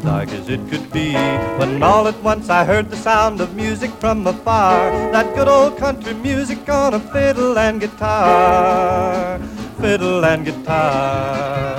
Dark 0.05 0.29
as 0.29 0.47
it 0.49 0.59
could 0.69 0.91
be, 0.91 1.13
when 1.57 1.81
all 1.81 2.07
at 2.07 2.21
once 2.21 2.47
I 2.49 2.63
heard 2.63 2.91
the 2.91 2.95
sound 2.95 3.41
of 3.41 3.55
music 3.55 3.89
from 3.99 4.25
afar. 4.27 4.91
That 5.11 5.33
good 5.35 5.47
old 5.47 5.77
country 5.77 6.13
music 6.13 6.69
on 6.69 6.93
a 6.93 6.99
fiddle 6.99 7.57
and 7.57 7.81
guitar. 7.81 9.39
Fiddle 9.81 10.23
and 10.23 10.45
guitar. 10.45 11.75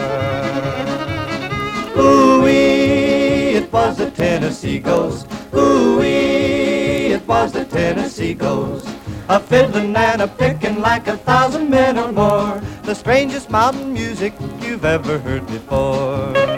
Ooh-wee, 1.96 3.54
it 3.60 3.72
was 3.72 3.96
the 3.98 4.10
Tennessee 4.10 4.80
Ghost. 4.80 5.28
Ooh-wee, 5.54 7.14
it 7.14 7.26
was 7.28 7.52
the 7.52 7.64
Tennessee 7.64 8.34
Ghost. 8.34 8.88
A 9.28 9.38
fiddling 9.38 9.94
and 9.94 10.22
a 10.22 10.26
picking 10.28 10.80
like 10.80 11.06
a 11.06 11.16
thousand 11.16 11.70
men 11.70 11.96
or 11.96 12.10
more. 12.10 12.60
The 12.82 12.94
strangest 12.94 13.50
mountain 13.50 13.92
music 13.92 14.34
you've 14.60 14.84
ever 14.84 15.18
heard 15.18 15.46
before. 15.46 16.55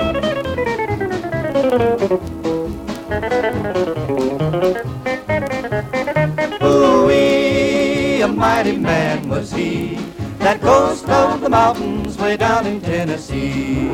Ooh-wee, 6.63 8.23
a 8.23 8.29
mighty 8.29 8.77
man 8.77 9.29
was 9.29 9.51
he. 9.53 9.97
That 10.39 10.61
ghost 10.61 11.09
of 11.09 11.41
the 11.41 11.49
mountains 11.49 12.17
way 12.17 12.37
down 12.37 12.67
in 12.67 12.81
Tennessee. 12.81 13.89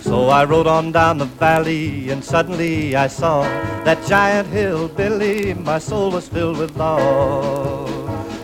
So 0.00 0.28
I 0.28 0.44
rode 0.44 0.66
on 0.66 0.90
down 0.90 1.18
the 1.18 1.26
valley, 1.26 2.10
and 2.10 2.24
suddenly 2.24 2.96
I 2.96 3.06
saw 3.06 3.42
that 3.84 4.04
giant 4.06 4.48
hillbilly. 4.48 5.54
My 5.54 5.78
soul 5.78 6.10
was 6.10 6.28
filled 6.28 6.58
with 6.58 6.76
awe. 6.78 7.81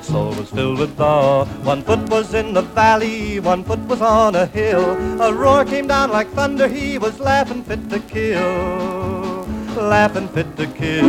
Soul 0.09 0.33
was 0.33 0.49
filled 0.49 0.79
with 0.79 0.99
awe. 0.99 1.45
One 1.65 1.83
foot 1.83 2.09
was 2.09 2.33
in 2.33 2.55
the 2.55 2.63
valley, 2.63 3.41
one 3.41 3.63
foot 3.63 3.81
was 3.81 4.01
on 4.01 4.35
a 4.35 4.47
hill. 4.47 4.97
A 5.21 5.35
roar 5.35 5.67
came 5.67 5.87
down 5.87 6.11
like 6.11 6.29
thunder. 6.31 6.67
He 6.67 6.97
was 6.97 7.21
laughing 7.21 7.63
fit 7.63 7.91
to 7.91 8.01
kill, 8.01 9.47
laughing 9.77 10.29
fit 10.29 10.57
to 10.57 10.67
kill. 10.67 11.05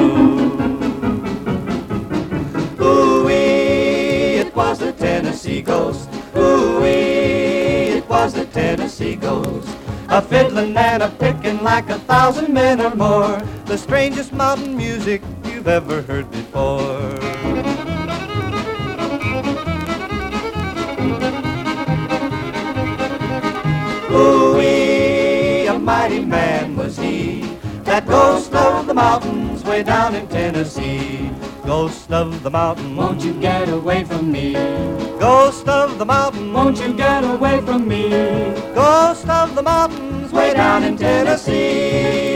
Ooh-wee, 2.82 4.44
it 4.44 4.54
was 4.54 4.80
the 4.80 4.92
Tennessee 4.92 5.62
Ghost. 5.62 6.10
Ooh-wee, 6.36 7.96
it 8.00 8.10
was 8.10 8.34
the 8.34 8.48
Tennessee 8.48 9.16
Ghost. 9.16 9.70
A 10.10 10.22
fiddling 10.22 10.76
and 10.76 11.04
a 11.04 11.10
picking 11.10 11.64
like 11.64 11.90
a 11.90 12.00
thousand 12.00 12.54
men 12.54 12.82
or 12.82 12.94
more. 12.94 13.40
The 13.64 13.78
strangest 13.78 14.34
mountain 14.34 14.76
music 14.76 15.22
you've 15.46 15.70
ever 15.70 16.02
heard 16.02 16.30
before. 16.32 17.39
Mighty 26.00 26.24
man 26.24 26.78
was 26.78 26.96
he. 26.98 27.42
That 27.84 28.08
ghost 28.08 28.54
of 28.54 28.88
the 28.88 28.94
mountains 28.94 29.66
way 29.66 29.84
down 29.84 30.16
in 30.16 30.28
Tennessee. 30.28 31.30
Ghost 31.66 32.10
of 32.10 32.42
the 32.42 32.50
mountain, 32.50 32.96
won't 32.96 33.22
you 33.22 33.34
get 33.34 33.68
away 33.68 34.06
from 34.06 34.32
me? 34.32 34.54
Ghost 35.20 35.68
of 35.68 35.98
the 36.00 36.06
mountain, 36.06 36.54
won't 36.54 36.80
you 36.80 36.94
get 36.94 37.26
away 37.26 37.60
from 37.68 37.86
me? 37.86 38.04
Ghost 38.74 39.28
of 39.28 39.56
the 39.56 39.62
mountains 39.62 40.32
way 40.32 40.54
down 40.54 40.84
in 40.86 40.96
Tennessee. 40.96 42.36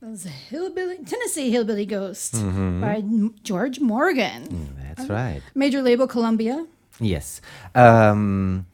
That 0.00 0.10
was 0.10 0.24
a 0.26 0.36
hillbilly, 0.50 0.98
Tennessee 1.04 1.50
Hillbilly 1.50 1.86
Ghost 1.86 2.34
Mhm. 2.34 2.80
by 2.80 3.02
George 3.42 3.80
Morgan. 3.80 4.68
That's 4.96 5.10
right. 5.10 5.42
Major 5.56 5.82
label 5.82 6.06
Columbia. 6.06 6.66
Yes. 7.00 7.40
Um, 7.74 8.66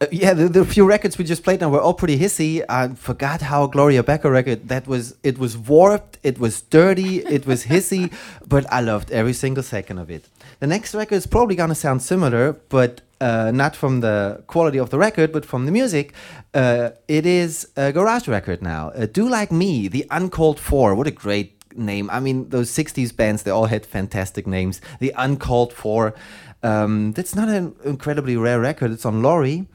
uh, 0.00 0.06
yeah, 0.12 0.32
the, 0.32 0.48
the 0.48 0.64
few 0.64 0.84
records 0.84 1.18
we 1.18 1.24
just 1.24 1.42
played 1.42 1.60
now 1.60 1.70
were 1.70 1.80
all 1.80 1.94
pretty 1.94 2.16
hissy. 2.18 2.62
I 2.68 2.88
forgot 2.94 3.40
how 3.40 3.66
Gloria 3.66 4.02
Becker 4.04 4.30
record 4.30 4.68
that 4.68 4.86
was. 4.86 5.16
It 5.24 5.38
was 5.38 5.56
warped, 5.56 6.18
it 6.22 6.38
was 6.38 6.60
dirty, 6.60 7.18
it 7.18 7.46
was 7.46 7.64
hissy, 7.64 8.12
but 8.46 8.64
I 8.72 8.80
loved 8.80 9.10
every 9.10 9.32
single 9.32 9.64
second 9.64 9.98
of 9.98 10.08
it. 10.10 10.28
The 10.60 10.68
next 10.68 10.94
record 10.94 11.16
is 11.16 11.26
probably 11.26 11.56
gonna 11.56 11.74
sound 11.74 12.02
similar, 12.02 12.52
but 12.68 13.00
uh, 13.20 13.50
not 13.52 13.74
from 13.74 14.00
the 14.00 14.44
quality 14.46 14.78
of 14.78 14.90
the 14.90 14.98
record, 14.98 15.32
but 15.32 15.44
from 15.44 15.66
the 15.66 15.72
music. 15.72 16.12
Uh, 16.54 16.90
it 17.08 17.26
is 17.26 17.68
a 17.76 17.92
garage 17.92 18.28
record 18.28 18.62
now. 18.62 18.90
Uh, 18.90 19.06
Do 19.06 19.28
Like 19.28 19.50
Me, 19.50 19.88
The 19.88 20.06
Uncalled 20.10 20.60
For. 20.60 20.94
What 20.94 21.08
a 21.08 21.10
great 21.10 21.58
name. 21.76 22.08
I 22.10 22.20
mean, 22.20 22.48
those 22.50 22.70
60s 22.70 23.14
bands, 23.14 23.42
they 23.42 23.50
all 23.50 23.66
had 23.66 23.84
fantastic 23.84 24.46
names. 24.46 24.80
The 25.00 25.12
Uncalled 25.16 25.72
For. 25.72 26.14
Um, 26.62 27.12
that's 27.12 27.34
not 27.34 27.48
an 27.48 27.74
incredibly 27.84 28.36
rare 28.36 28.60
record. 28.60 28.90
It's 28.90 29.04
on 29.04 29.22
Laurie. 29.22 29.66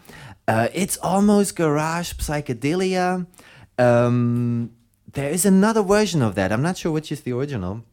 Uh, 0.47 0.67
it's 0.73 0.97
almost 0.97 1.55
garage 1.55 2.13
psychedelia. 2.13 3.25
Um, 3.77 4.71
there 5.11 5.29
is 5.29 5.45
another 5.45 5.81
version 5.81 6.21
of 6.21 6.35
that. 6.35 6.51
I'm 6.51 6.61
not 6.61 6.77
sure 6.77 6.91
which 6.91 7.11
is 7.11 7.21
the 7.21 7.31
original. 7.31 7.83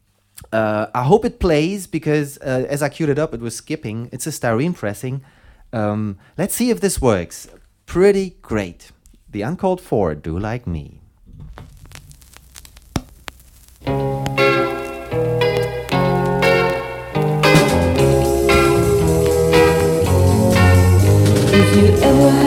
Uh, 0.51 0.87
I 0.93 1.03
hope 1.03 1.23
it 1.23 1.39
plays 1.39 1.87
because 1.87 2.37
uh, 2.39 2.65
as 2.67 2.81
I 2.81 2.89
queued 2.89 3.09
it 3.09 3.19
up, 3.19 3.33
it 3.33 3.39
was 3.39 3.55
skipping. 3.55 4.09
It's 4.11 4.27
a 4.27 4.31
styrene 4.31 4.75
pressing. 4.75 5.23
Um, 5.71 6.17
let's 6.37 6.55
see 6.55 6.69
if 6.69 6.81
this 6.81 7.01
works. 7.01 7.47
Pretty 7.85 8.37
great. 8.41 8.91
The 9.29 9.43
Uncalled 9.43 9.79
For, 9.79 10.15
Do 10.15 10.37
Like 10.37 10.67
Me. 10.67 11.00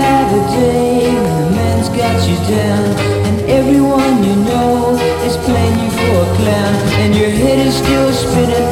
Have 0.01 0.29
a 0.33 0.43
day 0.57 1.13
when 1.23 1.35
the 1.45 1.51
man's 1.57 1.89
got 1.89 2.17
you 2.29 2.37
down. 2.49 2.85
And 3.27 3.37
everyone 3.51 4.25
you 4.25 4.37
know 4.49 4.97
is 5.27 5.37
playing 5.39 5.79
you 5.79 5.91
for 5.91 6.17
a 6.27 6.29
clown. 6.37 6.75
And 7.03 7.15
your 7.15 7.31
head 7.31 7.59
is 7.67 7.75
still 7.77 8.13
spinning 8.13 8.64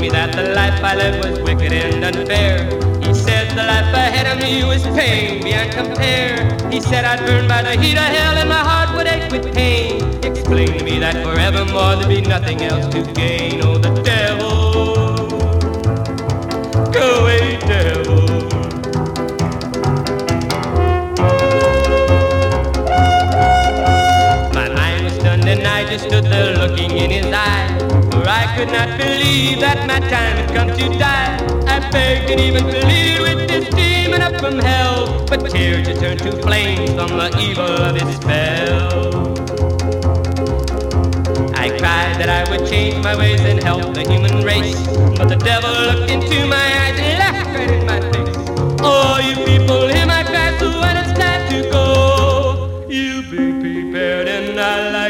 told 0.00 0.12
me 0.12 0.18
that 0.18 0.34
the 0.34 0.54
life 0.54 0.82
I 0.82 0.94
led 0.94 1.22
was 1.22 1.40
wicked 1.40 1.72
and 1.72 2.02
unfair. 2.04 2.64
He 3.02 3.12
said 3.12 3.50
the 3.50 3.64
life 3.64 3.92
ahead 3.92 4.26
of 4.26 4.42
me 4.42 4.64
was 4.64 4.82
pain 4.98 5.42
beyond 5.42 5.72
compare. 5.72 6.36
He 6.70 6.80
said 6.80 7.04
I'd 7.04 7.20
burn 7.26 7.46
by 7.46 7.62
the 7.62 7.76
heat 7.80 7.98
of 7.98 8.08
hell 8.16 8.36
and 8.38 8.48
my 8.48 8.62
heart 8.70 8.96
would 8.96 9.06
ache 9.06 9.30
with 9.30 9.52
pain. 9.54 10.00
Explained 10.24 10.78
to 10.78 10.84
me 10.84 10.98
that 11.00 11.22
forevermore 11.22 11.96
there'd 11.96 12.08
be 12.08 12.22
nothing 12.22 12.62
else 12.62 12.86
to 12.94 13.02
gain. 13.12 13.60
Oh, 13.62 13.76
the 13.76 13.92
devil, 14.02 14.49
could 28.60 28.72
not 28.74 28.98
believe 28.98 29.58
that 29.58 29.86
my 29.88 29.98
time 30.10 30.36
had 30.36 30.54
come 30.54 30.68
to 30.68 30.98
die. 30.98 31.32
I 31.66 31.80
begged 31.90 32.28
and 32.28 32.38
even 32.38 32.64
pleaded 32.64 33.20
with 33.22 33.48
this 33.48 33.66
demon 33.74 34.20
up 34.20 34.38
from 34.38 34.58
hell. 34.58 35.24
But 35.30 35.48
tears 35.48 35.86
just 35.86 36.02
turned 36.02 36.20
to 36.20 36.32
flames 36.42 36.90
from 36.90 37.08
the 37.16 37.28
evil 37.40 37.64
of 37.64 37.96
his 37.96 38.16
spell. 38.16 39.32
I 41.56 41.70
cried 41.80 42.20
that 42.20 42.28
I 42.28 42.42
would 42.50 42.68
change 42.68 43.02
my 43.02 43.16
ways 43.16 43.40
and 43.40 43.62
help 43.62 43.94
the 43.94 44.02
human 44.02 44.44
race. 44.44 44.76
But 45.16 45.30
the 45.30 45.40
devil 45.50 45.72
looked 45.88 46.10
into 46.10 46.46
my 46.46 46.66
eyes 46.82 46.98
and 47.00 47.18
laughed 47.18 47.56
right 47.56 47.70
in 47.70 47.86
my 47.86 48.00
face. 48.12 48.36
Oh, 48.82 49.16
you 49.26 49.36
people 49.46 49.88
hear 49.88 50.04
my 50.04 50.22
cry, 50.22 50.54
so 50.58 50.68
when 50.82 50.98
it's 50.98 51.18
time 51.18 51.48
to 51.48 51.70
go, 51.70 52.86
you 52.90 53.22
be 53.22 53.44
prepared 53.58 54.28
and 54.28 54.54
not 54.54 54.92
like 54.92 55.09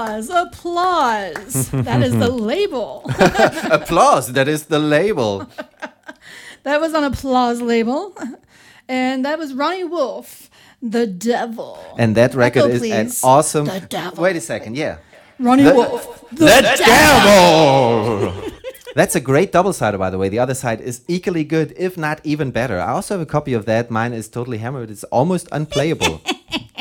Applause, 0.00 0.30
applause. 0.30 1.70
that 1.72 2.02
is 2.02 2.12
the 2.16 2.28
label. 2.50 3.02
Applause. 3.70 4.32
That 4.32 4.48
is 4.48 4.64
the 4.66 4.78
label. 4.78 5.46
that 6.62 6.80
was 6.80 6.94
on 6.94 7.04
applause 7.04 7.60
label. 7.60 8.16
And 8.88 9.26
that 9.26 9.38
was 9.38 9.52
Ronnie 9.52 9.84
Wolfe, 9.84 10.48
The 10.80 11.06
Devil. 11.06 11.78
And 11.98 12.16
that 12.16 12.34
record 12.34 12.70
Echo, 12.70 12.82
is 12.82 12.82
an 12.90 13.10
awesome. 13.22 13.66
The 13.66 13.80
devil. 13.80 14.22
Wait 14.22 14.36
a 14.36 14.40
second. 14.40 14.76
Yeah. 14.78 14.98
Ronnie 15.38 15.64
The- 15.64 15.74
Wolfe. 15.74 16.24
The, 16.30 16.62
devil. 16.78 18.32
That's 18.94 19.14
a 19.14 19.20
great 19.20 19.52
double 19.52 19.72
sider, 19.72 19.98
by 19.98 20.10
the 20.10 20.18
way. 20.18 20.28
The 20.28 20.38
other 20.38 20.54
side 20.54 20.80
is 20.80 21.02
equally 21.08 21.44
good, 21.44 21.72
if 21.76 21.96
not 21.96 22.20
even 22.24 22.50
better. 22.50 22.78
I 22.78 22.92
also 22.92 23.14
have 23.14 23.22
a 23.22 23.30
copy 23.30 23.52
of 23.54 23.66
that. 23.66 23.90
Mine 23.90 24.12
is 24.12 24.28
totally 24.28 24.58
hammered. 24.58 24.90
It's 24.90 25.04
almost 25.04 25.48
unplayable. 25.52 26.20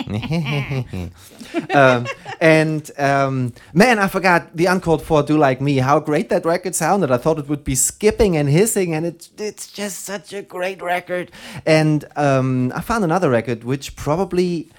um, 1.73 2.07
and 2.41 2.91
um, 2.97 3.53
man, 3.73 3.99
I 3.99 4.07
forgot 4.07 4.55
the 4.55 4.65
uncalled 4.65 5.03
for 5.03 5.21
"Do 5.21 5.37
Like 5.37 5.61
Me." 5.61 5.77
How 5.77 5.99
great 5.99 6.29
that 6.29 6.45
record 6.45 6.73
sounded! 6.73 7.11
I 7.11 7.17
thought 7.17 7.37
it 7.37 7.47
would 7.47 7.63
be 7.63 7.75
skipping 7.75 8.35
and 8.35 8.49
hissing, 8.49 8.95
and 8.95 9.05
it's 9.05 9.29
it's 9.37 9.71
just 9.71 9.99
such 10.05 10.33
a 10.33 10.41
great 10.41 10.81
record. 10.81 11.31
And 11.65 12.05
um, 12.15 12.71
I 12.75 12.81
found 12.81 13.03
another 13.03 13.29
record 13.29 13.63
which 13.63 13.95
probably 13.95 14.69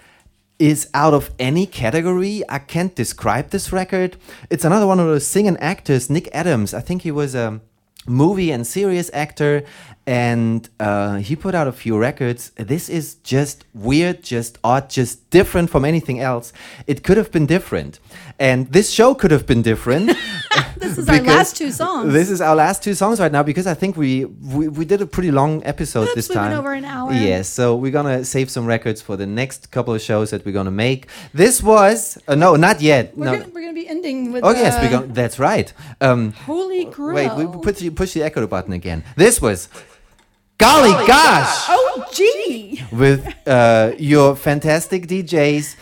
is 0.60 0.88
out 0.92 1.14
of 1.14 1.30
any 1.38 1.66
category. 1.66 2.42
I 2.48 2.58
can't 2.58 2.94
describe 2.94 3.50
this 3.50 3.72
record. 3.72 4.16
It's 4.50 4.64
another 4.64 4.86
one 4.86 5.00
of 5.00 5.06
those 5.06 5.26
singing 5.26 5.56
actors, 5.56 6.10
Nick 6.10 6.28
Adams. 6.32 6.74
I 6.74 6.80
think 6.80 7.02
he 7.02 7.10
was 7.10 7.34
a 7.34 7.60
movie 8.06 8.50
and 8.50 8.66
serious 8.66 9.10
actor, 9.12 9.64
and 10.06 10.68
uh, 10.78 11.16
he 11.16 11.34
put 11.34 11.54
out 11.54 11.66
a 11.66 11.72
few 11.72 11.98
records. 11.98 12.50
This 12.56 12.88
is 12.88 13.16
just 13.16 13.64
weird, 13.74 14.22
just 14.22 14.58
odd, 14.62 14.90
just 14.90 15.30
different 15.30 15.70
from 15.70 15.84
anything 15.84 16.20
else. 16.20 16.52
It 16.86 17.02
could 17.02 17.16
have 17.16 17.32
been 17.32 17.46
different, 17.46 17.98
and 18.40 18.66
this 18.72 18.90
show 18.90 19.14
could 19.14 19.30
have 19.30 19.46
been 19.46 19.62
different. 19.62 20.16
This 20.76 20.96
is 20.96 21.08
our 21.08 21.20
last 21.20 21.56
two 21.56 21.70
songs. 21.70 22.12
This 22.12 22.30
is 22.30 22.40
our 22.40 22.56
last 22.56 22.82
two 22.82 22.94
songs 22.94 23.20
right 23.20 23.30
now 23.30 23.42
because 23.42 23.66
I 23.66 23.74
think 23.74 23.96
we 23.96 24.24
we, 24.24 24.66
we 24.66 24.84
did 24.84 25.00
a 25.02 25.06
pretty 25.06 25.30
long 25.30 25.62
episode 25.64 26.04
Oops, 26.04 26.14
this 26.14 26.28
we 26.28 26.34
time. 26.34 26.52
over 26.58 26.72
an 26.72 26.84
hour. 26.84 27.12
Yes, 27.12 27.48
so 27.48 27.76
we're 27.76 27.92
gonna 27.92 28.24
save 28.24 28.50
some 28.50 28.66
records 28.66 29.00
for 29.02 29.16
the 29.16 29.26
next 29.26 29.70
couple 29.70 29.94
of 29.94 30.00
shows 30.00 30.30
that 30.30 30.44
we're 30.44 30.52
gonna 30.52 30.70
make. 30.70 31.06
This 31.34 31.62
was 31.62 32.18
uh, 32.26 32.34
no, 32.34 32.56
not 32.56 32.80
yet. 32.80 33.16
We're 33.16 33.26
no. 33.26 33.32
gonna 33.38 33.50
we're 33.52 33.60
gonna 33.60 33.74
be 33.74 33.86
ending 33.86 34.32
with. 34.32 34.42
Oh 34.42 34.50
yes, 34.50 34.74
uh, 34.74 34.80
we're 34.82 34.90
gonna. 34.90 35.12
That's 35.12 35.38
right. 35.38 35.72
Um, 36.00 36.32
Holy 36.32 36.86
Grail. 36.86 37.14
wait, 37.14 37.46
we 37.46 37.60
put 37.60 37.76
the, 37.76 37.90
push 37.90 38.14
the 38.14 38.22
echo 38.22 38.46
button 38.46 38.72
again. 38.72 39.04
This 39.16 39.40
was, 39.40 39.68
golly 40.58 40.92
gosh, 41.06 41.66
Oh 41.68 42.08
gee, 42.12 42.82
with 42.90 43.22
uh, 43.46 43.92
your 43.98 44.34
fantastic 44.34 45.06
DJs 45.06 45.76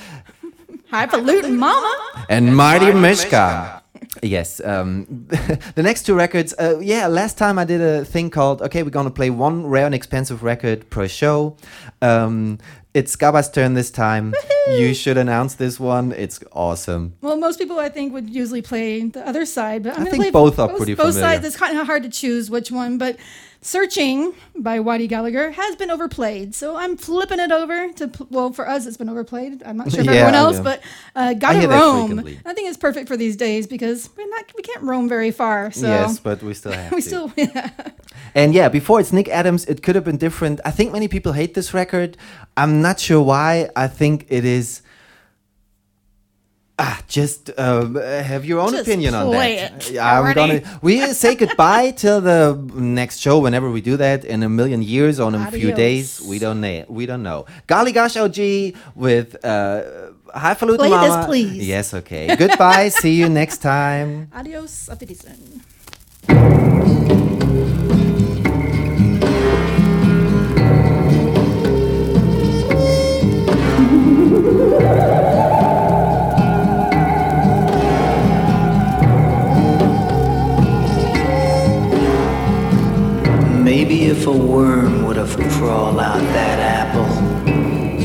highfalutin 0.90 1.56
mama. 1.56 1.92
and 2.28 2.56
Marty 2.56 2.92
Mishka. 2.92 3.82
Yes, 4.22 4.60
um, 4.64 5.06
the 5.74 5.82
next 5.82 6.04
two 6.04 6.14
records. 6.14 6.54
Uh, 6.58 6.78
yeah, 6.80 7.06
last 7.06 7.38
time 7.38 7.58
I 7.58 7.64
did 7.64 7.80
a 7.80 8.04
thing 8.04 8.30
called 8.30 8.62
okay, 8.62 8.82
we're 8.82 8.90
gonna 8.90 9.10
play 9.10 9.30
one 9.30 9.66
rare 9.66 9.86
and 9.86 9.94
expensive 9.94 10.42
record 10.42 10.88
per 10.90 11.06
show. 11.08 11.56
Um, 12.02 12.58
it's 12.94 13.14
Gaba's 13.16 13.50
turn 13.50 13.74
this 13.74 13.90
time. 13.90 14.34
You 14.68 14.92
should 14.94 15.18
announce 15.18 15.54
this 15.54 15.78
one. 15.78 16.12
It's 16.12 16.40
awesome. 16.52 17.14
Well, 17.20 17.36
most 17.36 17.58
people 17.58 17.78
I 17.78 17.90
think 17.90 18.12
would 18.12 18.28
usually 18.30 18.62
play 18.62 19.02
the 19.02 19.26
other 19.28 19.44
side, 19.44 19.82
but 19.84 19.90
I'm 19.90 19.94
I 19.94 19.98
gonna 19.98 20.10
think 20.10 20.22
play 20.24 20.30
both 20.30 20.58
are 20.58 20.68
pretty 20.68 20.94
both 20.94 21.14
familiar. 21.14 21.34
sides. 21.36 21.46
It's 21.46 21.56
kind 21.56 21.78
of 21.78 21.86
hard 21.86 22.02
to 22.02 22.08
choose 22.08 22.50
which 22.50 22.70
one, 22.72 22.98
but 22.98 23.16
"Searching" 23.60 24.34
by 24.56 24.78
Whitey 24.78 25.08
Gallagher 25.08 25.50
has 25.50 25.76
been 25.76 25.90
overplayed, 25.90 26.54
so 26.54 26.76
I'm 26.76 26.96
flipping 26.96 27.40
it 27.40 27.50
over 27.52 27.92
to 27.94 28.10
well, 28.30 28.52
for 28.52 28.68
us 28.68 28.86
it's 28.86 28.96
been 28.96 29.08
overplayed. 29.08 29.62
I'm 29.64 29.76
not 29.76 29.90
sure 29.90 30.04
for 30.04 30.10
Yeah, 30.12 30.16
everyone 30.20 30.34
else, 30.34 30.56
yeah. 30.56 30.62
but 30.62 30.80
uh, 31.16 31.34
"Gotta 31.34 31.68
Roam." 31.68 32.20
I 32.46 32.52
think 32.54 32.68
it's 32.68 32.76
perfect 32.76 33.08
for 33.08 33.16
these 33.16 33.36
days 33.36 33.66
because 33.66 34.10
we're 34.16 34.28
not 34.28 34.44
we 34.56 34.62
can't 34.62 34.82
roam 34.82 35.08
very 35.08 35.30
far. 35.30 35.70
So 35.72 35.86
Yes, 35.86 36.18
but 36.18 36.42
we 36.42 36.54
still 36.54 36.72
have 36.72 36.92
we 36.96 37.02
to. 37.02 37.06
still 37.08 37.32
And 38.34 38.54
yeah, 38.54 38.68
before 38.68 39.00
it's 39.00 39.12
Nick 39.12 39.28
Adams, 39.28 39.64
it 39.66 39.82
could 39.82 39.94
have 39.94 40.04
been 40.04 40.18
different. 40.18 40.60
I 40.64 40.70
think 40.70 40.92
many 40.92 41.08
people 41.08 41.32
hate 41.32 41.54
this 41.54 41.72
record. 41.74 42.16
I'm 42.56 42.80
not 42.82 43.00
sure 43.00 43.22
why. 43.22 43.70
I 43.74 43.88
think 43.88 44.26
it 44.28 44.44
is. 44.44 44.82
Ah, 46.80 47.02
just 47.08 47.50
uh, 47.58 47.86
have 48.22 48.44
your 48.44 48.60
own 48.60 48.70
Just 48.70 48.82
opinion 48.86 49.12
on 49.14 49.32
that. 49.32 49.90
it 49.90 49.98
I'm 49.98 50.22
already. 50.22 50.60
gonna. 50.60 50.78
We 50.80 51.00
say 51.12 51.34
goodbye 51.34 51.90
till 51.96 52.20
the 52.20 52.54
next 52.74 53.18
show, 53.18 53.40
whenever 53.40 53.68
we 53.68 53.80
do 53.80 53.96
that 53.96 54.24
in 54.24 54.44
a 54.44 54.48
million 54.48 54.80
years 54.82 55.18
or 55.18 55.26
in 55.28 55.34
a 55.34 55.50
few 55.50 55.72
days. 55.72 56.20
We 56.22 56.38
don't 56.38 56.60
know. 56.60 56.84
We 56.88 57.04
don't 57.06 57.24
know. 57.24 57.46
Golly 57.66 57.90
gosh, 57.90 58.16
OG 58.16 58.38
with 58.94 59.44
uh, 59.44 60.12
highfalutin 60.32 60.86
Play 60.86 61.08
this, 61.08 61.26
please. 61.26 61.66
Yes, 61.66 61.94
okay. 61.94 62.36
Goodbye. 62.36 62.88
See 62.90 63.14
you 63.14 63.28
next 63.28 63.58
time. 63.58 64.28
adios, 64.32 64.88
auf 64.88 65.00
Wiedersehen. 65.00 65.64
a 84.28 84.30
worm 84.30 85.06
would 85.06 85.16
have 85.16 85.34
crawled 85.52 85.98
out 85.98 86.20
that 86.20 86.58
apple, 86.58 87.08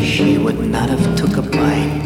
she 0.02 0.38
would 0.38 0.58
not 0.58 0.88
have 0.88 1.18
took 1.18 1.36
a 1.36 1.42
bite. 1.42 2.02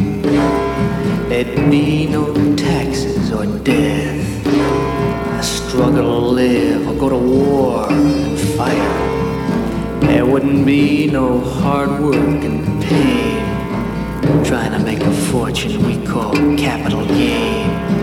There'd 1.29 1.69
be 1.69 2.07
no 2.07 2.33
taxes 2.55 3.31
or 3.31 3.45
death, 3.59 4.47
a 4.47 5.43
struggle 5.43 6.19
to 6.19 6.25
live 6.41 6.87
or 6.87 6.95
go 6.95 7.09
to 7.09 7.17
war 7.17 7.91
and 7.91 8.39
fight. 8.57 10.01
There 10.01 10.25
wouldn't 10.25 10.65
be 10.65 11.05
no 11.11 11.39
hard 11.39 11.91
work 12.01 12.43
and 12.49 12.81
pain, 12.81 14.43
trying 14.43 14.71
to 14.71 14.79
make 14.79 15.01
a 15.01 15.11
fortune 15.31 15.85
we 15.85 16.03
call 16.07 16.33
capital 16.57 17.05
gain. 17.05 17.96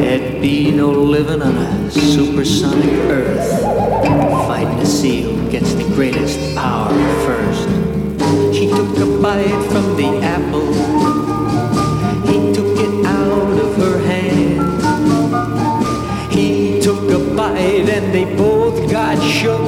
There'd 0.00 0.40
be 0.40 0.70
no 0.70 0.90
living 0.90 1.42
on 1.42 1.56
a 1.56 1.90
supersonic 1.90 2.92
earth, 3.10 3.62
fighting 4.46 4.78
to 4.78 4.86
see 4.86 5.22
who 5.22 5.50
gets 5.50 5.74
the 5.74 5.84
greatest 5.94 6.38
power 6.56 6.90
first. 7.24 7.68
She 8.56 8.68
took 8.68 8.96
a 8.98 9.06
bite 9.20 9.64
from 9.70 9.96
the 9.96 10.18
apple, 10.22 10.72
he 12.26 12.52
took 12.52 12.78
it 12.78 13.06
out 13.06 13.58
of 13.60 13.76
her 13.76 13.98
hand. 14.06 14.60
He 16.32 16.80
took 16.80 17.10
a 17.10 17.34
bite 17.36 17.88
and 17.88 18.12
they 18.14 18.24
both 18.36 18.90
got 18.90 19.22
shook, 19.22 19.60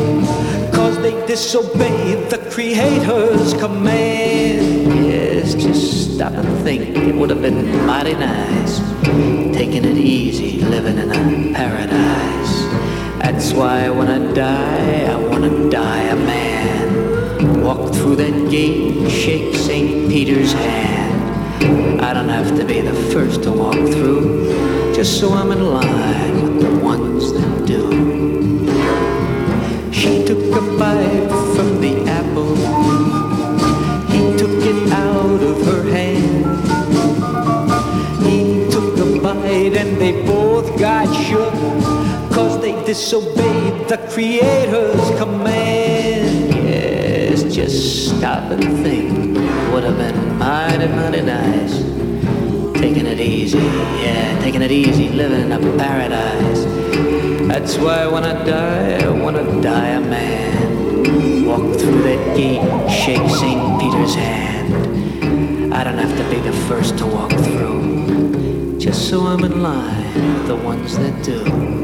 cause 0.73 0.97
they 1.03 1.15
disobeyed 1.27 2.31
the 2.31 2.39
Creator's 2.51 3.53
command. 3.55 4.74
Just 5.25 6.17
stop 6.17 6.33
and 6.33 6.65
think, 6.65 6.97
it 6.97 7.15
would 7.15 7.31
have 7.31 7.41
been 7.41 7.87
mighty 7.87 8.13
nice, 8.13 8.79
taking 9.57 9.85
it 9.85 9.97
easy, 9.97 10.61
living 10.61 10.99
in 10.99 11.11
a 11.11 11.55
paradise. 11.55 12.55
That's 13.23 13.55
why 13.55 13.89
when 13.89 14.09
I 14.09 14.35
die, 14.35 15.07
I 15.11 15.17
wanna 15.17 15.71
die 15.71 16.03
a 16.03 16.17
man. 16.17 17.63
Walk 17.63 17.95
through 17.95 18.17
that 18.17 18.51
gate 18.51 19.11
shake 19.11 19.55
St. 19.55 20.11
Peter's 20.11 20.53
hand. 20.53 22.03
I 22.03 22.13
don't 22.13 22.29
have 22.29 22.55
to 22.59 22.65
be 22.65 22.83
the 22.83 22.95
first 23.13 23.45
to 23.45 23.53
walk 23.53 23.75
through, 23.75 24.93
just 24.95 25.19
so 25.19 25.33
I'm 25.33 25.51
in 25.53 25.65
line 25.65 26.54
That's 57.75 57.87
why 57.87 58.07
when 58.07 58.23
I 58.23 58.45
die, 58.45 59.05
I 59.05 59.09
wanna 59.09 59.61
die 59.61 59.89
a 59.89 60.01
man. 60.01 61.45
Walk 61.45 61.77
through 61.77 62.05
that 62.05 62.37
gate, 62.37 62.63
shake 62.89 63.29
St. 63.29 63.81
Peter's 63.81 64.15
hand. 64.15 65.75
I 65.75 65.83
don't 65.83 65.99
have 65.99 66.17
to 66.17 66.31
be 66.31 66.39
the 66.39 66.53
first 66.69 66.97
to 66.99 67.07
walk 67.07 67.33
through, 67.33 68.79
just 68.79 69.09
so 69.09 69.23
I'm 69.23 69.43
in 69.43 69.61
line 69.61 70.35
with 70.35 70.47
the 70.47 70.55
ones 70.55 70.97
that 70.99 71.25
do. 71.25 71.84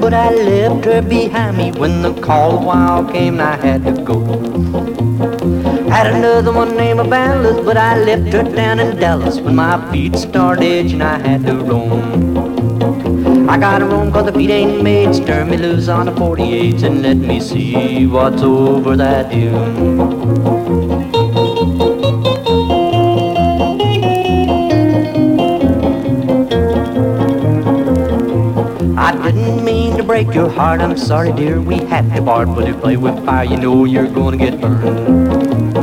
But 0.00 0.14
I 0.14 0.30
left 0.32 0.84
her 0.84 1.02
behind 1.02 1.58
me 1.58 1.72
when 1.72 2.02
the 2.02 2.14
call 2.20 2.58
a 2.58 2.64
wild 2.64 3.12
came 3.12 3.40
and 3.40 3.42
I 3.42 3.56
had 3.56 3.84
to 3.86 4.02
go. 4.02 4.20
Had 5.88 6.14
another 6.14 6.52
one 6.52 6.76
named 6.76 7.00
Ballas, 7.00 7.64
but 7.64 7.76
I 7.76 7.98
left 7.98 8.32
her 8.32 8.44
down 8.44 8.78
in 8.78 8.96
Dallas 8.96 9.40
when 9.40 9.56
my 9.56 9.90
feet 9.90 10.14
started 10.16 10.62
itching, 10.62 11.02
I 11.02 11.18
had 11.18 11.44
to 11.46 11.56
roam. 11.56 13.48
I 13.48 13.58
got 13.58 13.82
a 13.82 13.86
room 13.86 14.12
cause 14.12 14.26
the 14.26 14.32
feet 14.32 14.50
ain't 14.50 14.82
made, 14.82 15.12
stir 15.14 15.44
me 15.44 15.56
loose 15.56 15.88
on 15.88 16.06
the 16.06 16.12
48s 16.12 16.84
and 16.84 17.02
let 17.02 17.16
me 17.16 17.40
see 17.40 18.06
what's 18.06 18.42
over 18.42 18.96
that 18.96 19.30
dune. 19.30 20.57
Break 30.24 30.34
your 30.34 30.50
heart, 30.50 30.80
I'm 30.80 30.96
sorry 30.96 31.32
dear, 31.32 31.60
we 31.60 31.76
had 31.76 32.12
to 32.12 32.20
part, 32.20 32.48
but 32.48 32.62
if 32.62 32.74
you 32.74 32.80
play 32.80 32.96
with 32.96 33.24
fire, 33.24 33.44
you 33.44 33.56
know 33.56 33.84
you're 33.84 34.08
gonna 34.08 34.36
get 34.36 34.60
burned. 34.60 35.76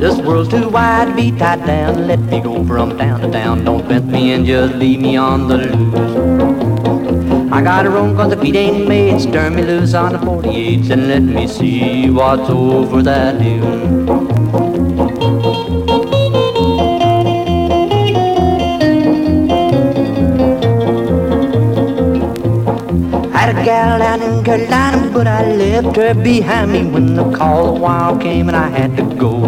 This 0.00 0.18
world's 0.18 0.48
too 0.48 0.68
wide 0.68 1.06
to 1.06 1.14
be 1.14 1.30
tied 1.30 1.64
down, 1.64 2.08
let 2.08 2.18
me 2.18 2.40
go 2.40 2.64
from 2.66 2.98
town 2.98 3.20
to 3.20 3.30
town, 3.30 3.64
don't 3.64 3.86
fence 3.86 4.04
me 4.06 4.32
and 4.32 4.44
just 4.44 4.74
leave 4.74 5.00
me 5.00 5.16
on 5.16 5.46
the 5.46 5.58
loose. 5.58 7.52
I 7.52 7.62
got 7.62 7.86
a 7.86 7.90
room 7.90 8.16
cause 8.16 8.30
the 8.30 8.36
feet 8.36 8.56
ain't 8.56 8.88
made, 8.88 9.20
stir 9.20 9.48
me 9.48 9.62
loose 9.62 9.94
on 9.94 10.14
the 10.14 10.18
48s 10.18 10.90
and 10.90 11.06
let 11.06 11.22
me 11.22 11.46
see 11.46 12.10
what's 12.10 12.50
over 12.50 13.00
that 13.02 13.38
dune. 13.38 14.43
But 24.56 25.26
I 25.26 25.52
left 25.52 25.96
her 25.96 26.14
behind 26.14 26.72
me 26.72 26.84
when 26.84 27.14
the 27.14 27.28
call 27.36 27.76
a 27.76 27.80
wild 27.80 28.20
came 28.20 28.48
and 28.48 28.56
I 28.56 28.68
had 28.68 28.96
to 28.96 29.02
go. 29.16 29.44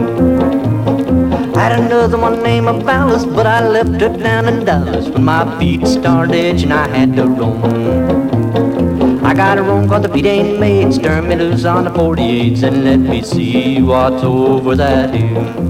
I 1.55 1.61
had 1.61 1.78
another 1.81 2.19
one 2.19 2.43
named 2.43 2.66
Ballas, 2.83 3.24
but 3.35 3.47
I 3.47 3.69
left 3.69 4.01
her 4.01 4.16
down 4.16 4.49
in 4.49 4.65
Dallas 4.65 5.09
when 5.09 5.24
my 5.24 5.59
feet 5.59 5.87
started 5.87 6.35
itching, 6.35 6.73
I 6.73 6.89
had 6.89 7.15
to 7.16 7.27
roam. 7.27 9.24
I 9.24 9.33
got 9.35 9.59
a 9.59 9.62
room 9.62 9.89
cause 9.89 10.03
the 10.03 10.09
feet 10.09 10.27
ain't 10.27 10.59
made, 10.59 10.93
stir 10.93 11.23
me 11.23 11.37
loose 11.37 11.65
on 11.65 11.85
the 11.85 11.91
48s 11.91 12.65
and 12.65 12.85
let 12.85 12.99
me 12.99 13.23
see 13.23 13.83
what's 13.83 14.24
over 14.24 14.74
that 14.74 15.12
dune. 15.12 15.66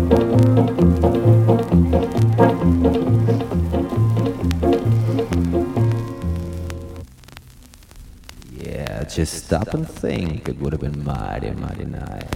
Stop 9.47 9.75
and 9.75 9.89
think. 9.89 10.49
It 10.49 10.59
would 10.59 10.73
have 10.73 10.81
been 10.81 11.05
mighty, 11.05 11.53
mighty 11.53 11.85
nice. 11.85 12.36